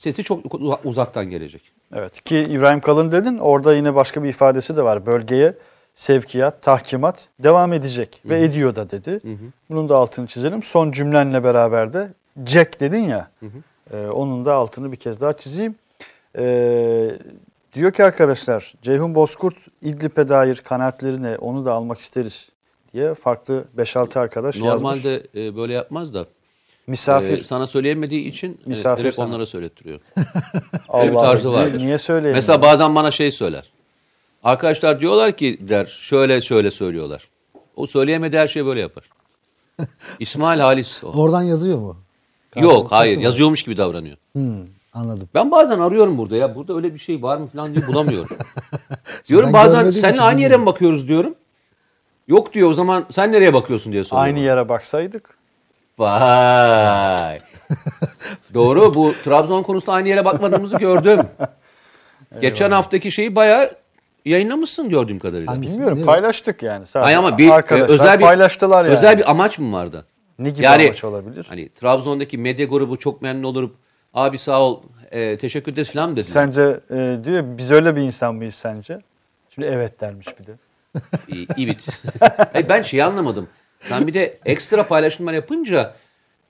[0.00, 1.62] sesi çok uza- uzaktan gelecek.
[1.94, 5.06] Evet ki İbrahim Kalın dedin orada yine başka bir ifadesi de var.
[5.06, 5.54] Bölgeye
[5.94, 9.20] sevkiyat, tahkimat devam edecek ve ediyor da dedi.
[9.70, 10.62] Bunun da altını çizelim.
[10.62, 12.12] Son cümlenle beraber de
[12.46, 13.30] Jack dedin ya.
[13.92, 15.74] e, onun da altını bir kez daha çizeyim.
[16.38, 17.10] E,
[17.74, 22.48] diyor ki arkadaşlar Ceyhun Bozkurt İdlib'e dair kanaatleri ne onu da almak isteriz
[22.92, 24.82] diye farklı 5-6 arkadaş yazmış.
[24.82, 25.22] Normalde
[25.56, 26.26] böyle yapmaz da
[26.90, 27.40] Misafir.
[27.40, 29.26] e, sana söyleyemediği için Misafir direkt sana.
[29.28, 30.00] onlara söylettiriyor.
[30.88, 31.78] Allah Öyle bir tarzı vardır.
[31.78, 32.34] Niye söyleyeyim?
[32.34, 33.70] Mesela bazen bana şey söyler.
[34.44, 37.28] Arkadaşlar diyorlar ki der şöyle şöyle söylüyorlar.
[37.76, 39.04] O söyleyemediği her şeyi böyle yapar.
[40.18, 41.08] İsmail Halis o.
[41.22, 41.96] Oradan yazıyor mu?
[42.56, 43.22] Yok hayır mı?
[43.22, 44.16] yazıyormuş gibi davranıyor.
[44.32, 45.28] Hmm, anladım.
[45.34, 48.36] Ben bazen arıyorum burada ya burada öyle bir şey var mı falan diye bulamıyorum.
[49.28, 51.34] diyorum bazen seninle aynı yere mi bakıyoruz diyorum.
[52.28, 54.24] Yok diyor o zaman sen nereye bakıyorsun diye soruyor.
[54.24, 55.39] Aynı yere baksaydık.
[56.00, 57.38] Vay.
[58.54, 61.20] Doğru bu Trabzon konusunda aynı yere bakmadığımızı gördüm.
[62.40, 63.70] Geçen haftaki şeyi bayağı
[64.24, 65.52] yayınlamışsın gördüğüm kadarıyla.
[65.52, 65.72] Hangisi?
[65.72, 66.12] Bilmiyorum Değil mi?
[66.12, 66.86] paylaştık yani.
[66.86, 68.96] Sadece Ay ama bir e, arkadaşlar özel bir paylaştılar yani.
[68.96, 70.06] Özel bir amaç mı vardı?
[70.38, 71.46] Ne gibi yani, amaç olabilir?
[71.48, 73.74] Hani Trabzon'daki medya grubu çok memnun olup
[74.14, 76.24] abi sağ ol e, teşekkür ederiz falan mı.
[76.24, 79.00] Sence e, diyor biz öyle bir insan mıyız sence?
[79.54, 80.52] Şimdi evet dermiş bir de.
[81.28, 81.86] İyi, İbit.
[82.52, 83.48] Hayır, ben şeyi anlamadım.
[83.80, 85.94] Sen bir de ekstra paylaşımlar yapınca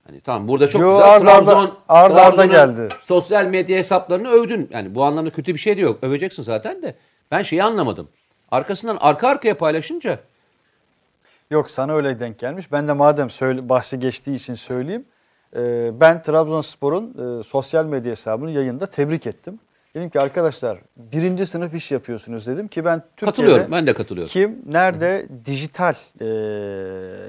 [0.06, 2.88] hani tamam burada çok Yo, güzel arda Trabzon arda geldi.
[3.00, 4.68] sosyal medya hesaplarını övdün.
[4.72, 5.98] Yani bu anlamda kötü bir şey de yok.
[6.02, 6.94] Öveceksin zaten de.
[7.30, 8.08] Ben şeyi anlamadım.
[8.50, 10.18] Arkasından arka arkaya paylaşınca
[11.50, 12.72] Yok sana öyle denk gelmiş.
[12.72, 15.04] Ben de madem söyle, bahsi geçtiği için söyleyeyim.
[15.56, 19.58] Ee, ben Trabzonspor'un e, sosyal medya hesabını yayında tebrik ettim.
[19.94, 23.72] Dedim ki arkadaşlar birinci sınıf iş yapıyorsunuz dedim ki ben Türkiye'de Katılıyorum.
[23.72, 24.30] Ben de katılıyorum.
[24.32, 26.24] kim nerede dijital e,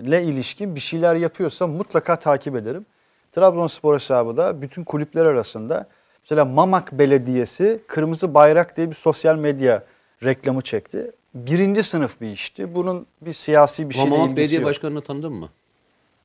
[0.02, 2.86] ile ilişkin bir şeyler yapıyorsa mutlaka takip ederim.
[3.32, 5.88] Trabzonspor hesabı da bütün kulüpler arasında
[6.24, 9.84] mesela Mamak Belediyesi Kırmızı Bayrak diye bir sosyal medya
[10.24, 11.12] reklamı çekti.
[11.36, 12.76] Birinci sınıf bir işti.
[12.76, 14.70] Bunun bir siyasi bir şeyle Mamak ilgisi Belediye yok.
[14.70, 15.50] Başkanı'nı tanıdın mı?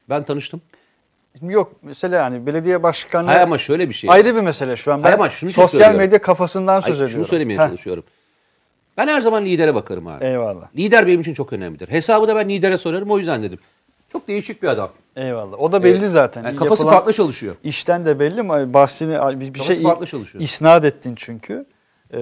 [0.08, 0.62] Ben tanıştım.
[1.42, 4.10] Yok mesela yani belediye başkanı Hayır ama şöyle bir şey.
[4.10, 4.98] ayrı bir mesele şu an.
[4.98, 5.96] Ben Hayır ama şunu sosyal söylüyorum.
[5.96, 7.12] medya kafasından söz Hayır, ediyorum.
[7.14, 8.04] şunu söylemeye Heh, çalışıyorum.
[8.96, 10.24] Ben her zaman lidere bakarım abi.
[10.24, 10.68] Eyvallah.
[10.76, 11.88] Lider benim için çok önemlidir.
[11.88, 13.58] Hesabı da ben lidere sorarım o yüzden dedim.
[14.12, 14.90] Çok değişik bir adam.
[15.16, 15.60] Eyvallah.
[15.60, 16.10] O da belli Evet.
[16.10, 16.44] zaten.
[16.44, 17.54] Yani kafası Yapılan- farklı çalışıyor.
[17.64, 18.74] İşten de belli mi?
[18.74, 20.44] Bahsini bir, bir Kafası şey farklı çalışıyor.
[20.44, 21.66] isnat ettin çünkü.
[22.14, 22.18] Ee,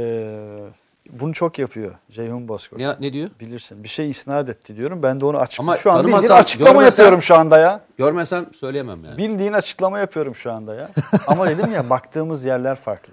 [1.10, 2.80] bunu çok yapıyor Ceyhun Bozkurt.
[2.80, 3.30] Ne, ne diyor?
[3.40, 3.84] Bilirsin.
[3.84, 5.02] Bir şey isnat etti diyorum.
[5.02, 7.80] Ben de onu açık Ama şu an bildiğin açıklama görmezsen- yapıyorum şu anda ya.
[7.98, 9.18] Görmesem söyleyemem yani.
[9.18, 10.90] Bildiğin açıklama yapıyorum şu anda ya.
[11.26, 13.12] Ama dedim ya baktığımız yerler farklı.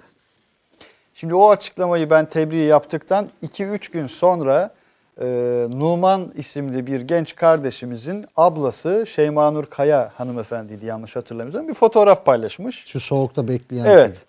[1.14, 4.74] Şimdi o açıklamayı ben tebriği yaptıktan 2-3 gün sonra
[5.22, 5.26] e,
[5.70, 12.84] Numan isimli bir genç kardeşimizin ablası Şeymanur Kaya hanımefendiydi yanlış hatırlamıyorsam bir fotoğraf paylaşmış.
[12.86, 14.24] Şu soğukta bekleyen Evet.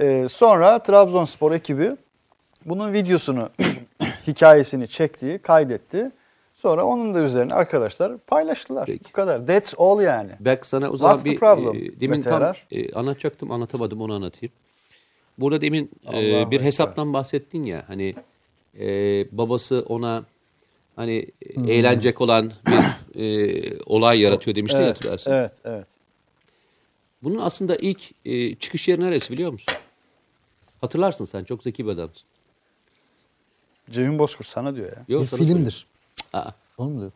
[0.00, 1.96] Ee, sonra Trabzonspor ekibi
[2.66, 3.50] bunun videosunu,
[4.26, 6.10] hikayesini çekti, kaydetti.
[6.54, 8.86] Sonra onun da üzerine arkadaşlar paylaştılar.
[8.86, 9.04] Peki.
[9.04, 9.46] Bu kadar.
[9.46, 10.30] That's all yani.
[10.40, 14.14] Belki sana o zaman What's the bir problem, e, demin tam e, anlatacaktım anlatamadım onu
[14.14, 14.52] anlatayım.
[15.38, 18.14] Burada demin e, bir hesaptan bahsettin ya hani
[18.80, 18.86] e,
[19.32, 20.24] babası ona
[20.96, 21.26] hani
[21.66, 22.80] e, eğlenecek olan bir
[23.20, 25.32] e, olay yaratıyor demiştin ya Evet, hatırlarsın.
[25.32, 25.86] evet, evet.
[27.22, 29.74] Bunun aslında ilk e, çıkış yeri neresi biliyor musun?
[30.80, 32.22] Hatırlarsın sen çok zeki bir adamsın.
[33.92, 35.04] Ceyhun Bozkurt sana diyor ya.
[35.08, 35.86] Yok, Bir filmdir.
[36.32, 37.12] Aa, Onu mu diyor?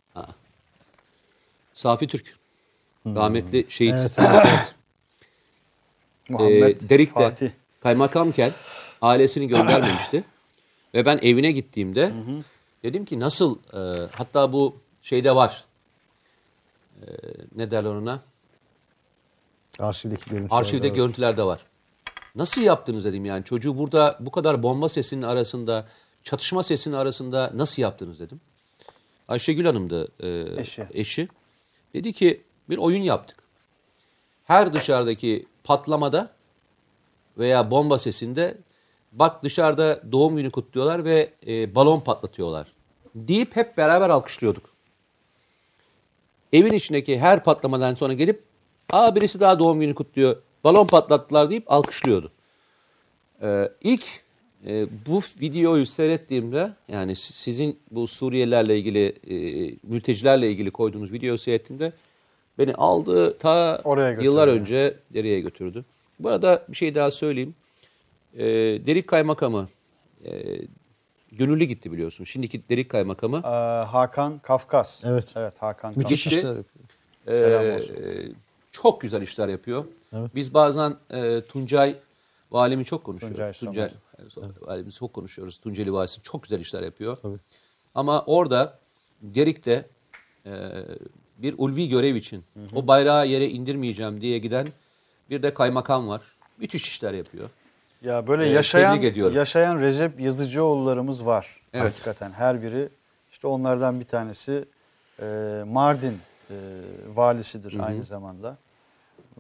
[1.75, 2.37] Safi Türk.
[3.07, 3.95] Rahmetli şehit.
[3.95, 4.75] Evet, evet.
[6.29, 7.51] Muhammed e, Derik'te Fatih.
[7.81, 8.53] kaymakamken
[9.03, 10.25] ailesini göndermemişti.
[10.95, 12.13] Ve ben evine gittiğimde
[12.83, 15.65] dedim ki nasıl e, hatta bu şeyde var.
[17.03, 17.07] E,
[17.57, 18.21] ne derler ona?
[19.79, 20.59] Arşivdeki görüntüler.
[20.59, 21.67] Arşivde görüntülerde var.
[22.35, 25.87] Nasıl yaptınız dedim yani çocuğu burada bu kadar bomba sesinin arasında,
[26.27, 28.41] çatışma sesinin arasında nasıl yaptınız dedim.
[29.29, 30.87] Ayşegül Hanım'dı e, Eşi.
[30.91, 31.29] eşi.
[31.95, 33.37] Dedi ki bir oyun yaptık.
[34.45, 36.31] Her dışarıdaki patlamada
[37.39, 38.59] veya bomba sesinde
[39.13, 42.73] bak dışarıda doğum günü kutluyorlar ve e, balon patlatıyorlar
[43.15, 44.71] deyip hep beraber alkışlıyorduk.
[46.53, 48.45] Evin içindeki her patlamadan sonra gelip
[48.91, 52.33] aa birisi daha doğum günü kutluyor balon patlattılar deyip alkışlıyordu.
[53.43, 54.26] Ee, ilk
[54.67, 59.35] e, bu videoyu seyrettiğimde yani si- sizin bu Suriyelilerle ilgili e,
[59.83, 61.93] mültecilerle ilgili koyduğunuz videoyu seyrettiğimde
[62.59, 64.25] beni aldı ta Oraya götürdü.
[64.25, 65.85] yıllar önce nereye götürdü.
[66.21, 67.55] Bu arada bir şey daha söyleyeyim.
[68.35, 68.45] Ee,
[68.87, 69.69] Derik Kaymakamı
[70.25, 70.31] e,
[71.33, 72.25] gönüllü gitti biliyorsun.
[72.25, 73.49] Şimdiki Derik Kaymakamı Ee,
[73.87, 75.05] Hakan Kafkas.
[75.05, 75.33] Evet.
[75.37, 76.39] Evet Hakan Müthiş Kafkas.
[76.43, 76.85] işler yapıyor.
[77.29, 78.29] Ee,
[78.71, 79.85] çok güzel işler yapıyor.
[80.35, 81.95] Biz bazen e, Tuncay
[82.51, 83.37] valimi çok konuşuyoruz.
[83.37, 83.91] Tuncay Tuncay,
[84.61, 85.59] valimizi çok konuşuyoruz.
[85.59, 87.17] Tunceli valisi çok güzel işler yapıyor.
[87.95, 88.79] Ama orada
[89.23, 89.87] Derik'te
[90.47, 90.53] e,
[91.39, 92.45] bir ulvi görev için
[92.75, 94.67] o bayrağı yere indirmeyeceğim diye giden
[95.31, 96.23] bir de kaymakam var.
[96.59, 97.51] Müthiş işler yapıyor.
[98.03, 99.01] Ya böyle Ee, yaşayan
[99.33, 101.61] yaşayan Recep Yazıcıoğullarımız var.
[101.73, 101.85] Evet.
[101.85, 102.89] Hakikaten her biri.
[103.33, 104.65] İşte onlardan bir tanesi
[105.23, 105.25] e,
[105.67, 106.19] Mardin
[106.51, 106.55] e,
[107.15, 108.57] valisidir aynı zamanda.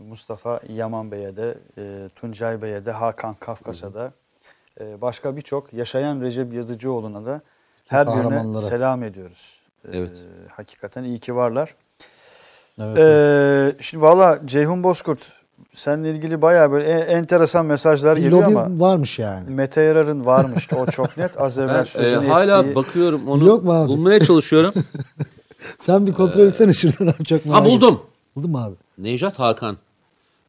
[0.08, 4.12] Mustafa Yaman Bey'e de, e, Tuncay Bey'e de, Hakan Kafkas'a da,
[4.80, 7.40] e, başka birçok yaşayan Recep Yazıcıoğlu'na da
[7.88, 9.54] her birine selam ediyoruz.
[9.92, 10.16] E, Evet.
[10.56, 11.74] Hakikaten iyi ki varlar.
[12.80, 12.98] Evet.
[12.98, 15.32] Ee, şimdi valla Ceyhun Bozkurt
[15.74, 19.50] seninle ilgili bayağı böyle en- enteresan mesajlar Bir geliyor lobi ama varmış yani.
[19.50, 21.40] Mete Yarar'ın varmış o çok net.
[21.40, 23.88] Az evvel Ben e, sözünü hala ettiği- bakıyorum onu Yok mu abi?
[23.88, 24.72] bulmaya çalışıyorum.
[25.78, 28.00] Sen bir kontrol etsene şuradan abi çok merak ha buldum.
[28.36, 28.74] mu abi?
[28.98, 29.76] Nejat Hakan.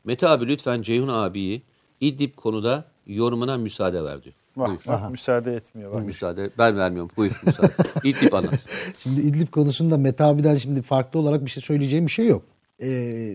[0.06, 1.62] Mete abi lütfen Ceyhun abiyi
[2.02, 4.36] İdlib konuda yorumuna müsaade ver diyor.
[4.58, 4.80] Bak, Buyur.
[4.88, 5.94] bak, müsaade etmiyor.
[5.94, 6.06] Bak.
[6.06, 7.12] Müsaade ben vermiyorum.
[7.18, 7.72] Buyur müsaade.
[8.04, 8.60] İdlib anlat.
[8.98, 12.44] Şimdi İdlib konusunda Mete abiden şimdi farklı olarak bir şey söyleyeceğim bir şey yok.
[12.80, 12.88] Ee,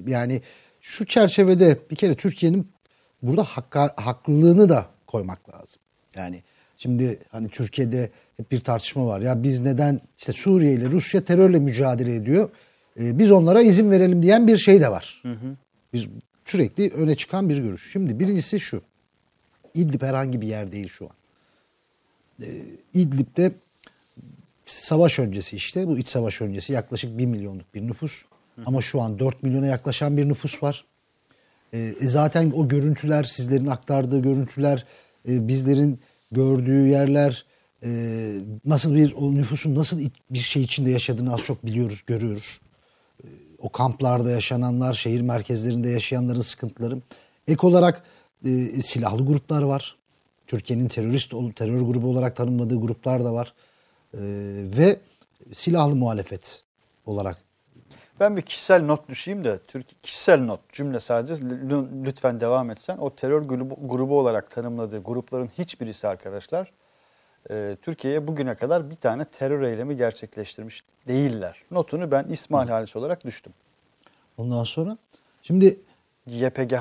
[0.07, 0.43] yani
[0.81, 2.71] şu çerçevede bir kere Türkiye'nin
[3.23, 5.83] burada hakka, haklılığını da koymak lazım.
[6.17, 6.43] Yani
[6.79, 9.21] şimdi hani Türkiye'de hep bir tartışma var.
[9.21, 12.51] Ya biz neden işte Suriye ile Rusya terörle mücadele ediyor.
[13.01, 15.23] Ee, biz onlara izin verelim diyen bir şey de var.
[15.93, 16.07] Biz
[16.45, 17.93] sürekli öne çıkan bir görüş.
[17.93, 18.81] Şimdi birincisi şu.
[19.75, 21.17] İdlib herhangi bir yer değil şu an.
[22.43, 22.63] Ee,
[22.95, 23.53] İdlib'de
[24.67, 28.25] savaş öncesi işte bu iç savaş öncesi yaklaşık 1 milyonluk bir nüfus.
[28.67, 30.85] Ama şu an 4 milyona yaklaşan bir nüfus var.
[31.73, 34.87] E, e, zaten o görüntüler, sizlerin aktardığı görüntüler,
[35.29, 36.01] e, bizlerin
[36.33, 37.45] gördüğü yerler,
[37.85, 37.91] e,
[38.65, 40.01] nasıl bir o nüfusun nasıl
[40.31, 42.61] bir şey içinde yaşadığını az çok biliyoruz, görüyoruz.
[43.25, 43.27] E,
[43.59, 46.99] o kamplarda yaşananlar, şehir merkezlerinde yaşayanların sıkıntıları.
[47.49, 48.03] Ek olarak
[48.45, 49.97] e, silahlı gruplar var.
[50.47, 53.55] Türkiye'nin terörist terör grubu olarak tanımladığı gruplar da var.
[54.15, 54.21] E,
[54.79, 55.01] ve
[55.53, 56.63] silahlı muhalefet
[57.07, 57.39] olarak
[58.21, 61.35] Ben bir kişisel not düşeyim de Türk kişisel not cümle sadece
[62.05, 62.99] lütfen devam etsen.
[62.99, 66.73] O terör grubu, grubu olarak tanımladığı grupların hiçbirisi arkadaşlar
[67.51, 71.63] e, Türkiye'ye bugüne kadar bir tane terör eylemi gerçekleştirmiş değiller.
[71.71, 73.53] Notunu ben İsmail Halis olarak düştüm.
[74.37, 74.99] ondan sonra
[75.43, 75.81] şimdi
[76.27, 76.73] YPG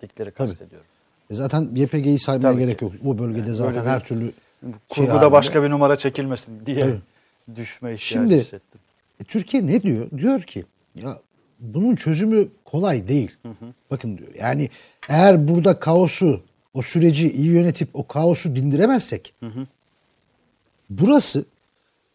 [0.00, 0.86] haricinlikleri kastediyorum.
[1.30, 2.84] E Zaten YPG'yi saymaya Tabii gerek ki.
[2.84, 2.92] yok.
[3.06, 5.32] O bölgede zaten böyle bir her türlü şey Kurguda halinde.
[5.32, 7.00] başka bir numara çekilmesin diye Tabii.
[7.56, 8.80] düşme ihtiyacı Şimdi hissettim.
[9.20, 10.06] e, Türkiye ne diyor?
[10.18, 11.18] Diyor ki ya
[11.60, 13.36] bunun çözümü kolay değil.
[13.90, 14.28] Bakın diyor.
[14.38, 14.68] Yani
[15.08, 16.42] eğer burada kaosu,
[16.74, 19.34] o süreci iyi yönetip o kaosu dindiremezsek
[20.90, 21.44] burası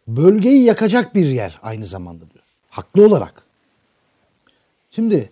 [0.08, 2.46] bölgeyi yakacak bir yer aynı zamanda diyor.
[2.70, 3.44] Haklı olarak.
[4.92, 5.30] Şimdi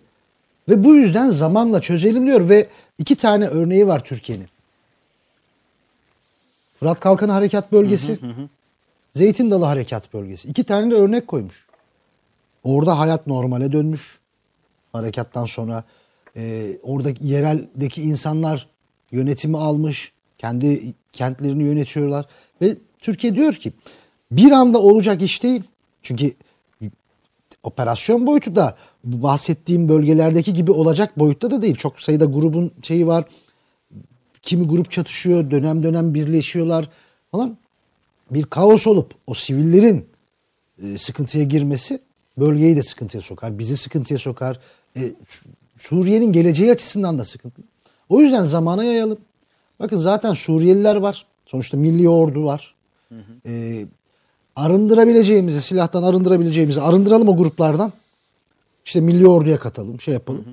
[0.68, 4.48] ve bu yüzden zamanla çözelim diyor ve iki tane örneği var Türkiye'nin.
[6.80, 8.18] Fırat Kalkanı Harekat Bölgesi,
[9.12, 10.48] Zeytin Dalı Harekat Bölgesi.
[10.48, 11.66] İki tane de örnek koymuş.
[12.64, 14.18] Orada hayat normale dönmüş.
[14.92, 15.84] Harekattan sonra
[16.36, 18.68] e, oradaki yereldeki insanlar
[19.12, 20.12] yönetimi almış.
[20.38, 22.26] Kendi kentlerini yönetiyorlar.
[22.62, 23.72] Ve Türkiye diyor ki
[24.30, 25.62] bir anda olacak iş değil.
[26.02, 26.32] Çünkü
[27.64, 31.76] operasyon boyutu da bahsettiğim bölgelerdeki gibi olacak boyutta da değil.
[31.76, 33.24] Çok sayıda grubun şeyi var.
[34.42, 36.90] Kimi grup çatışıyor, dönem dönem birleşiyorlar
[37.32, 37.56] falan.
[38.30, 40.06] Bir kaos olup o sivillerin
[40.82, 42.00] e, sıkıntıya girmesi
[42.38, 43.58] bölgeyi de sıkıntıya sokar.
[43.58, 44.60] Bizi sıkıntıya sokar.
[44.96, 45.48] E, Su-
[45.78, 47.64] Suriye'nin geleceği açısından da sıkıntılı.
[48.08, 49.18] O yüzden zamana yayalım.
[49.80, 51.26] Bakın zaten Suriyeliler var.
[51.46, 52.74] Sonuçta milli ordu var.
[53.46, 53.84] E,
[54.56, 57.92] arındırabileceğimizi, silahtan arındırabileceğimizi arındıralım o gruplardan.
[58.84, 60.44] İşte milli orduya katalım, şey yapalım.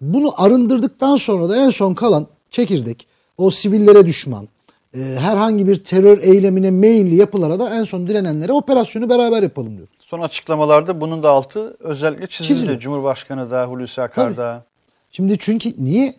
[0.00, 3.06] Bunu arındırdıktan sonra da en son kalan çekirdek,
[3.38, 4.48] o sivillere düşman,
[4.94, 9.88] e, herhangi bir terör eylemine meyilli yapılara da en son direnenlere operasyonu beraber yapalım diyor.
[10.00, 12.48] Son açıklamalarda bunun da altı özellikle çizildi.
[12.48, 12.78] Çiziliyor.
[12.78, 14.64] Cumhurbaşkanı da Hulusi Akar da.
[15.12, 16.14] Şimdi çünkü niye e,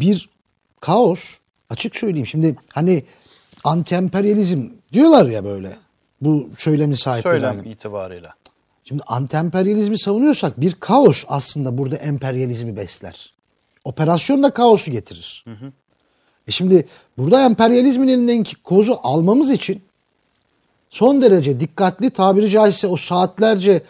[0.00, 0.28] bir
[0.80, 1.38] kaos
[1.70, 2.26] açık söyleyeyim.
[2.26, 3.04] Şimdi hani
[3.64, 5.76] anti-emperyalizm diyorlar ya böyle
[6.20, 7.40] bu söylemi sahipleri.
[7.40, 8.28] söylem itibariyle.
[8.84, 13.34] Şimdi anti-emperyalizmi savunuyorsak bir kaos aslında burada emperyalizmi besler.
[13.84, 15.44] Operasyon da kaosu getirir.
[16.48, 16.88] E şimdi
[17.18, 19.82] burada emperyalizmin elindeki kozu almamız için
[20.90, 23.82] son derece dikkatli tabiri caizse o saatlerce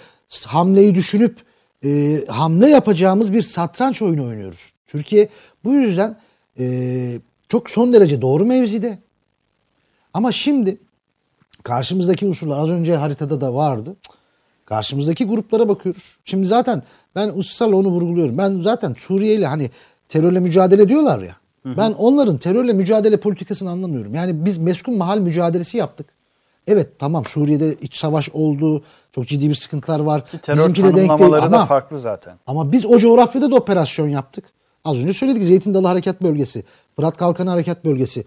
[0.47, 1.39] hamleyi düşünüp
[1.85, 4.72] e, hamle yapacağımız bir satranç oyunu oynuyoruz.
[4.87, 5.29] Türkiye
[5.64, 6.16] bu yüzden
[6.59, 7.18] e,
[7.49, 8.99] çok son derece doğru mevzide.
[10.14, 10.79] Ama şimdi
[11.64, 13.96] karşımızdaki unsurlar az önce haritada da vardı.
[14.64, 16.16] Karşımızdaki gruplara bakıyoruz.
[16.24, 16.82] Şimdi zaten
[17.14, 18.38] ben ısrarla onu vurguluyorum.
[18.38, 19.70] Ben zaten Suriye ile hani
[20.08, 21.36] terörle mücadele diyorlar ya.
[21.64, 24.14] Ben onların terörle mücadele politikasını anlamıyorum.
[24.14, 26.06] Yani biz meskun mahal mücadelesi yaptık.
[26.66, 28.82] Evet tamam Suriye'de iç savaş oldu.
[29.12, 30.26] Çok ciddi bir sıkıntılar var.
[30.26, 32.38] Ki terör Bizimki de denk değil ama, farklı zaten.
[32.46, 34.44] ama biz o coğrafyada da operasyon yaptık.
[34.84, 36.64] Az önce söyledik Zeytin Dalı Harekat Bölgesi,
[36.96, 38.24] Fırat Kalkanı Harekat Bölgesi.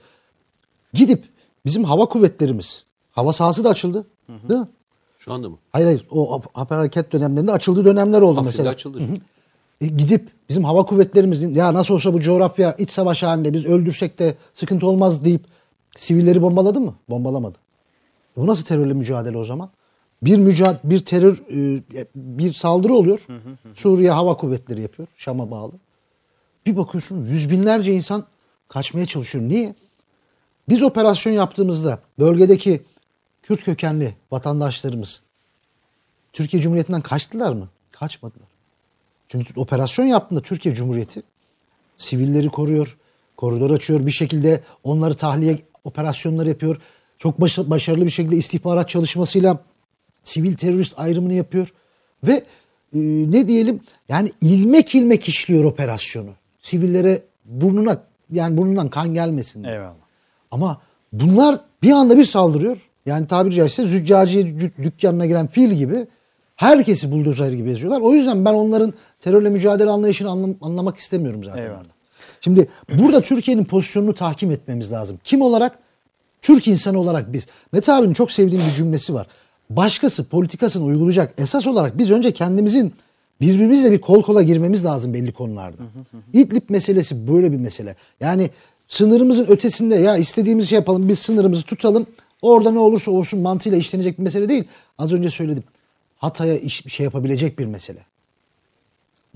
[0.93, 1.23] Gidip
[1.65, 2.83] bizim hava kuvvetlerimiz,
[3.17, 4.05] hava sahası da açıldı.
[4.49, 4.67] Değil mi?
[5.17, 5.57] Şu anda mı?
[5.71, 8.69] Hayır hayır o hap- haber hareket dönemlerinde açıldığı dönemler oldu Afrin'de mesela.
[8.69, 8.99] açıldı.
[9.81, 14.19] E, gidip bizim hava kuvvetlerimizin ya nasıl olsa bu coğrafya iç savaş halinde biz öldürsek
[14.19, 15.41] de sıkıntı olmaz deyip
[15.95, 16.95] sivilleri bombaladı mı?
[17.09, 17.57] Bombalamadı.
[18.37, 19.69] E, bu nasıl terörle mücadele o zaman?
[20.21, 21.81] Bir mücadele, bir terör, e,
[22.15, 23.27] bir saldırı oluyor.
[23.75, 25.07] Suriye Hava Kuvvetleri yapıyor.
[25.15, 25.71] Şam'a bağlı.
[26.65, 28.23] Bir bakıyorsun yüz binlerce insan
[28.67, 29.43] kaçmaya çalışıyor.
[29.43, 29.75] Niye?
[30.69, 32.81] Biz operasyon yaptığımızda bölgedeki
[33.47, 35.21] Kürt kökenli vatandaşlarımız
[36.33, 37.69] Türkiye Cumhuriyeti'nden kaçtılar mı?
[37.91, 38.47] Kaçmadılar.
[39.27, 41.21] Çünkü operasyon yaptığında Türkiye Cumhuriyeti
[41.97, 42.97] sivilleri koruyor,
[43.37, 46.77] koridor açıyor, bir şekilde onları tahliye operasyonları yapıyor.
[47.17, 49.59] Çok başa- başarılı bir şekilde istihbarat çalışmasıyla
[50.23, 51.73] sivil terörist ayrımını yapıyor
[52.23, 52.99] ve e,
[53.31, 56.31] ne diyelim yani ilmek ilmek işliyor operasyonu.
[56.61, 59.73] Sivillere burnuna yani burnundan kan gelmesin diye.
[59.73, 59.93] Eyvallah.
[60.51, 60.81] Ama
[61.13, 62.89] bunlar bir anda bir saldırıyor.
[63.07, 66.07] Yani tabiri caizse züccaciye dük- dükkanına giren fil gibi
[66.55, 68.01] herkesi buldozer gibi eziyorlar.
[68.01, 71.63] O yüzden ben onların terörle mücadele anlayışını anlam- anlamak istemiyorum zaten.
[71.63, 71.83] Eyvallah.
[72.41, 72.67] Şimdi
[72.97, 75.19] burada Türkiye'nin pozisyonunu tahkim etmemiz lazım.
[75.23, 75.79] Kim olarak?
[76.41, 77.47] Türk insanı olarak biz.
[77.71, 79.27] Mete abinin çok sevdiğim bir cümlesi var.
[79.69, 81.33] Başkası politikasını uygulayacak.
[81.37, 82.93] Esas olarak biz önce kendimizin
[83.41, 85.77] birbirimizle bir kol kola girmemiz lazım belli konularda.
[86.33, 87.95] İdlib meselesi böyle bir mesele.
[88.19, 88.49] Yani
[88.87, 92.05] sınırımızın ötesinde ya istediğimiz şey yapalım biz sınırımızı tutalım.
[92.41, 94.63] Orada ne olursa olsun mantığıyla işlenecek bir mesele değil.
[94.97, 95.63] Az önce söyledim.
[96.17, 97.99] Hatay'a iş, şey yapabilecek bir mesele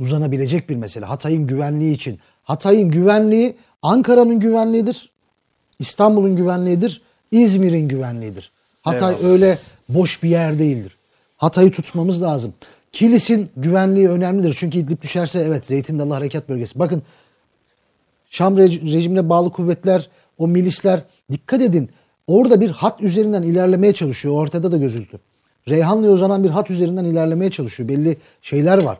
[0.01, 1.05] uzanabilecek bir mesele.
[1.05, 2.19] Hatay'ın güvenliği için.
[2.43, 5.09] Hatay'ın güvenliği Ankara'nın güvenliğidir.
[5.79, 7.01] İstanbul'un güvenliğidir.
[7.31, 8.51] İzmir'in güvenliğidir.
[8.81, 9.31] Hatay Eyvallah.
[9.31, 9.57] öyle
[9.89, 10.97] boş bir yer değildir.
[11.37, 12.53] Hatay'ı tutmamız lazım.
[12.91, 14.55] Kilis'in güvenliği önemlidir.
[14.57, 16.79] Çünkü İdlib düşerse evet Zeytin Dalı Harekat Bölgesi.
[16.79, 17.03] Bakın
[18.29, 21.89] Şam rej- rejimine bağlı kuvvetler, o milisler dikkat edin.
[22.27, 24.35] Orada bir hat üzerinden ilerlemeye çalışıyor.
[24.35, 25.19] Ortada da gözüktü.
[25.69, 27.89] Reyhanlı'ya uzanan bir hat üzerinden ilerlemeye çalışıyor.
[27.89, 28.97] Belli şeyler var.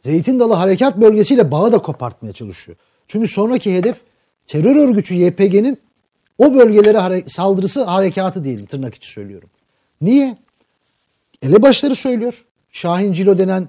[0.00, 2.78] Zeytin Dalı Harekat Bölgesi'yle bağı da kopartmaya çalışıyor.
[3.08, 3.96] Çünkü sonraki hedef
[4.46, 5.78] terör örgütü YPG'nin
[6.38, 9.50] o bölgelere hare- saldırısı harekatı diyelim tırnak içi söylüyorum.
[10.00, 10.36] Niye?
[11.42, 12.44] Elebaşları söylüyor.
[12.70, 13.68] Şahin Cilo denen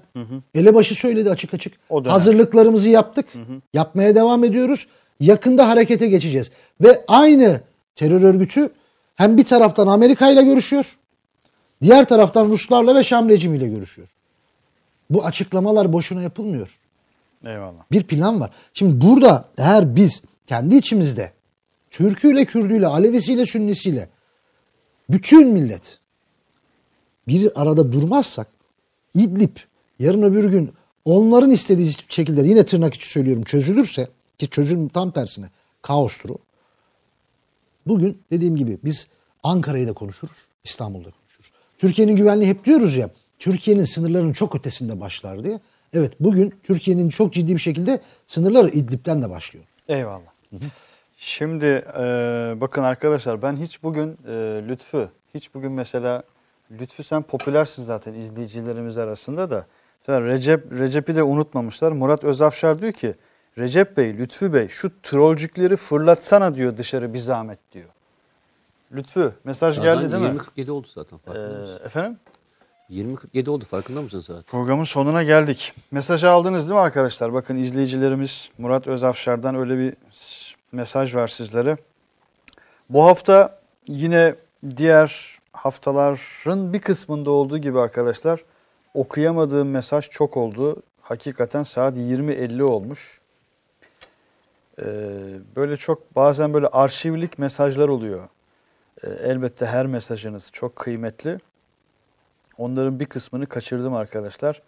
[0.54, 1.72] elebaşı söyledi açık açık.
[2.12, 3.26] Hazırlıklarımızı yaptık.
[3.74, 4.86] Yapmaya devam ediyoruz.
[5.20, 6.50] Yakında harekete geçeceğiz.
[6.80, 7.60] Ve aynı
[7.96, 8.70] terör örgütü
[9.14, 10.98] hem bir taraftan Amerika ile görüşüyor.
[11.82, 14.08] Diğer taraftan Ruslarla ve Şam rejimiyle görüşüyor.
[15.10, 16.78] Bu açıklamalar boşuna yapılmıyor.
[17.44, 17.90] Eyvallah.
[17.92, 18.50] Bir plan var.
[18.74, 21.32] Şimdi burada eğer biz kendi içimizde
[21.90, 24.08] Türküyle, Kürdüyle, Alevisiyle, Sünnisiyle
[25.10, 25.98] bütün millet
[27.28, 28.48] bir arada durmazsak
[29.14, 29.56] İdlib
[29.98, 30.72] yarın öbür gün
[31.04, 34.08] onların istediği şekilde yine tırnak içi söylüyorum çözülürse
[34.38, 35.46] ki çözüm tam tersine
[35.82, 36.36] kaostur o.
[37.86, 39.06] Bugün dediğim gibi biz
[39.42, 41.52] Ankara'yı da konuşuruz, İstanbul'da konuşuruz.
[41.78, 45.60] Türkiye'nin güvenliği hep diyoruz ya, Türkiye'nin sınırlarının çok ötesinde başlar diye.
[45.92, 49.64] Evet bugün Türkiye'nin çok ciddi bir şekilde sınırları İdlib'den de başlıyor.
[49.88, 50.34] Eyvallah.
[51.16, 51.64] Şimdi
[51.98, 52.02] e,
[52.60, 54.32] bakın arkadaşlar ben hiç bugün e,
[54.68, 56.22] Lütfü, hiç bugün mesela
[56.70, 59.66] Lütfü sen popülersin zaten izleyicilerimiz arasında da.
[60.00, 61.92] Mesela Recep Recep'i de unutmamışlar.
[61.92, 63.14] Murat Özafşar diyor ki
[63.58, 67.88] Recep Bey, Lütfü Bey şu trollcükleri fırlatsana diyor dışarı bir zahmet diyor.
[68.92, 70.38] Lütfü mesaj Zaten geldi değil mi?
[70.56, 71.80] 20.47 oldu zaten Ee, farkında mısın?
[71.84, 72.18] efendim?
[72.90, 74.42] 20.47 oldu farkında mısın zaten?
[74.42, 75.72] Programın sonuna geldik.
[75.90, 77.32] Mesajı aldınız değil mi arkadaşlar?
[77.32, 79.94] Bakın izleyicilerimiz Murat Özafşar'dan öyle bir
[80.72, 81.76] mesaj var sizlere.
[82.90, 84.34] Bu hafta yine
[84.76, 88.40] diğer haftaların bir kısmında olduğu gibi arkadaşlar
[88.94, 90.82] okuyamadığım mesaj çok oldu.
[91.02, 93.20] Hakikaten saat 20.50 olmuş.
[94.82, 94.86] Ee,
[95.56, 98.28] böyle çok bazen böyle arşivlik mesajlar oluyor.
[99.04, 101.38] Ee, elbette her mesajınız çok kıymetli.
[102.58, 104.62] Onların bir kısmını kaçırdım arkadaşlar.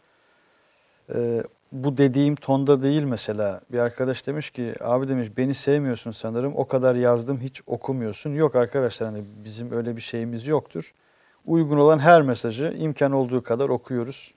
[1.15, 1.43] Ee,
[1.73, 3.61] bu dediğim tonda değil mesela.
[3.73, 6.53] Bir arkadaş demiş ki abi demiş beni sevmiyorsun sanırım.
[6.57, 8.35] O kadar yazdım hiç okumuyorsun.
[8.35, 10.95] Yok arkadaşlar hani bizim öyle bir şeyimiz yoktur.
[11.47, 14.35] Uygun olan her mesajı imkan olduğu kadar okuyoruz.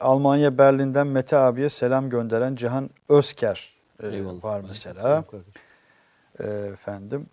[0.00, 4.44] Almanya Berlin'den Mete abiye selam gönderen Cihan Özker e, Eyvallah.
[4.44, 5.24] var mesela.
[6.40, 7.26] Ee, efendim.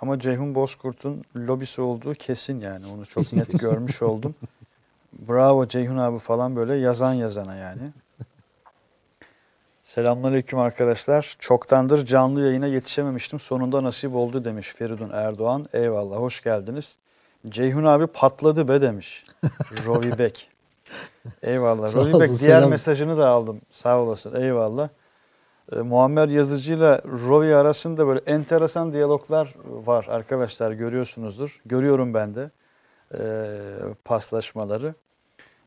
[0.00, 2.86] Ama Ceyhun Bozkurt'un lobisi olduğu kesin yani.
[2.86, 4.34] Onu çok net görmüş oldum.
[5.28, 7.92] Bravo Ceyhun abi falan böyle yazan yazana yani.
[9.80, 11.36] Selamünaleyküm arkadaşlar.
[11.38, 13.40] Çoktandır canlı yayına yetişememiştim.
[13.40, 15.66] Sonunda nasip oldu demiş Feridun Erdoğan.
[15.72, 16.96] Eyvallah hoş geldiniz.
[17.48, 19.24] Ceyhun abi patladı be demiş.
[19.86, 20.50] Rovi Bek.
[21.42, 21.94] Eyvallah.
[21.94, 22.70] Rovi Bek diğer selam.
[22.70, 23.60] mesajını da aldım.
[23.70, 24.42] Sağ olasın.
[24.42, 24.88] Eyvallah.
[25.72, 31.60] E, Muammer Yazıcı ile Rovi arasında böyle enteresan diyaloglar var arkadaşlar görüyorsunuzdur.
[31.66, 32.50] Görüyorum ben de
[33.14, 33.20] e,
[34.04, 34.94] paslaşmaları.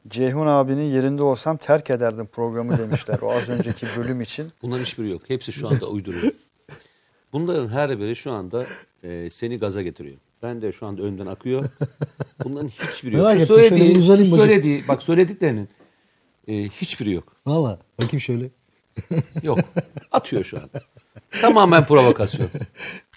[0.07, 4.51] Ceyhun abinin yerinde olsam terk ederdim programı demişler o az önceki bölüm için.
[4.61, 5.21] Bunların hiçbiri yok.
[5.27, 6.33] Hepsi şu anda uyduruyor.
[7.33, 8.65] Bunların her biri şu anda
[9.03, 10.17] e, seni gaza getiriyor.
[10.43, 11.65] Ben de şu anda önden akıyor.
[12.43, 13.25] Bunların hiçbiri yok.
[13.25, 14.35] Merak Şu ettim, şöyle söylediği, bakayım.
[14.35, 15.69] söylediği, bak söylediklerinin
[16.47, 17.35] e, hiçbiri yok.
[17.45, 18.49] Valla bakayım şöyle.
[19.43, 19.59] Yok.
[20.11, 20.81] Atıyor şu anda.
[21.41, 22.49] Tamamen provokasyon.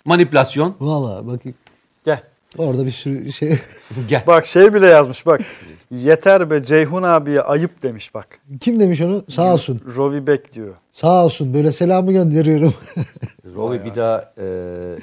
[0.05, 0.77] Manipülasyon.
[0.81, 1.59] Valla bakayım.
[2.05, 2.23] Gel.
[2.59, 3.59] Orada bir sürü şey.
[4.09, 4.23] Gel.
[4.27, 5.41] Bak şey bile yazmış bak.
[5.91, 8.27] Yeter be Ceyhun abiye ayıp demiş bak.
[8.61, 9.25] Kim demiş onu?
[9.29, 9.81] Sağ olsun.
[9.97, 10.75] Rovi Bek diyor.
[10.91, 11.55] Sağ olsun.
[11.55, 12.75] Böyle selamı gönderiyorum.
[13.57, 14.47] Rovi bir daha e,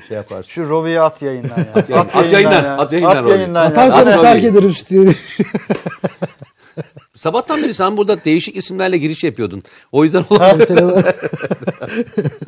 [0.07, 0.49] şey yaparsın.
[0.49, 1.73] Şu Rovi'yi at yayından ya.
[1.73, 2.77] at yayından, ya.
[2.77, 3.69] at yayından At yayından ya.
[3.69, 5.11] Atarsanız At terk ederim stüdyoyu.
[7.25, 9.63] Sabahtan beri sen burada değişik isimlerle giriş yapıyordun.
[9.91, 11.05] O yüzden olabilir.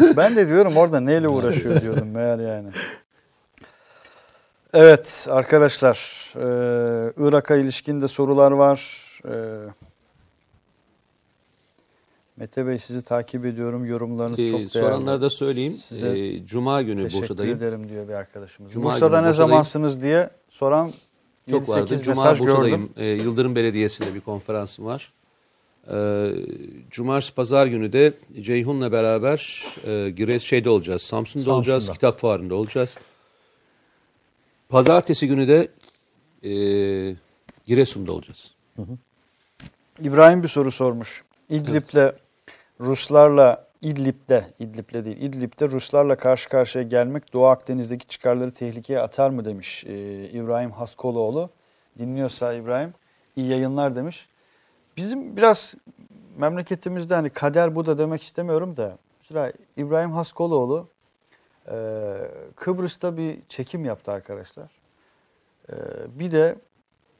[0.17, 2.69] Ben de diyorum orada neyle uğraşıyor diyordum meğer yani.
[4.73, 5.97] Evet arkadaşlar
[6.35, 6.43] e,
[7.17, 9.01] Irak'a ilişkin de sorular var.
[9.25, 9.33] E,
[12.37, 13.85] Mete Bey sizi takip ediyorum.
[13.85, 14.69] Yorumlarınız Ee, çok değerli.
[14.69, 15.73] soranlara da söyleyeyim.
[15.73, 17.57] Size Ee, Cuma günü Teşekkür Bursa'dayım.
[17.57, 18.73] ederim diyor bir arkadaşımız.
[18.73, 20.91] Cuma Bursa'da ne zamansınız diye soran
[21.49, 22.01] Çok 7-8 vardı.
[22.01, 22.89] Cuma Bursa'dayım.
[22.97, 25.13] Ee, Yıldırım Belediyesi'nde bir konferansım var.
[25.91, 26.29] Ee,
[26.91, 31.01] Cumartesi Pazar günü de Ceyhun'la beraber e, Gires şeyde olacağız.
[31.01, 31.85] Samsun'da, olacağız.
[31.85, 31.93] Samsun'da.
[31.93, 32.97] Kitap fuarında olacağız.
[34.69, 35.67] Pazartesi günü de
[36.43, 36.51] e,
[37.67, 38.51] Giresun'da olacağız.
[40.03, 41.23] İbrahim bir soru sormuş.
[41.49, 42.11] İdlib'le
[42.79, 49.45] Ruslarla İdlib'de, İdlib'le değil, İdlib'de Ruslarla karşı karşıya gelmek Doğu Akdeniz'deki çıkarları tehlikeye atar mı
[49.45, 51.49] demiş ee, İbrahim Haskoloğlu.
[51.99, 52.93] Dinliyorsa İbrahim,
[53.35, 54.29] iyi yayınlar demiş.
[54.97, 55.75] Bizim biraz
[56.37, 60.87] memleketimizde hani kader bu da demek istemiyorum da mesela İbrahim Haskoloğlu
[61.71, 62.17] e,
[62.55, 64.71] Kıbrıs'ta bir çekim yaptı arkadaşlar.
[65.69, 65.75] E,
[66.19, 66.55] bir de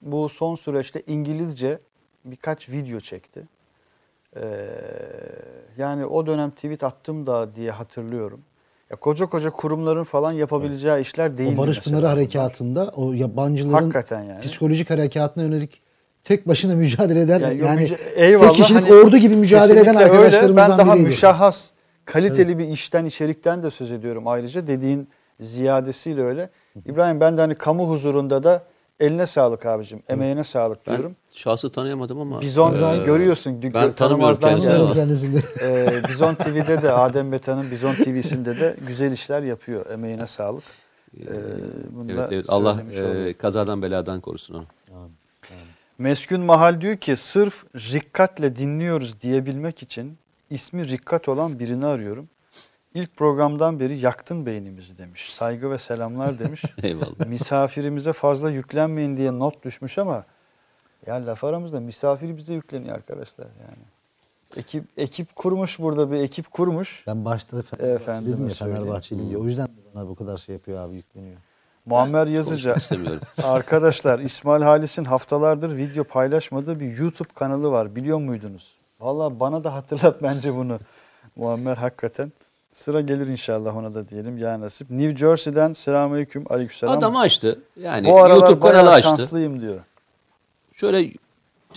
[0.01, 1.79] bu son süreçte İngilizce
[2.25, 3.43] birkaç video çekti.
[4.41, 4.67] Ee,
[5.77, 8.39] yani o dönem tweet attım da diye hatırlıyorum.
[8.89, 11.53] Ya koca koca kurumların falan yapabileceği işler değil.
[11.53, 14.39] O Barış Pınarı harekatında o yabancıların Hakikaten yani.
[14.39, 15.81] psikolojik harekatına yönelik
[16.23, 19.83] tek başına mücadele eden Yani, yani, müca- eyvallah, tek kişilik hani ordu gibi mücadele eden
[19.83, 20.13] kesinlikle öyle.
[20.15, 21.07] arkadaşlarımızdan Ben daha biriydi.
[21.07, 21.69] müşahhas,
[22.05, 24.67] kaliteli bir işten, içerikten de söz ediyorum ayrıca.
[24.67, 25.07] Dediğin
[25.39, 26.49] ziyadesiyle öyle.
[26.85, 28.63] İbrahim ben de hani kamu huzurunda da
[28.99, 31.15] eline sağlık abicim, emeğine sağlık Ben diyorum.
[31.37, 33.61] Şahsı tanıyamadım ama Bizon e, görüyorsun.
[33.63, 35.41] ben gö- tanımıyorum tanımazdan kendisini.
[35.61, 39.85] Ee, Bizon TV'de de Adem Beta'nın Bizon TV'sinde de güzel işler yapıyor.
[39.89, 40.63] Emeğine sağlık.
[41.19, 41.25] Ee,
[41.91, 44.65] bunu Evet evet Allah e, kazadan beladan korusun onu.
[45.97, 50.17] Meskun Mahal diyor ki sırf rikkatle dinliyoruz diyebilmek için
[50.49, 52.29] ismi rikkat olan birini arıyorum.
[52.93, 55.33] İlk programdan beri yaktın beynimizi demiş.
[55.33, 56.63] Saygı ve selamlar demiş.
[56.83, 57.25] Eyvallah.
[57.27, 60.25] Misafirimize fazla yüklenmeyin diye not düşmüş ama
[61.05, 63.83] ya laf aramızda misafir bize yükleniyor arkadaşlar yani.
[64.57, 67.03] Ekip ekip kurmuş burada bir ekip kurmuş.
[67.07, 69.29] Ben başta Fenerbahçe Efendime dedim ya söyleyeyim.
[69.29, 69.37] Diye.
[69.37, 71.37] O yüzden bana bu kadar şey yapıyor abi yükleniyor.
[71.85, 72.75] Muammer Yazıcı.
[73.43, 77.95] Arkadaşlar İsmail Halis'in haftalardır video paylaşmadığı bir YouTube kanalı var.
[77.95, 78.71] Biliyor muydunuz?
[78.99, 80.79] Valla bana da hatırlat bence bunu.
[81.35, 82.31] Muammer hakikaten.
[82.73, 84.89] Sıra gelir inşallah ona da diyelim ya nasip.
[84.89, 86.45] New Jersey'den selamünaleyküm.
[86.49, 86.97] Aleykümselam.
[86.97, 87.59] Adam açtı.
[87.75, 89.09] Yani Bu YouTube kanalı açtı.
[89.09, 89.79] şanslıyım diyor.
[90.79, 90.97] Şöyle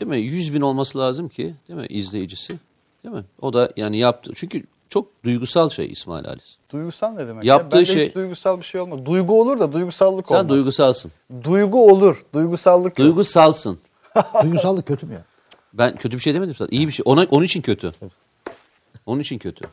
[0.01, 2.59] değil mi 100 bin olması lazım ki değil mi izleyicisi?
[3.05, 3.25] Değil mi?
[3.41, 4.33] O da yani yaptı.
[4.35, 6.57] Çünkü çok duygusal şey İsmail Halis.
[6.73, 7.45] Duygusal ne demek?
[7.45, 7.85] Yaptığı ya?
[7.87, 9.07] Şey- hiç duygusal bir şey olmaz.
[9.07, 10.49] Duygu olur da duygusallık Sen olmaz.
[10.49, 11.13] duygusalsın.
[11.45, 12.25] Duygu olur.
[12.35, 13.07] Duygusallık yok.
[13.07, 13.79] Duygusalsın.
[14.43, 15.25] Duygusallık kötü mü ya?
[15.73, 16.77] Ben kötü bir şey demedim zaten.
[16.77, 17.03] İyi bir şey.
[17.07, 17.93] Ona, onun için kötü.
[19.07, 19.65] Onun için kötü.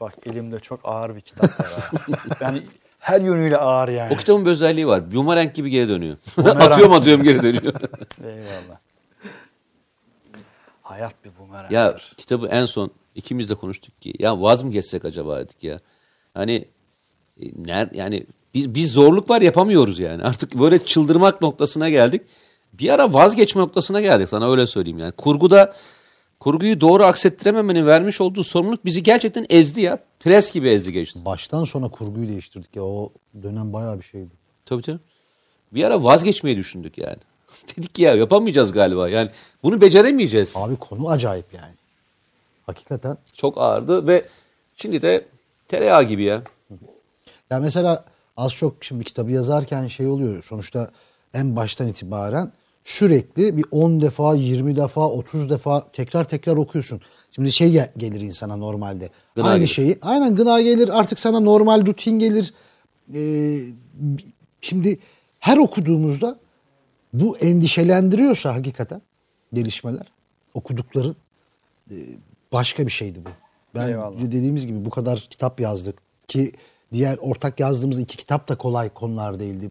[0.00, 1.90] Bak elimde çok ağır bir kitap var.
[2.40, 2.62] yani
[3.04, 4.14] her yönüyle ağır yani.
[4.14, 5.14] O kitabın bir özelliği var.
[5.14, 6.16] Bumerang gibi geri dönüyor.
[6.44, 7.62] Atıyorum atıyorum geri dönüyor.
[8.24, 8.78] Eyvallah.
[10.82, 11.74] Hayat bir bumerangdır.
[11.74, 15.76] ya kitabı en son ikimiz de konuştuk ki ya vaz mı geçsek acaba dedik ya.
[16.34, 16.68] Hani
[17.40, 20.22] e, ner yani biz, biz zorluk var yapamıyoruz yani.
[20.28, 22.22] Artık böyle çıldırmak noktasına geldik.
[22.72, 25.12] Bir ara vazgeçme noktasına geldik sana öyle söyleyeyim yani.
[25.12, 25.74] Kurguda
[26.44, 29.98] kurguyu doğru aksettirememenin vermiş olduğu sorumluluk bizi gerçekten ezdi ya.
[30.20, 31.24] Pres gibi ezdi geçti.
[31.24, 32.82] Baştan sona kurguyu değiştirdik ya.
[32.82, 33.12] O
[33.42, 34.30] dönem bayağı bir şeydi.
[34.66, 34.98] Tabii tabii.
[35.72, 37.16] Bir ara vazgeçmeyi düşündük yani.
[37.76, 39.08] Dedik ki ya yapamayacağız galiba.
[39.08, 39.30] Yani
[39.62, 40.54] bunu beceremeyeceğiz.
[40.56, 41.74] Abi konu acayip yani.
[42.66, 43.18] Hakikaten.
[43.32, 44.28] Çok ağırdı ve
[44.76, 45.26] şimdi de
[45.68, 46.42] tereyağı gibi ya.
[47.50, 48.04] Ya mesela
[48.36, 50.42] az çok şimdi kitabı yazarken şey oluyor.
[50.42, 50.90] Sonuçta
[51.34, 52.52] en baştan itibaren
[52.84, 57.00] sürekli bir 10 defa, 20 defa, 30 defa tekrar tekrar okuyorsun.
[57.30, 59.10] Şimdi şey gel- gelir insana normalde.
[59.34, 59.68] Gına Aynı gelir.
[59.68, 59.98] şeyi.
[60.02, 60.98] Aynen gına gelir.
[60.98, 62.54] Artık sana normal rutin gelir.
[63.14, 63.58] Ee,
[64.60, 64.98] şimdi
[65.40, 66.38] her okuduğumuzda
[67.12, 69.02] bu endişelendiriyorsa hakikaten
[69.52, 70.06] gelişmeler,
[70.54, 71.16] okudukların
[71.90, 71.94] e,
[72.52, 73.28] başka bir şeydi bu.
[73.74, 74.20] Ben Eyvallah.
[74.20, 75.98] dediğimiz gibi bu kadar kitap yazdık
[76.28, 76.52] ki
[76.92, 79.70] diğer ortak yazdığımız iki kitap da kolay konular değildi.